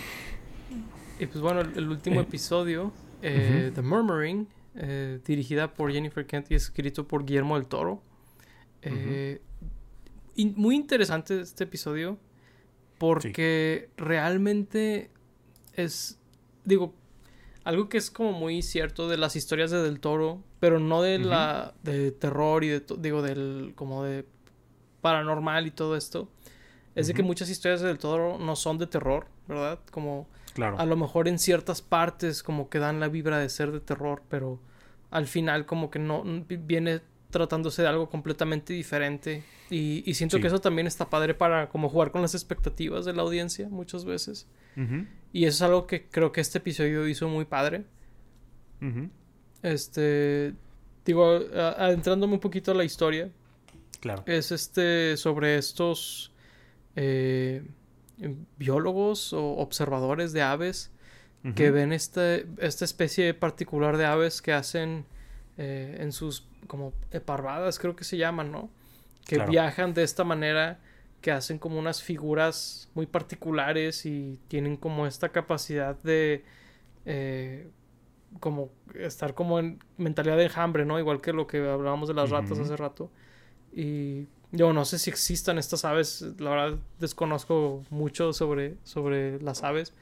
Y 1.20 1.26
pues 1.28 1.40
bueno, 1.40 1.62
el, 1.62 1.88
último 1.88 2.20
eh, 2.20 2.24
episodio, 2.24 2.92
eh, 3.24 3.72
The 3.74 3.82
Murmuring, 3.82 4.48
eh, 4.76 5.20
dirigida 5.26 5.74
por 5.74 5.92
Jennifer 5.92 6.26
Kent 6.26 6.52
y 6.52 6.56
escrito 6.56 7.08
por 7.08 7.26
Guillermo 7.26 7.56
del 7.56 7.68
Toro. 7.68 8.02
muy 10.56 10.76
interesante 10.76 11.40
este 11.40 11.64
episodio 11.64 12.18
porque 12.98 13.90
realmente 13.98 15.12
es, 15.74 16.20
digo, 16.66 16.94
algo 17.64 17.88
que 17.88 17.98
es 17.98 18.12
como 18.12 18.34
muy 18.34 18.62
cierto 18.62 19.08
de 19.08 19.18
las 19.18 19.36
historias 19.36 19.72
de 19.72 19.82
Del 19.82 20.00
Toro, 20.00 20.44
pero 20.60 20.80
no 20.80 21.02
de 21.02 21.20
la 21.20 21.74
de 21.84 22.12
terror 22.12 22.64
y 22.64 22.70
de 22.70 22.84
digo 22.98 23.22
del 23.22 23.74
como 23.76 24.04
de 24.04 24.26
paranormal 25.02 25.68
y 25.68 25.72
todo 25.72 25.96
esto. 25.96 26.30
Es 26.96 27.08
de 27.08 27.14
que 27.14 27.24
muchas 27.24 27.50
historias 27.50 27.82
de 27.82 27.88
Del 27.88 27.98
Toro 27.98 28.38
no 28.38 28.56
son 28.56 28.78
de 28.78 28.88
terror, 28.88 29.28
¿verdad? 29.48 29.80
Como 29.92 30.28
claro. 30.54 30.80
a 30.80 30.86
lo 30.86 30.96
mejor 30.96 31.28
en 31.28 31.40
ciertas 31.40 31.82
partes 31.82 32.44
como 32.44 32.70
que 32.70 32.80
dan 32.80 33.00
la 33.00 33.08
vibra 33.08 33.38
de 33.40 33.50
ser 33.50 33.72
de 33.72 33.80
terror, 33.80 34.24
pero 34.30 34.60
al 35.12 35.28
final 35.28 35.66
como 35.66 35.90
que 35.92 36.00
no 36.00 36.24
viene 36.48 37.02
tratándose 37.30 37.82
de 37.82 37.88
algo 37.88 38.10
completamente 38.10 38.74
diferente 38.74 39.44
y, 39.70 40.14
siento 40.14 40.40
que 40.40 40.48
eso 40.48 40.60
también 40.60 40.86
está 40.86 41.10
padre 41.10 41.34
para 41.34 41.68
como 41.70 41.90
jugar 41.90 42.12
con 42.12 42.22
las 42.22 42.36
expectativas 42.36 43.06
de 43.06 43.14
la 43.14 43.24
audiencia 43.24 43.68
muchas 43.70 44.06
veces. 44.06 44.48
Y 45.32 45.46
eso 45.46 45.56
es 45.56 45.62
algo 45.64 45.88
que 45.88 46.08
creo 46.08 46.32
que 46.32 46.42
este 46.42 46.60
episodio 46.60 47.08
hizo 47.08 47.28
muy 47.28 47.46
padre. 47.46 47.86
Este, 49.64 50.54
digo, 51.06 51.42
adentrándome 51.56 52.36
un 52.36 52.40
poquito 52.40 52.72
a 52.72 52.76
la 52.76 52.84
historia. 52.84 53.32
Claro. 54.00 54.24
Es 54.28 54.52
este 54.52 55.18
sobre 55.18 55.58
estos 55.58 56.34
eh, 56.96 57.64
biólogos 58.58 59.34
o 59.34 59.58
observadores 59.58 60.34
de 60.34 60.42
aves 60.42 60.92
que 61.56 61.72
ven 61.72 61.92
este, 61.92 62.48
esta 62.60 62.86
especie 62.86 63.34
particular 63.34 63.98
de 63.98 64.06
aves 64.06 64.42
que 64.42 64.54
hacen 64.54 65.06
eh, 65.58 65.98
en 66.00 66.14
sus 66.14 66.48
como 66.68 66.94
parvadas, 67.26 67.80
creo 67.80 67.98
que 67.98 68.06
se 68.06 68.16
llaman, 68.16 68.50
¿no? 68.50 68.70
Que 69.26 69.40
viajan 69.40 69.94
de 69.94 70.04
esta 70.04 70.24
manera 70.24 70.80
que 71.20 71.32
hacen 71.32 71.58
como 71.58 71.80
unas 71.80 72.02
figuras 72.02 72.90
muy 72.94 73.08
particulares 73.08 74.06
y 74.06 74.40
tienen 74.48 74.78
como 74.78 75.06
esta 75.06 75.30
capacidad 75.30 75.98
de 76.02 76.46
eh, 77.06 77.70
como 78.40 78.72
estar 78.96 79.34
como 79.34 79.60
en 79.60 79.80
mentalidad 79.98 80.38
de 80.38 80.46
enjambre, 80.46 80.86
¿no? 80.86 81.00
Igual 81.00 81.22
que 81.22 81.34
lo 81.34 81.48
que 81.48 81.58
hablábamos 81.58 82.08
de 82.08 82.14
las 82.14 82.30
ratas 82.30 82.60
hace 82.60 82.76
rato. 82.76 83.12
Y 83.72 84.28
yo 84.54 84.72
no 84.72 84.86
sé 84.86 85.00
si 85.00 85.10
existan 85.10 85.58
estas 85.58 85.84
aves, 85.84 86.22
la 86.38 86.50
verdad 86.52 86.80
desconozco 87.00 87.84
mucho 87.90 88.32
sobre, 88.32 88.78
sobre 88.84 89.42
las 89.42 89.64
aves, 89.64 89.94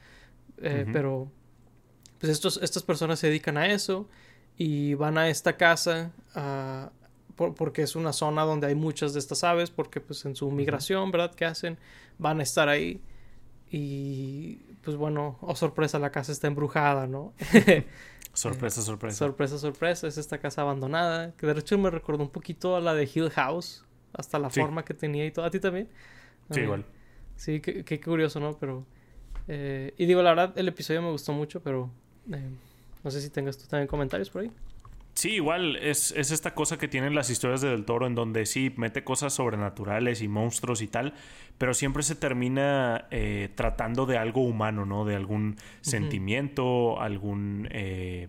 eh, 0.58 0.86
pero 0.92 1.30
pues 2.20 2.30
estos, 2.30 2.60
estas 2.62 2.84
personas 2.84 3.18
se 3.18 3.26
dedican 3.26 3.56
a 3.56 3.66
eso 3.66 4.08
y 4.56 4.94
van 4.94 5.18
a 5.18 5.28
esta 5.28 5.56
casa 5.56 6.12
a 6.34 6.92
porque 7.34 7.82
es 7.82 7.96
una 7.96 8.12
zona 8.12 8.42
donde 8.42 8.66
hay 8.66 8.74
muchas 8.74 9.14
de 9.14 9.18
estas 9.18 9.42
aves, 9.44 9.70
porque 9.70 10.00
pues 10.00 10.24
en 10.24 10.36
su 10.36 10.50
migración, 10.50 11.10
¿verdad? 11.10 11.34
¿Qué 11.34 11.44
hacen? 11.44 11.78
Van 12.18 12.40
a 12.40 12.42
estar 12.42 12.68
ahí. 12.68 13.00
Y 13.70 14.56
pues 14.82 14.96
bueno, 14.96 15.38
oh 15.40 15.56
sorpresa, 15.56 15.98
la 15.98 16.10
casa 16.10 16.32
está 16.32 16.46
embrujada, 16.46 17.06
¿no? 17.06 17.32
sorpresa, 18.32 18.82
sorpresa. 18.82 19.16
Sorpresa, 19.16 19.58
sorpresa. 19.58 20.06
Es 20.06 20.18
esta 20.18 20.38
casa 20.38 20.62
abandonada, 20.62 21.32
que 21.36 21.46
de 21.46 21.58
hecho 21.58 21.78
me 21.78 21.90
recordó 21.90 22.22
un 22.22 22.30
poquito 22.30 22.76
a 22.76 22.80
la 22.80 22.94
de 22.94 23.08
Hill 23.12 23.30
House, 23.30 23.84
hasta 24.14 24.38
la 24.38 24.50
forma 24.50 24.84
que 24.84 24.94
tenía 24.94 25.26
y 25.26 25.30
todo. 25.30 25.44
¿A 25.44 25.50
ti 25.50 25.60
también? 25.60 25.88
Sí, 26.50 26.60
igual. 26.60 26.84
Sí, 27.36 27.60
qué, 27.60 28.00
curioso, 28.00 28.40
¿no? 28.40 28.56
Pero... 28.58 28.86
Eh, 29.48 29.94
y 29.96 30.06
digo, 30.06 30.22
la 30.22 30.30
verdad, 30.30 30.58
el 30.58 30.68
episodio 30.68 31.02
me 31.02 31.10
gustó 31.10 31.32
mucho, 31.32 31.62
pero... 31.62 31.90
Eh, 32.32 32.50
no 33.02 33.10
sé 33.10 33.20
si 33.20 33.30
tengas 33.30 33.58
tú 33.58 33.66
también 33.66 33.88
comentarios 33.88 34.30
por 34.30 34.42
ahí. 34.42 34.50
Sí, 35.14 35.32
igual 35.32 35.76
es, 35.76 36.12
esta 36.12 36.54
cosa 36.54 36.78
que 36.78 36.88
tienen 36.88 37.14
las 37.14 37.28
historias 37.28 37.60
de 37.60 37.68
Del 37.68 37.84
Toro 37.84 38.06
en 38.06 38.14
donde 38.14 38.46
sí 38.46 38.72
mete 38.76 39.04
cosas 39.04 39.34
sobrenaturales 39.34 40.22
y 40.22 40.28
monstruos 40.28 40.80
y 40.80 40.86
tal, 40.86 41.12
pero 41.58 41.74
siempre 41.74 42.02
se 42.02 42.14
termina 42.14 43.08
eh, 43.10 43.50
tratando 43.54 44.06
de 44.06 44.16
algo 44.16 44.42
humano, 44.42 44.86
¿no? 44.86 45.04
De 45.04 45.14
algún 45.14 45.56
sentimiento, 45.82 46.98
algún, 46.98 47.68
eh, 47.72 48.28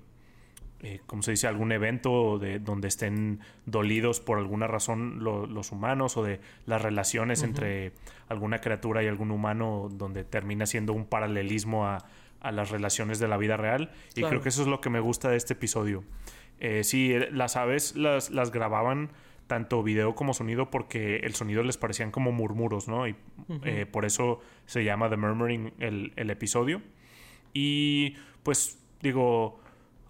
eh, 0.83 0.99
¿cómo 1.07 1.21
se 1.23 1.31
dice? 1.31 1.47
Algún 1.47 1.71
evento 1.71 2.37
de, 2.39 2.59
donde 2.59 2.89
estén 2.89 3.39
dolidos 3.65 4.19
por 4.19 4.37
alguna 4.37 4.67
razón 4.67 5.23
los 5.23 5.71
humanos 5.71 6.17
o 6.17 6.23
de 6.23 6.41
las 6.65 6.81
relaciones 6.81 7.41
entre 7.41 7.93
alguna 8.27 8.59
criatura 8.59 9.01
y 9.01 9.07
algún 9.07 9.31
humano 9.31 9.87
donde 9.89 10.25
termina 10.25 10.65
siendo 10.65 10.91
un 10.91 11.05
paralelismo 11.05 11.87
a, 11.87 12.05
las 12.51 12.71
relaciones 12.71 13.19
de 13.19 13.29
la 13.29 13.37
vida 13.37 13.55
real. 13.55 13.91
Y 14.15 14.23
creo 14.23 14.41
que 14.41 14.49
eso 14.49 14.63
es 14.63 14.67
lo 14.67 14.81
que 14.81 14.89
me 14.89 14.99
gusta 14.99 15.29
de 15.29 15.37
este 15.37 15.53
episodio. 15.53 16.03
Eh, 16.59 16.83
sí, 16.83 17.13
eh, 17.13 17.29
las 17.31 17.55
aves 17.55 17.95
las, 17.95 18.31
las, 18.31 18.51
grababan 18.51 19.11
tanto 19.47 19.81
video 19.81 20.13
como 20.15 20.33
sonido 20.33 20.69
porque 20.69 21.17
el 21.17 21.35
sonido 21.35 21.63
les 21.63 21.77
parecían 21.77 22.11
como 22.11 22.33
murmuros, 22.33 22.89
¿no? 22.89 23.07
Y 23.07 23.15
eh, 23.63 23.85
por 23.85 24.03
eso 24.03 24.41
se 24.65 24.83
llama 24.83 25.09
The 25.09 25.15
Murmuring 25.15 25.73
el, 25.79 26.11
el, 26.17 26.29
episodio. 26.29 26.81
Y 27.53 28.15
pues 28.43 28.77
digo, 29.01 29.62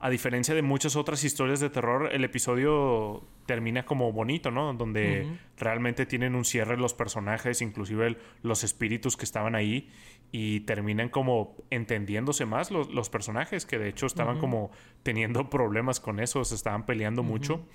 a 0.03 0.09
diferencia 0.09 0.53
de 0.53 0.61
muchas 0.61 0.97
otras 0.97 1.23
historias 1.23 1.61
de 1.61 1.69
terror, 1.69 2.09
el 2.11 2.25
episodio 2.25 3.23
termina 3.45 3.85
como 3.85 4.11
bonito, 4.11 4.51
¿no? 4.51 4.73
Donde 4.73 5.25
realmente 5.57 6.05
tienen 6.05 6.35
un 6.35 6.43
cierre 6.43 6.75
los 6.75 6.93
personajes, 6.93 7.61
inclusive 7.61 8.17
los 8.41 8.65
espíritus 8.65 9.15
que 9.15 9.23
estaban 9.23 9.55
ahí, 9.55 9.89
y 10.29 10.59
terminan 10.61 11.07
como 11.07 11.55
entendiéndose 11.69 12.45
más 12.45 12.69
los, 12.69 12.93
los 12.93 13.09
personajes, 13.09 13.65
que 13.65 13.77
de 13.77 13.87
hecho 13.87 14.05
estaban 14.05 14.39
como 14.39 14.71
teniendo 15.03 15.49
problemas 15.49 16.01
con 16.01 16.19
eso, 16.19 16.43
se 16.43 16.55
estaban 16.55 16.85
peleando 16.85 17.23
mucho. 17.23 17.65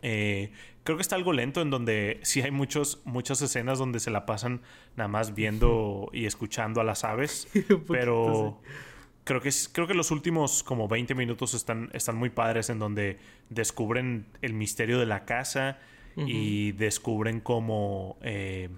Eh, 0.00 0.50
creo 0.82 0.96
que 0.96 1.02
está 1.02 1.16
algo 1.16 1.34
lento 1.34 1.60
en 1.60 1.68
donde 1.68 2.20
sí 2.22 2.40
hay 2.40 2.52
muchos, 2.52 3.02
muchas 3.04 3.42
escenas 3.42 3.78
donde 3.78 4.00
se 4.00 4.10
la 4.10 4.24
pasan 4.24 4.62
nada 4.96 5.08
más 5.08 5.34
viendo 5.34 6.08
y 6.10 6.24
escuchando 6.24 6.80
a 6.80 6.84
las 6.84 7.04
aves, 7.04 7.48
pero 7.86 8.62
creo 9.24 9.40
que, 9.40 9.50
creo 9.72 9.86
que 9.86 9.94
los 9.94 10.10
últimos 10.10 10.62
como 10.62 10.86
20 10.88 11.14
minutos 11.14 11.54
están, 11.54 11.90
están 11.92 12.16
muy 12.16 12.30
padres 12.30 12.70
en 12.70 12.78
donde 12.78 13.18
descubren 13.48 14.26
el 14.42 14.52
misterio 14.52 14.98
de 14.98 15.06
la 15.06 15.24
casa 15.24 15.78
y 16.16 16.70
descubren 16.72 17.40
como 17.40 18.18
eh, 18.22 18.68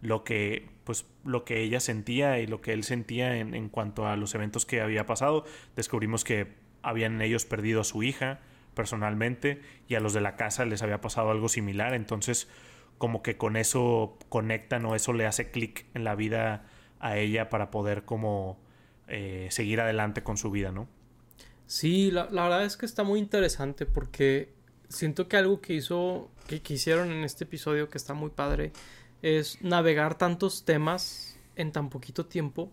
lo 0.00 0.24
que 0.24 0.66
pues 0.84 1.04
lo 1.22 1.44
que 1.44 1.60
ella 1.60 1.78
sentía 1.78 2.38
y 2.38 2.46
lo 2.46 2.62
que 2.62 2.72
él 2.72 2.84
sentía 2.84 3.36
en, 3.36 3.54
en, 3.54 3.68
cuanto 3.68 4.06
a 4.06 4.16
los 4.16 4.34
eventos 4.34 4.64
que 4.64 4.80
había 4.80 5.04
pasado. 5.04 5.44
Descubrimos 5.76 6.24
que 6.24 6.54
habían 6.82 7.20
ellos 7.20 7.44
perdido 7.44 7.82
a 7.82 7.84
su 7.84 8.02
hija 8.02 8.40
personalmente 8.74 9.60
y 9.88 9.94
a 9.94 10.00
los 10.00 10.14
de 10.14 10.22
la 10.22 10.36
casa 10.36 10.64
les 10.64 10.82
había 10.82 11.02
pasado 11.02 11.30
algo 11.30 11.50
similar. 11.50 11.92
Entonces 11.92 12.48
como 12.96 13.22
que 13.22 13.36
con 13.36 13.56
eso 13.56 14.16
conectan 14.30 14.86
o 14.86 14.94
eso 14.94 15.12
le 15.12 15.26
hace 15.26 15.50
clic 15.50 15.84
en 15.94 16.04
la 16.04 16.14
vida 16.14 16.64
a 17.00 17.18
ella 17.18 17.50
para 17.50 17.70
poder 17.70 18.04
como 18.04 18.58
eh, 19.08 19.48
seguir 19.50 19.80
adelante 19.80 20.22
con 20.22 20.36
su 20.36 20.50
vida, 20.50 20.72
¿no? 20.72 20.88
Sí, 21.66 22.10
la, 22.10 22.26
verdad 22.26 22.64
es 22.64 22.76
que 22.76 22.86
está 22.86 23.04
muy 23.04 23.18
interesante 23.18 23.86
porque 23.86 24.52
siento 24.88 25.28
que 25.28 25.36
algo 25.36 25.60
que 25.60 25.74
hizo, 25.74 26.30
que, 26.46 26.60
hicieron 26.72 27.10
en 27.10 27.24
este 27.24 27.44
episodio 27.44 27.88
que 27.90 27.98
está 27.98 28.14
muy 28.14 28.30
padre, 28.30 28.72
es 29.22 29.62
navegar 29.62 30.16
tantos 30.16 30.64
temas 30.64 31.38
en 31.56 31.72
tan 31.72 31.90
poquito 31.90 32.26
tiempo. 32.26 32.70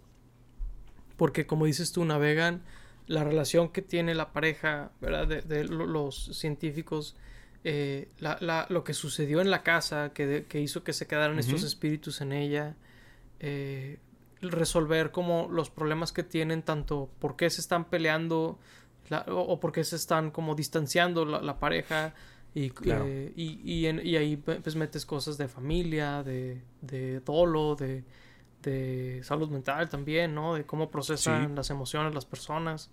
Porque 1.18 1.46
como 1.46 1.66
dices 1.66 1.92
tú, 1.92 2.04
navegan 2.04 2.64
la 3.08 3.24
relación 3.24 3.70
que 3.70 3.82
tiene 3.82 4.16
la 4.16 4.34
pareja, 4.34 4.92
¿verdad? 5.02 5.28
De, 5.28 5.64
los 5.66 6.38
científicos, 6.38 7.16
eh, 7.64 8.10
lo 8.70 8.84
que 8.84 8.94
sucedió 8.94 9.42
en 9.42 9.52
la 9.52 9.64
casa, 9.64 10.12
que, 10.14 10.46
hizo 10.54 10.84
que 10.84 10.94
se 10.94 11.08
quedaran 11.08 11.40
estos 11.40 11.64
espíritus 11.64 12.22
en 12.22 12.32
ella, 12.34 12.76
eh, 13.40 14.00
resolver 14.42 15.12
como 15.12 15.48
los 15.52 15.70
problemas 15.70 16.12
que 16.12 16.24
tienen, 16.24 16.64
tanto 16.64 17.10
por 17.20 17.36
qué 17.36 17.50
se 17.50 17.62
están 17.62 17.86
peleando 17.86 18.60
o, 19.28 19.60
por 19.60 19.72
qué 19.72 19.84
se 19.84 19.96
están 19.96 20.32
como 20.32 20.56
distanciando 20.56 21.26
la, 21.26 21.60
pareja 21.60 22.14
y, 22.54 22.72
eh, 22.86 23.34
y, 23.36 23.86
ahí 24.16 24.38
pues 24.38 24.76
metes 24.76 25.06
cosas 25.06 25.38
de 25.38 25.48
familia, 25.48 26.24
de, 26.24 26.62
de 26.82 27.20
dolo, 27.20 27.76
de, 27.76 28.04
de 28.62 29.22
salud 29.24 29.50
mental 29.50 29.90
también, 29.90 30.34
¿no? 30.34 30.56
De 30.56 30.66
cómo 30.66 30.90
procesan 30.90 31.56
las 31.56 31.70
emociones 31.70 32.14
las 32.14 32.26
personas. 32.26 32.90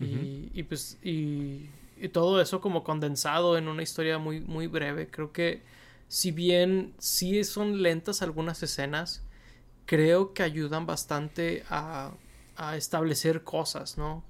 y, 0.00 0.50
y, 0.52 0.62
pues, 0.62 0.98
y, 1.02 1.70
y, 1.96 2.08
todo 2.12 2.40
eso 2.40 2.60
como 2.60 2.84
condensado 2.84 3.58
en 3.58 3.68
una 3.68 3.82
historia 3.82 4.18
muy, 4.18 4.40
muy 4.40 4.66
breve. 4.66 5.08
Creo 5.08 5.32
que 5.32 5.62
si 6.08 6.30
bien 6.30 6.94
sí 6.98 7.42
son 7.44 7.82
lentas 7.82 8.22
algunas 8.22 8.62
escenas, 8.62 9.22
creo 9.88 10.34
que 10.34 10.42
ayudan 10.42 10.84
bastante 10.84 11.64
a, 11.70 12.12
establecer 12.76 13.42
cosas, 13.42 13.96
¿no? 13.96 14.22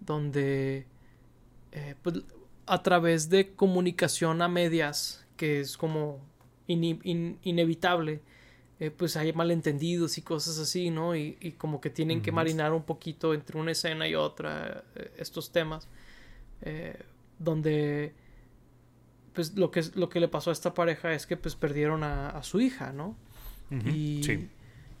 Donde 0.00 0.86
eh, 1.72 1.94
pues, 2.02 2.22
a 2.66 2.82
través 2.82 3.28
de 3.28 3.54
comunicación 3.54 4.42
a 4.42 4.48
medias, 4.48 5.24
que 5.36 5.60
es 5.60 5.76
como 5.76 6.18
inevitable, 6.66 8.20
eh, 8.80 8.90
pues 8.90 9.16
hay 9.16 9.32
malentendidos 9.32 10.18
y 10.18 10.22
cosas 10.22 10.58
así, 10.58 10.90
¿no? 10.90 11.14
Y, 11.14 11.54
como 11.56 11.80
que 11.80 11.90
tienen 11.90 12.20
que 12.20 12.32
marinar 12.32 12.72
un 12.72 12.82
poquito 12.82 13.32
entre 13.32 13.58
una 13.58 13.72
escena 13.72 14.08
y 14.08 14.16
otra 14.16 14.82
eh, 14.96 15.12
estos 15.18 15.52
temas, 15.52 15.86
donde 17.38 18.12
pues 19.34 19.54
lo 19.54 19.70
que, 19.70 19.84
lo 19.94 20.08
que 20.08 20.18
le 20.18 20.26
pasó 20.26 20.50
a 20.50 20.52
esta 20.52 20.74
pareja 20.74 21.12
es 21.12 21.26
que 21.26 21.36
pues 21.36 21.54
perdieron 21.54 22.02
a, 22.02 22.42
su 22.42 22.60
hija, 22.60 22.92
¿no? 22.92 23.14
y, 23.70 24.48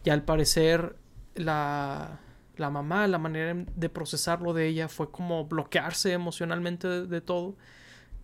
y 0.06 0.10
al 0.10 0.22
parecer 0.22 0.94
la, 1.34 2.20
la 2.56 2.70
mamá, 2.70 3.08
la 3.08 3.18
manera 3.18 3.56
de 3.74 3.88
procesarlo 3.88 4.52
de 4.52 4.68
ella 4.68 4.88
fue 4.88 5.10
como 5.10 5.46
bloquearse 5.46 6.12
emocionalmente 6.12 6.86
de, 6.86 7.20
todo. 7.20 7.56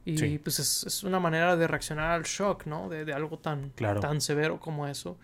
Y 0.05 0.39
pues 0.39 0.61
es, 0.61 1.03
una 1.03 1.19
manera 1.19 1.57
de 1.57 1.67
reaccionar 1.67 2.13
al 2.13 2.23
shock, 2.23 2.67
¿no? 2.67 2.89
De, 2.89 3.13
algo 3.13 3.41
tan, 3.41 3.73
tan 3.73 4.21
severo 4.21 4.61
como 4.61 4.87
eso. 4.87 5.19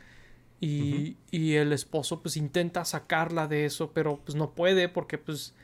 Y, 0.61 1.17
y, 1.31 1.55
el 1.55 1.73
esposo 1.73 2.21
pues 2.23 2.37
intenta 2.37 2.85
sacarla 2.85 3.47
de 3.47 3.65
eso, 3.65 3.93
pero 3.93 4.17
pues 4.17 4.35
no 4.35 4.51
puede 4.51 4.89
porque 4.89 5.17
pues, 5.17 5.55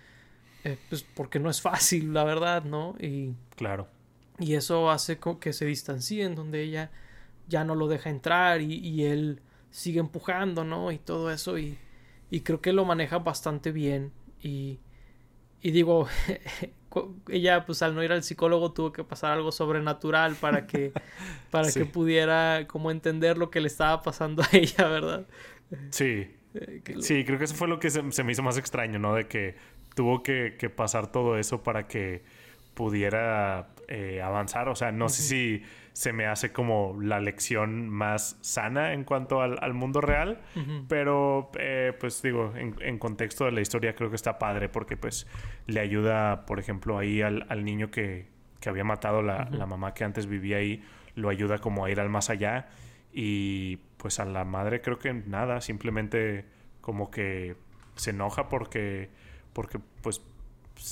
eh, 0.63 0.79
pues 0.89 1.03
porque 1.03 1.41
no 1.41 1.51
es 1.51 1.61
fácil, 1.61 2.15
la 2.15 2.23
verdad, 2.23 2.63
¿no? 2.63 2.95
Y, 3.01 3.33
claro. 3.57 3.89
Y 4.39 4.55
eso 4.55 4.93
hace 4.93 5.19
que 5.41 5.53
se 5.53 5.65
distancien, 5.67 6.37
donde 6.37 6.63
ella 6.63 6.93
ya 7.49 7.65
no 7.65 7.75
lo 7.75 7.89
deja 7.89 8.11
entrar 8.11 8.61
y, 8.61 8.79
y 8.79 9.07
él 9.07 9.43
sigue 9.77 10.01
empujando, 10.01 10.65
¿no? 10.65 10.93
Y 10.93 10.99
todo 10.99 11.31
eso 11.31 11.59
y 11.59 11.79
y 12.35 12.41
creo 12.41 12.61
que 12.61 12.73
lo 12.73 12.85
maneja 12.85 13.19
bastante 13.19 13.71
bien 13.71 14.13
y, 14.43 14.81
y 15.61 15.71
digo, 15.71 16.09
ella 17.29 17.65
pues 17.65 17.81
al 17.83 17.95
no 17.95 18.03
ir 18.03 18.11
al 18.11 18.25
psicólogo 18.25 18.73
tuvo 18.73 18.93
que 18.93 19.05
pasar 19.05 19.31
algo 19.31 19.53
sobrenatural 19.53 20.35
para 20.35 20.67
que, 20.67 20.93
para 21.53 21.71
que 21.71 21.85
pudiera 21.85 22.67
como 22.67 22.91
entender 22.91 23.39
lo 23.39 23.51
que 23.51 23.61
le 23.61 23.69
estaba 23.69 24.03
pasando 24.03 24.43
a 24.43 24.49
ella, 24.53 24.89
¿verdad? 24.89 25.27
Sí. 25.91 26.29
Eh, 26.57 26.83
sí, 27.01 27.25
creo 27.25 27.37
que 27.37 27.47
eso 27.47 27.57
fue 27.57 27.67
lo 27.67 27.81
que 27.81 27.91
se, 27.91 28.01
me 28.01 28.31
hizo 28.31 28.45
más 28.45 28.59
extraño, 28.59 29.01
¿no? 29.01 29.13
De 29.17 29.27
que 29.27 29.57
tuvo 29.97 30.23
que, 30.23 30.55
que 30.57 30.71
pasar 30.71 31.11
todo 31.11 31.37
eso 31.37 31.65
para 31.65 31.89
que 31.89 32.23
pudiera 32.75 33.75
eh, 33.89 34.23
avanzar. 34.23 34.69
O 34.69 34.77
sea, 34.77 34.93
no 34.93 35.09
sé 35.09 35.23
si 35.23 35.63
se 35.95 36.13
me 36.13 36.27
hace 36.27 36.53
como 36.53 36.99
la 37.01 37.21
lección 37.21 37.89
más 37.89 38.37
sana 38.41 38.95
en 38.95 39.05
cuanto 39.05 39.41
al, 39.41 39.75
mundo 39.75 40.01
real. 40.01 40.41
Pero, 40.89 41.53
eh, 41.57 41.93
pues 42.01 42.21
digo, 42.21 42.53
en, 42.57 42.99
contexto 42.99 43.45
de 43.45 43.53
la 43.53 43.61
historia 43.61 43.95
creo 43.95 44.11
que 44.11 44.17
está 44.17 44.37
padre 44.41 44.69
porque 44.69 44.97
pues 44.97 45.29
le 45.67 45.79
ayuda, 45.79 46.47
por 46.47 46.59
ejemplo, 46.59 46.99
ahí 46.99 47.23
al, 47.23 47.65
niño 47.65 47.93
que, 47.93 48.27
que, 48.59 48.69
había 48.69 48.83
matado 48.83 49.23
la, 49.23 49.49
la, 49.53 49.67
mamá 49.67 49.95
que 49.95 50.03
antes 50.03 50.27
vivía 50.27 50.57
ahí, 50.57 50.83
lo 51.15 51.29
ayuda 51.29 51.59
como 51.59 51.85
a 51.85 51.91
ir 51.93 52.01
al 52.01 52.11
más 52.11 52.29
allá. 52.29 52.67
Y 53.13 53.77
pues 53.97 54.19
a 54.19 54.25
la 54.25 54.45
madre 54.45 54.81
creo 54.81 54.99
que 54.99 55.15
nada, 55.15 55.61
simplemente 55.61 56.45
como 56.81 57.09
que 57.13 57.55
se 57.95 58.11
enoja 58.11 58.49
porque, 58.49 59.11
porque 59.53 59.79
pues 60.03 60.21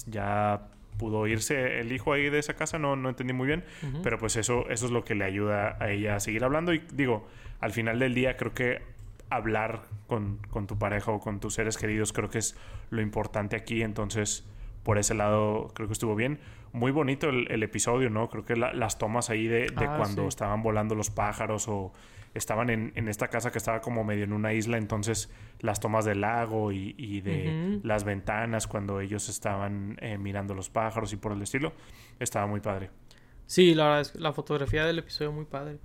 ya 0.06 0.68
pudo 0.98 1.26
irse 1.26 1.80
el 1.80 1.92
hijo 1.92 2.12
ahí 2.12 2.30
de 2.30 2.38
esa 2.38 2.54
casa, 2.54 2.78
no, 2.78 2.96
no 2.96 3.08
entendí 3.08 3.32
muy 3.32 3.46
bien, 3.46 3.64
pero 4.02 4.18
pues 4.18 4.36
eso, 4.36 4.68
eso 4.70 4.86
es 4.86 4.92
lo 4.92 5.04
que 5.04 5.14
le 5.14 5.24
ayuda 5.24 5.76
a 5.80 5.90
ella 5.90 6.16
a 6.16 6.20
seguir 6.20 6.44
hablando. 6.44 6.72
Y 6.72 6.82
digo, 6.92 7.26
al 7.60 7.72
final 7.72 7.98
del 7.98 8.14
día 8.14 8.36
creo 8.36 8.54
que 8.54 8.82
hablar 9.30 9.82
con, 10.06 10.38
tu 10.66 10.78
pareja 10.78 11.10
o 11.10 11.20
con 11.20 11.40
tus 11.40 11.54
seres 11.54 11.78
queridos 11.78 12.12
creo 12.12 12.28
que 12.28 12.38
es 12.38 12.56
lo 12.90 13.00
importante 13.00 13.56
aquí, 13.56 13.82
entonces 13.82 14.44
por 14.82 14.98
ese 14.98 15.14
lado 15.14 15.70
creo 15.74 15.88
que 15.88 15.92
estuvo 15.92 16.14
bien. 16.14 16.40
Muy 16.72 16.90
bonito 16.90 17.28
el, 17.28 17.62
episodio, 17.62 18.08
¿no? 18.08 18.30
Creo 18.30 18.44
que 18.44 18.56
las 18.56 18.98
tomas 18.98 19.28
ahí 19.28 19.46
de, 19.46 19.66
ah, 19.76 19.94
cuando 19.98 20.26
estaban 20.26 20.62
volando 20.62 20.94
los 20.94 21.10
pájaros 21.10 21.68
o 21.68 21.92
estaban 22.34 22.70
en, 22.70 22.92
en, 22.94 23.08
esta 23.08 23.28
casa 23.28 23.52
que 23.52 23.58
estaba 23.58 23.80
como 23.80 24.04
medio 24.04 24.24
en 24.24 24.32
una 24.32 24.54
isla, 24.54 24.78
entonces 24.78 25.30
las 25.60 25.80
tomas 25.80 26.06
del 26.06 26.22
lago 26.22 26.72
y, 26.72 26.94
y 26.96 27.20
de 27.20 27.80
las 27.82 28.04
ventanas 28.04 28.66
cuando 28.66 29.00
ellos 29.00 29.28
estaban 29.28 29.96
eh, 30.00 30.16
mirando 30.16 30.54
los 30.54 30.70
pájaros 30.70 31.12
y 31.12 31.16
por 31.16 31.32
el 31.32 31.42
estilo, 31.42 31.72
estaba 32.18 32.46
muy 32.46 32.60
padre. 32.60 32.90
Sí, 33.46 33.74
la 33.74 33.84
verdad 33.84 34.00
es 34.00 34.12
que 34.12 34.18
la 34.18 34.32
fotografía 34.32 34.86
del 34.86 34.98
episodio 34.98 35.32
muy 35.32 35.44
padre. 35.44 35.78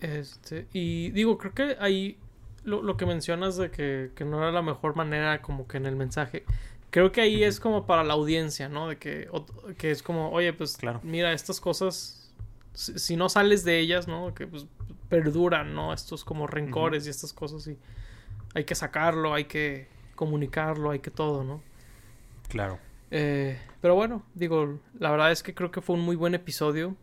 Este, 0.00 0.68
y 0.72 1.10
digo, 1.10 1.36
creo 1.36 1.52
que 1.52 1.76
ahí 1.80 2.16
lo, 2.62 2.82
lo 2.82 2.96
que 2.96 3.06
mencionas 3.06 3.56
de 3.56 3.70
que, 3.70 4.12
que, 4.14 4.24
no 4.24 4.38
era 4.38 4.52
la 4.52 4.62
mejor 4.62 4.94
manera 4.94 5.42
como 5.42 5.66
que 5.66 5.78
en 5.78 5.86
el 5.86 5.96
mensaje. 5.96 6.44
Creo 6.94 7.10
que 7.10 7.20
ahí 7.20 7.42
es 7.42 7.58
como 7.58 7.86
para 7.86 8.04
la 8.04 8.14
audiencia, 8.14 8.68
¿no? 8.68 8.86
De 8.86 8.98
que, 8.98 9.28
que 9.78 9.90
es 9.90 10.00
como, 10.00 10.30
oye, 10.30 10.52
pues 10.52 10.76
claro. 10.76 11.00
mira, 11.02 11.32
estas 11.32 11.60
cosas, 11.60 12.32
si, 12.72 13.16
no 13.16 13.28
sales 13.28 13.64
de 13.64 13.80
ellas, 13.80 14.06
¿no? 14.06 14.32
Que 14.32 14.46
pues 14.46 14.68
perduran, 15.08 15.74
¿no? 15.74 15.92
Estos 15.92 16.24
como 16.24 16.46
rencores 16.46 17.04
y 17.08 17.10
estas 17.10 17.32
cosas 17.32 17.66
y 17.66 17.76
hay 18.54 18.62
que 18.62 18.76
sacarlo, 18.76 19.34
hay 19.34 19.46
que 19.46 19.88
comunicarlo, 20.14 20.92
hay 20.92 21.00
que 21.00 21.10
todo, 21.10 21.42
¿no? 21.42 21.62
Claro. 22.48 22.78
Eh, 23.10 23.58
pero 23.80 23.96
bueno, 23.96 24.22
digo, 24.34 24.78
la 24.96 25.10
verdad 25.10 25.32
es 25.32 25.42
que 25.42 25.52
creo 25.52 25.72
que 25.72 25.80
fue 25.80 25.96
un 25.96 26.02
muy 26.02 26.14
buen 26.14 26.36
episodio 26.36 26.94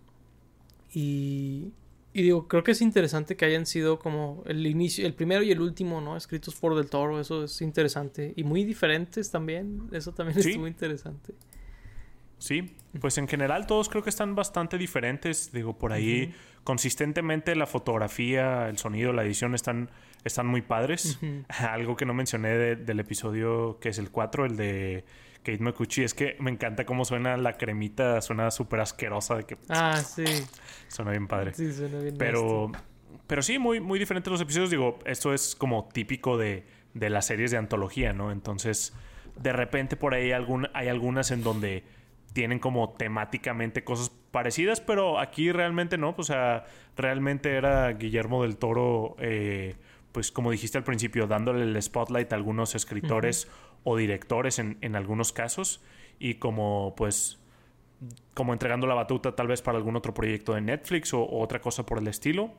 y, 0.94 1.74
y 2.14 2.24
digo, 2.24 2.47
creo 2.47 2.64
que 2.64 2.72
es 2.72 2.82
interesante 2.82 3.38
que 3.38 3.45
hayan 3.45 3.66
sido 3.66 3.99
como 3.99 4.43
el 4.45 4.66
inicio, 4.68 5.05
el 5.05 5.14
primero 5.14 5.43
y 5.43 5.51
el 5.51 5.62
último, 5.62 6.01
¿no? 6.01 6.18
Escritos 6.18 6.55
por 6.55 6.76
Del 6.76 6.89
Toro, 6.89 7.20
eso 7.20 7.45
es 7.45 7.62
interesante 7.62 8.34
y 8.36 8.43
muy 8.43 8.66
diferentes 8.66 9.32
también, 9.32 9.88
eso 9.91 10.14
también 10.14 10.39
estuvo 10.39 10.68
interesante. 10.68 11.34
Sí, 12.38 12.76
pues 12.99 13.20
en 13.20 13.28
general 13.28 13.68
todos 13.68 13.88
creo 13.88 14.03
que 14.03 14.09
están 14.09 14.34
bastante 14.34 14.80
diferentes. 14.80 15.51
Digo, 15.51 15.78
por 15.78 15.93
ahí 15.93 16.34
consistentemente 16.64 17.55
la 17.55 17.68
fotografía, 17.68 18.68
el 18.68 18.80
sonido, 18.80 19.14
la 19.14 19.24
edición 19.24 19.53
están, 19.53 19.91
están 20.24 20.47
muy 20.47 20.64
padres. 20.64 21.20
Algo 21.49 21.95
que 21.95 22.05
no 22.05 22.16
mencioné 22.16 22.76
del 22.76 22.99
episodio 22.99 23.78
que 23.80 23.89
es 23.89 23.99
el 23.99 24.09
4, 24.09 24.47
el 24.47 24.57
de 24.57 25.05
Kate 25.44 25.60
McCucci, 25.60 26.04
es 26.04 26.14
que 26.14 26.36
me 26.39 26.52
encanta 26.52 26.86
cómo 26.86 27.06
suena 27.06 27.36
la 27.38 27.58
cremita, 27.58 28.22
suena 28.22 28.52
súper 28.52 28.82
asquerosa 28.82 29.36
de 29.36 29.44
que... 29.46 29.58
Ah, 29.70 29.98
sí. 29.98 30.24
Suena 30.88 31.12
bien 31.12 31.28
padre. 31.28 31.54
Sí, 31.54 31.72
suena 31.74 32.00
bien. 32.00 32.16
Pero, 32.18 32.72
pero 33.28 33.42
sí, 33.42 33.58
muy, 33.58 33.80
muy 33.80 33.98
diferentes 33.98 34.32
los 34.32 34.42
episodios. 34.42 34.70
Digo, 34.70 35.00
esto 35.06 35.34
es 35.34 35.56
como 35.56 35.89
típico 35.92 36.38
de, 36.38 36.66
de 36.94 37.10
las 37.10 37.26
series 37.26 37.52
de 37.52 37.58
antología, 37.58 38.14
¿no? 38.14 38.32
Entonces, 38.32 38.94
de 39.36 39.54
repente 39.54 39.96
por 39.96 40.14
ahí 40.14 40.32
algún, 40.32 40.68
hay 40.74 40.88
algunas 40.88 41.32
en 41.32 41.44
donde 41.44 41.84
tienen 42.34 42.60
como 42.60 42.94
temáticamente 42.94 43.84
cosas 43.84 44.10
parecidas, 44.32 44.80
pero 44.80 45.20
aquí 45.20 45.52
realmente 45.52 45.98
no, 45.98 46.16
o 46.18 46.24
sea, 46.24 46.66
realmente 46.96 47.56
era 47.56 47.92
Guillermo 47.94 48.44
del 48.44 48.58
Toro, 48.58 49.16
eh, 49.20 49.76
pues 50.12 50.32
como 50.32 50.52
dijiste 50.52 50.78
al 50.78 50.84
principio, 50.84 51.28
dándole 51.28 51.64
el 51.64 51.82
spotlight 51.82 52.32
a 52.32 52.36
algunos 52.36 52.76
escritores 52.76 53.50
o 53.84 53.98
directores 53.98 54.60
en, 54.60 54.78
en, 54.82 54.96
algunos 54.96 55.34
casos 55.34 55.82
y 56.20 56.36
como 56.36 56.94
pues 56.96 57.42
como 58.34 58.54
entregando 58.54 58.88
la 58.88 58.96
batuta 58.96 59.36
tal 59.36 59.48
vez 59.48 59.62
para 59.62 59.78
algún 59.78 59.96
otro 59.96 60.14
proyecto 60.14 60.54
de 60.54 60.62
Netflix 60.62 61.14
o, 61.14 61.28
otra 61.30 61.60
cosa 61.62 61.86
por 61.86 62.00
el 62.00 62.08
estilo. 62.08 62.52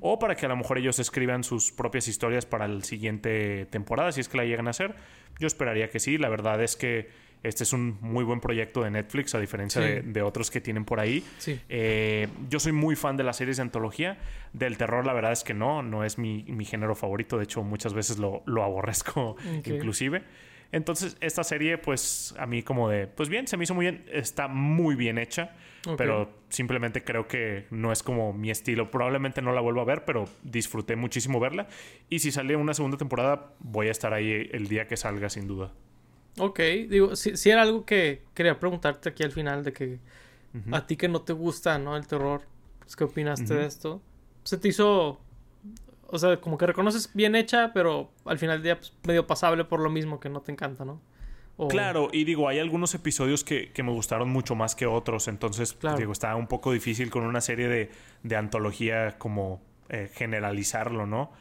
O 0.00 0.18
para 0.18 0.36
que 0.36 0.46
a 0.46 0.48
lo 0.48 0.56
mejor 0.56 0.78
ellos 0.78 0.98
escriban 0.98 1.42
sus 1.42 1.72
propias 1.72 2.06
historias 2.06 2.46
para 2.46 2.68
la 2.68 2.82
siguiente 2.82 3.66
temporada, 3.66 4.12
si 4.12 4.20
es 4.20 4.28
que 4.28 4.36
la 4.36 4.44
llegan 4.44 4.68
a 4.68 4.70
hacer. 4.70 4.94
Yo 5.40 5.46
esperaría 5.46 5.90
que 5.90 5.98
sí. 5.98 6.18
La 6.18 6.28
verdad 6.28 6.62
es 6.62 6.76
que 6.76 7.08
este 7.42 7.64
es 7.64 7.72
un 7.72 7.98
muy 8.00 8.24
buen 8.24 8.40
proyecto 8.40 8.82
de 8.84 8.90
Netflix, 8.90 9.34
a 9.34 9.40
diferencia 9.40 9.80
de, 9.80 10.22
otros 10.22 10.50
que 10.50 10.60
tienen 10.60 10.84
por 10.84 11.00
ahí. 11.00 11.24
Eh, 11.68 12.28
yo 12.48 12.60
soy 12.60 12.72
muy 12.72 12.94
fan 12.94 13.16
de 13.16 13.24
las 13.24 13.36
series 13.36 13.56
de 13.56 13.62
antología. 13.62 14.18
Del 14.52 14.78
terror, 14.78 15.04
la 15.04 15.12
verdad 15.12 15.32
es 15.32 15.42
que 15.42 15.54
no, 15.54 15.82
no 15.82 16.04
es 16.04 16.18
mi, 16.18 16.44
género 16.64 16.94
favorito. 16.94 17.36
De 17.36 17.44
hecho, 17.44 17.64
muchas 17.64 17.94
veces 17.94 18.18
lo, 18.18 18.44
aborrezco 18.62 19.36
inclusive. 19.64 20.22
Entonces, 20.74 21.16
esta 21.20 21.44
serie, 21.44 21.78
pues, 21.78 22.34
a 22.36 22.46
mí 22.46 22.64
como 22.64 22.88
de, 22.88 23.06
pues 23.06 23.28
bien, 23.28 23.46
se 23.46 23.56
me 23.56 23.62
hizo 23.62 23.74
muy 23.74 23.84
bien, 23.84 24.04
está 24.10 24.48
muy 24.48 24.96
bien 24.96 25.18
hecha, 25.18 25.54
pero 25.96 26.28
simplemente 26.48 27.04
creo 27.04 27.28
que 27.28 27.66
no 27.70 27.92
es 27.92 28.02
como 28.02 28.32
mi 28.32 28.50
estilo. 28.50 28.90
Probablemente 28.90 29.40
no 29.40 29.52
la 29.52 29.60
vuelva 29.60 29.82
a 29.82 29.84
ver, 29.84 30.04
pero 30.04 30.24
disfruté 30.42 30.96
muchísimo 30.96 31.38
verla. 31.38 31.68
Y 32.10 32.18
si 32.18 32.32
sale 32.32 32.56
una 32.56 32.74
segunda 32.74 32.98
temporada, 32.98 33.52
voy 33.60 33.86
a 33.86 33.92
estar 33.92 34.12
ahí 34.12 34.50
el 34.50 34.66
día 34.66 34.88
que 34.88 34.96
salga, 34.96 35.30
sin 35.30 35.46
duda. 35.46 35.70
Ok, 36.38 36.58
digo, 36.88 37.14
si, 37.14 37.48
era 37.48 37.62
algo 37.62 37.84
que 37.84 38.22
quería 38.34 38.58
preguntarte 38.58 39.10
aquí 39.10 39.22
al 39.22 39.30
final 39.30 39.62
de 39.62 39.72
que 39.72 40.00
a 40.72 40.88
ti 40.88 40.96
que 40.96 41.06
no 41.06 41.22
te 41.22 41.34
gusta, 41.34 41.78
¿no? 41.78 41.96
El 41.96 42.08
terror, 42.08 42.42
pues, 42.80 42.96
¿qué 42.96 43.04
opinaste 43.04 43.54
de 43.54 43.66
esto? 43.66 44.02
¿Se 44.42 44.58
te 44.58 44.66
hizo, 44.66 45.20
o 46.14 46.18
sea, 46.18 46.40
como 46.40 46.56
que 46.56 46.66
reconoces 46.66 47.10
bien 47.12 47.34
hecha, 47.34 47.72
pero 47.74 48.12
al 48.24 48.38
final 48.38 48.58
del 48.58 48.62
día 48.62 48.76
pues, 48.78 48.92
medio 49.04 49.26
pasable 49.26 49.64
por 49.64 49.80
lo 49.80 49.90
mismo 49.90 50.20
que 50.20 50.28
no 50.28 50.42
te 50.42 50.52
encanta, 50.52 50.84
¿no? 50.84 51.00
Claro, 51.68 52.08
y 52.12 52.24
digo, 52.24 52.48
hay 52.48 52.60
algunos 52.60 52.94
episodios 52.94 53.42
que, 53.42 53.72
me 53.76 53.90
gustaron 53.90 54.28
mucho 54.28 54.54
más 54.54 54.74
que 54.76 54.86
otros, 54.86 55.28
entonces, 55.28 55.76
digo, 55.98 56.12
está 56.12 56.34
un 56.36 56.46
poco 56.46 56.72
difícil 56.72 57.10
con 57.10 57.24
una 57.24 57.40
serie 57.40 57.68
de, 57.68 57.90
de 58.22 58.36
antología 58.36 59.18
como 59.18 59.60
eh, 59.88 60.08
generalizarlo, 60.12 61.06
¿no? 61.06 61.32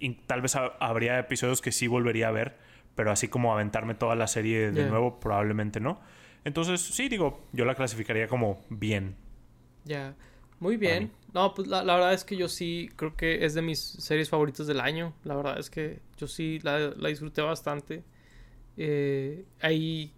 Y 0.00 0.14
tal 0.26 0.42
vez 0.42 0.56
habría 0.56 1.18
episodios 1.18 1.60
que 1.60 1.72
sí 1.72 1.86
volvería 1.86 2.28
a 2.28 2.30
ver, 2.32 2.56
pero 2.96 3.12
así 3.12 3.28
como 3.28 3.52
aventarme 3.52 3.94
toda 3.94 4.16
la 4.16 4.26
serie 4.26 4.72
de 4.72 4.88
nuevo, 4.88 5.20
probablemente 5.20 5.78
no. 5.80 6.00
Entonces, 6.44 6.80
sí, 6.80 7.08
digo, 7.08 7.44
yo 7.52 7.64
la 7.64 7.74
clasificaría 7.74 8.26
como 8.28 8.60
bien. 8.70 9.16
Ya, 9.84 10.14
muy 10.60 10.76
bien. 10.76 11.10
No, 11.32 11.54
pues 11.54 11.68
la, 11.68 11.82
verdad 11.82 12.12
es 12.12 12.24
que 12.24 12.36
yo 12.36 12.48
sí 12.48 12.90
creo 12.96 13.16
que 13.16 13.44
es 13.44 13.54
de 13.54 13.62
mis 13.62 13.80
series 13.80 14.28
favoritas 14.28 14.66
del 14.66 14.80
año. 14.80 15.14
La 15.24 15.34
verdad 15.34 15.58
es 15.58 15.70
que 15.70 16.00
yo 16.16 16.26
sí 16.26 16.58
la, 16.62 16.90
disfruté 16.90 17.40
bastante. 17.40 18.04
Eh, 18.76 19.44
ahí 19.60 20.12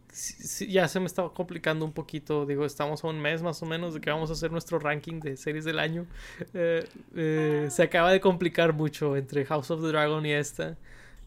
ya 0.68 0.88
se 0.88 1.00
me 1.00 1.06
está 1.06 1.28
complicando 1.28 1.84
un 1.84 1.92
poquito. 1.92 2.44
Digo, 2.44 2.64
estamos 2.64 3.04
a 3.04 3.08
un 3.08 3.20
mes 3.20 3.42
más 3.42 3.62
o 3.62 3.66
menos 3.66 3.94
de 3.94 4.00
que 4.00 4.10
vamos 4.10 4.30
a 4.30 4.32
hacer 4.32 4.50
nuestro 4.50 4.78
ranking 4.78 5.20
de 5.20 5.36
series 5.36 5.64
del 5.64 5.78
año. 5.78 6.06
Eh, 6.54 6.84
eh, 7.14 7.68
se 7.70 7.82
acaba 7.82 8.10
de 8.10 8.20
complicar 8.20 8.72
mucho 8.72 9.16
entre 9.16 9.44
House 9.44 9.70
of 9.70 9.80
the 9.80 9.88
Dragon 9.88 10.24
y 10.26 10.32
esta. 10.32 10.76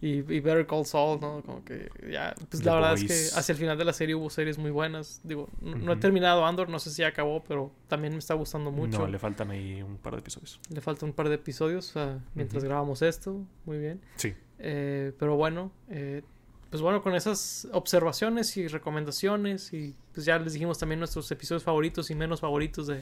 Y, 0.05 0.21
Better 0.21 0.67
Call 0.67 0.85
Saul, 0.85 1.19
¿no? 1.19 1.41
Como 1.41 1.65
que 1.65 1.89
ya. 2.11 2.35
Pues 2.49 2.63
la 2.63 2.75
verdad 2.75 2.93
es 2.93 3.03
que 3.05 3.39
hacia 3.39 3.53
el 3.53 3.57
final 3.57 3.75
de 3.75 3.85
la 3.85 3.93
serie 3.93 4.13
hubo 4.13 4.29
series 4.29 4.59
muy 4.59 4.69
buenas. 4.69 5.19
Digo, 5.23 5.49
no, 5.61 5.93
he 5.93 5.95
terminado 5.95 6.45
Andor, 6.45 6.69
no 6.69 6.77
sé 6.77 6.91
si 6.91 7.01
acabó, 7.03 7.43
pero 7.43 7.71
también 7.87 8.13
me 8.13 8.19
está 8.19 8.35
gustando 8.35 8.69
mucho. 8.69 8.99
No, 8.99 9.07
le 9.07 9.17
faltan 9.17 9.49
ahí 9.49 9.81
un 9.81 9.97
par 9.97 10.13
de 10.13 10.19
episodios. 10.19 10.59
Le 10.69 10.79
faltan 10.79 11.09
un 11.09 11.15
par 11.15 11.27
de 11.29 11.35
episodios 11.35 11.95
mientras 12.35 12.63
grabamos 12.63 13.01
esto. 13.01 13.43
Muy 13.65 13.79
bien. 13.79 13.99
Sí. 14.17 14.35
Eh, 14.59 15.11
pero 15.17 15.37
bueno, 15.37 15.71
eh, 15.89 16.21
pues 16.69 16.83
bueno, 16.83 17.01
con 17.01 17.15
esas 17.15 17.67
observaciones 17.71 18.55
y 18.57 18.67
recomendaciones 18.67 19.73
y 19.73 19.95
pues 20.13 20.23
ya 20.25 20.37
les 20.37 20.53
dijimos 20.53 20.77
también 20.77 20.99
nuestros 20.99 21.31
episodios 21.31 21.63
favoritos 21.63 22.11
y 22.11 22.15
menos 22.15 22.41
favoritos 22.41 22.85
de, 22.85 23.01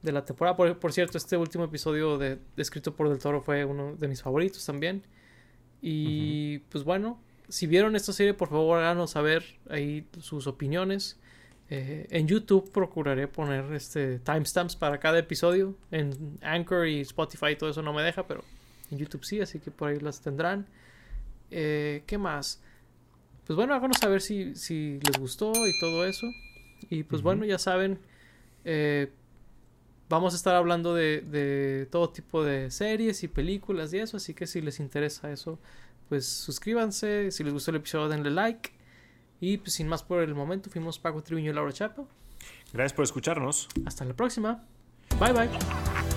de 0.00 0.12
la 0.12 0.24
temporada. 0.24 0.56
Por, 0.56 0.92
cierto, 0.94 1.18
este 1.18 1.36
último 1.36 1.64
episodio 1.64 2.16
de, 2.16 2.38
escrito 2.56 2.96
por 2.96 3.10
Del 3.10 3.18
Toro 3.18 3.42
fue 3.42 3.66
uno 3.66 3.96
de 3.96 4.08
mis 4.08 4.22
favoritos 4.22 4.64
también. 4.64 5.02
Y 5.82 6.60
pues 6.70 6.84
bueno, 6.84 7.20
si 7.48 7.66
vieron 7.66 7.96
esta 7.96 8.12
serie, 8.12 8.32
por 8.32 8.48
favor 8.48 8.78
háganos 8.78 9.10
saber 9.10 9.44
ahí 9.68 10.06
sus 10.20 10.46
opiniones. 10.46 11.18
Eh, 11.68 12.06
en 12.10 12.28
YouTube 12.28 12.70
procuraré 12.70 13.28
poner 13.28 13.72
este 13.72 14.18
timestamps 14.20 14.76
para 14.76 14.98
cada 14.98 15.18
episodio. 15.18 15.74
En 15.90 16.38
Anchor 16.40 16.86
y 16.86 17.00
Spotify 17.00 17.56
todo 17.58 17.70
eso 17.70 17.82
no 17.82 17.92
me 17.92 18.02
deja, 18.02 18.26
pero 18.26 18.44
en 18.90 18.98
YouTube 18.98 19.24
sí, 19.24 19.40
así 19.40 19.58
que 19.58 19.70
por 19.70 19.88
ahí 19.88 19.98
las 19.98 20.20
tendrán. 20.20 20.66
Eh, 21.50 22.04
¿Qué 22.06 22.16
más? 22.16 22.62
Pues 23.46 23.56
bueno, 23.56 23.74
háganos 23.74 23.98
saber 23.98 24.20
si, 24.20 24.54
si 24.54 25.00
les 25.00 25.18
gustó 25.18 25.52
y 25.66 25.72
todo 25.80 26.06
eso. 26.06 26.26
Y 26.90 27.02
pues 27.02 27.22
bueno, 27.22 27.44
ya 27.44 27.58
saben, 27.58 27.98
eh, 28.64 29.10
vamos 30.08 30.34
a 30.34 30.36
estar 30.36 30.54
hablando 30.54 30.94
de, 30.94 31.20
de, 31.20 31.86
todo 31.90 32.10
tipo 32.10 32.44
de 32.44 32.70
series 32.70 33.22
y 33.22 33.28
películas 33.28 33.92
y 33.92 33.98
eso, 33.98 34.16
así 34.16 34.34
que 34.34 34.46
si 34.46 34.60
les 34.60 34.80
interesa 34.80 35.30
eso, 35.30 35.58
pues 36.08 36.26
suscríbanse, 36.26 37.30
si 37.30 37.44
les 37.44 37.52
gustó 37.52 37.70
el 37.70 37.78
episodio 37.78 38.08
denle 38.08 38.30
like. 38.30 38.70
Y 39.40 39.56
pues 39.56 39.72
sin 39.72 39.88
más 39.88 40.04
por 40.04 40.22
el 40.22 40.34
momento, 40.34 40.70
fuimos 40.70 40.98
Paco 41.00 41.22
Tribuño 41.22 41.50
y 41.50 41.54
Laura 41.54 41.72
Chapo. 41.72 42.06
Gracias 42.72 42.92
por 42.92 43.04
escucharnos. 43.04 43.68
Hasta 43.84 44.04
la 44.04 44.14
próxima. 44.14 44.62
Bye 45.18 45.32
bye. 45.32 46.11